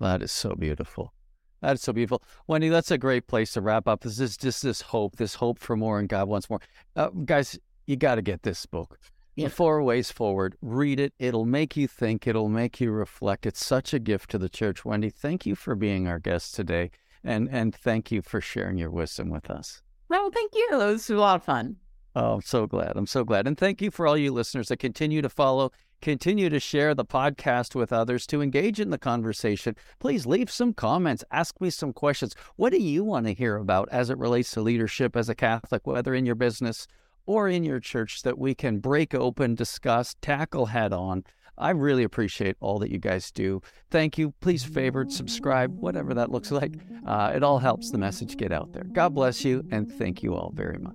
That 0.00 0.22
is 0.22 0.30
so 0.30 0.54
beautiful. 0.54 1.12
That's 1.60 1.82
so 1.82 1.92
beautiful. 1.92 2.22
Wendy, 2.46 2.68
that's 2.68 2.90
a 2.90 2.98
great 2.98 3.26
place 3.26 3.54
to 3.54 3.60
wrap 3.60 3.88
up. 3.88 4.02
This 4.02 4.20
is 4.20 4.36
just 4.36 4.62
this 4.62 4.80
hope, 4.80 5.16
this 5.16 5.34
hope 5.34 5.58
for 5.58 5.76
more 5.76 5.98
and 5.98 6.08
God 6.08 6.28
wants 6.28 6.48
more. 6.48 6.60
Uh, 6.94 7.08
guys, 7.08 7.58
you 7.86 7.96
got 7.96 8.14
to 8.14 8.22
get 8.22 8.42
this 8.42 8.64
book. 8.66 8.98
Yeah. 9.34 9.48
Four 9.48 9.82
Ways 9.82 10.10
Forward. 10.10 10.56
Read 10.60 11.00
it. 11.00 11.14
It'll 11.18 11.44
make 11.44 11.76
you 11.76 11.88
think. 11.88 12.26
It'll 12.26 12.48
make 12.48 12.80
you 12.80 12.90
reflect. 12.90 13.46
It's 13.46 13.64
such 13.64 13.94
a 13.94 13.98
gift 13.98 14.30
to 14.30 14.38
the 14.38 14.48
church. 14.48 14.84
Wendy, 14.84 15.10
thank 15.10 15.46
you 15.46 15.54
for 15.54 15.74
being 15.74 16.06
our 16.06 16.18
guest 16.18 16.54
today. 16.54 16.90
And, 17.24 17.48
and 17.50 17.74
thank 17.74 18.10
you 18.10 18.22
for 18.22 18.40
sharing 18.40 18.78
your 18.78 18.90
wisdom 18.90 19.30
with 19.30 19.50
us. 19.50 19.82
Well, 20.08 20.30
thank 20.30 20.54
you. 20.54 20.68
It 20.72 20.76
was 20.76 21.10
a 21.10 21.16
lot 21.16 21.36
of 21.36 21.44
fun. 21.44 21.76
Oh, 22.14 22.34
I'm 22.34 22.42
so 22.42 22.66
glad. 22.66 22.96
I'm 22.96 23.06
so 23.06 23.22
glad. 23.22 23.46
And 23.46 23.56
thank 23.56 23.82
you 23.82 23.90
for 23.90 24.06
all 24.06 24.16
you 24.16 24.32
listeners 24.32 24.68
that 24.68 24.78
continue 24.78 25.22
to 25.22 25.28
follow, 25.28 25.70
continue 26.00 26.48
to 26.48 26.58
share 26.58 26.94
the 26.94 27.04
podcast 27.04 27.74
with 27.74 27.92
others, 27.92 28.26
to 28.28 28.40
engage 28.40 28.80
in 28.80 28.90
the 28.90 28.98
conversation. 28.98 29.76
Please 30.00 30.26
leave 30.26 30.50
some 30.50 30.72
comments, 30.72 31.22
ask 31.30 31.60
me 31.60 31.70
some 31.70 31.92
questions. 31.92 32.34
What 32.56 32.72
do 32.72 32.78
you 32.78 33.04
want 33.04 33.26
to 33.26 33.34
hear 33.34 33.56
about 33.56 33.88
as 33.92 34.10
it 34.10 34.18
relates 34.18 34.50
to 34.52 34.62
leadership 34.62 35.14
as 35.14 35.28
a 35.28 35.34
Catholic, 35.34 35.86
whether 35.86 36.14
in 36.14 36.26
your 36.26 36.34
business 36.34 36.86
or 37.26 37.48
in 37.48 37.62
your 37.62 37.78
church, 37.78 38.22
that 38.22 38.38
we 38.38 38.54
can 38.54 38.78
break 38.78 39.14
open, 39.14 39.54
discuss, 39.54 40.16
tackle 40.22 40.66
head 40.66 40.92
on? 40.92 41.24
I 41.58 41.70
really 41.70 42.04
appreciate 42.04 42.56
all 42.60 42.78
that 42.78 42.90
you 42.90 42.98
guys 42.98 43.30
do. 43.30 43.60
Thank 43.90 44.16
you. 44.16 44.32
Please 44.40 44.64
favorite, 44.64 45.12
subscribe, 45.12 45.76
whatever 45.78 46.14
that 46.14 46.30
looks 46.30 46.50
like. 46.50 46.74
Uh, 47.06 47.32
it 47.34 47.42
all 47.42 47.58
helps 47.58 47.90
the 47.90 47.98
message 47.98 48.36
get 48.36 48.52
out 48.52 48.72
there. 48.72 48.84
God 48.84 49.14
bless 49.14 49.44
you, 49.44 49.64
and 49.70 49.90
thank 49.90 50.22
you 50.22 50.34
all 50.34 50.52
very 50.54 50.78
much. 50.78 50.94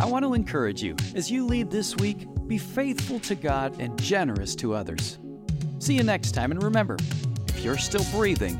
I 0.00 0.06
want 0.06 0.24
to 0.24 0.34
encourage 0.34 0.82
you 0.82 0.96
as 1.14 1.30
you 1.30 1.46
lead 1.46 1.70
this 1.70 1.96
week, 1.96 2.26
be 2.46 2.58
faithful 2.58 3.20
to 3.20 3.34
God 3.34 3.80
and 3.80 3.98
generous 4.00 4.54
to 4.56 4.74
others. 4.74 5.18
See 5.78 5.94
you 5.94 6.02
next 6.02 6.32
time, 6.32 6.50
and 6.50 6.62
remember 6.62 6.96
if 7.48 7.64
you're 7.64 7.78
still 7.78 8.04
breathing, 8.12 8.58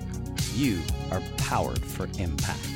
you 0.55 0.81
are 1.11 1.21
powered 1.37 1.83
for 1.85 2.09
impact. 2.19 2.74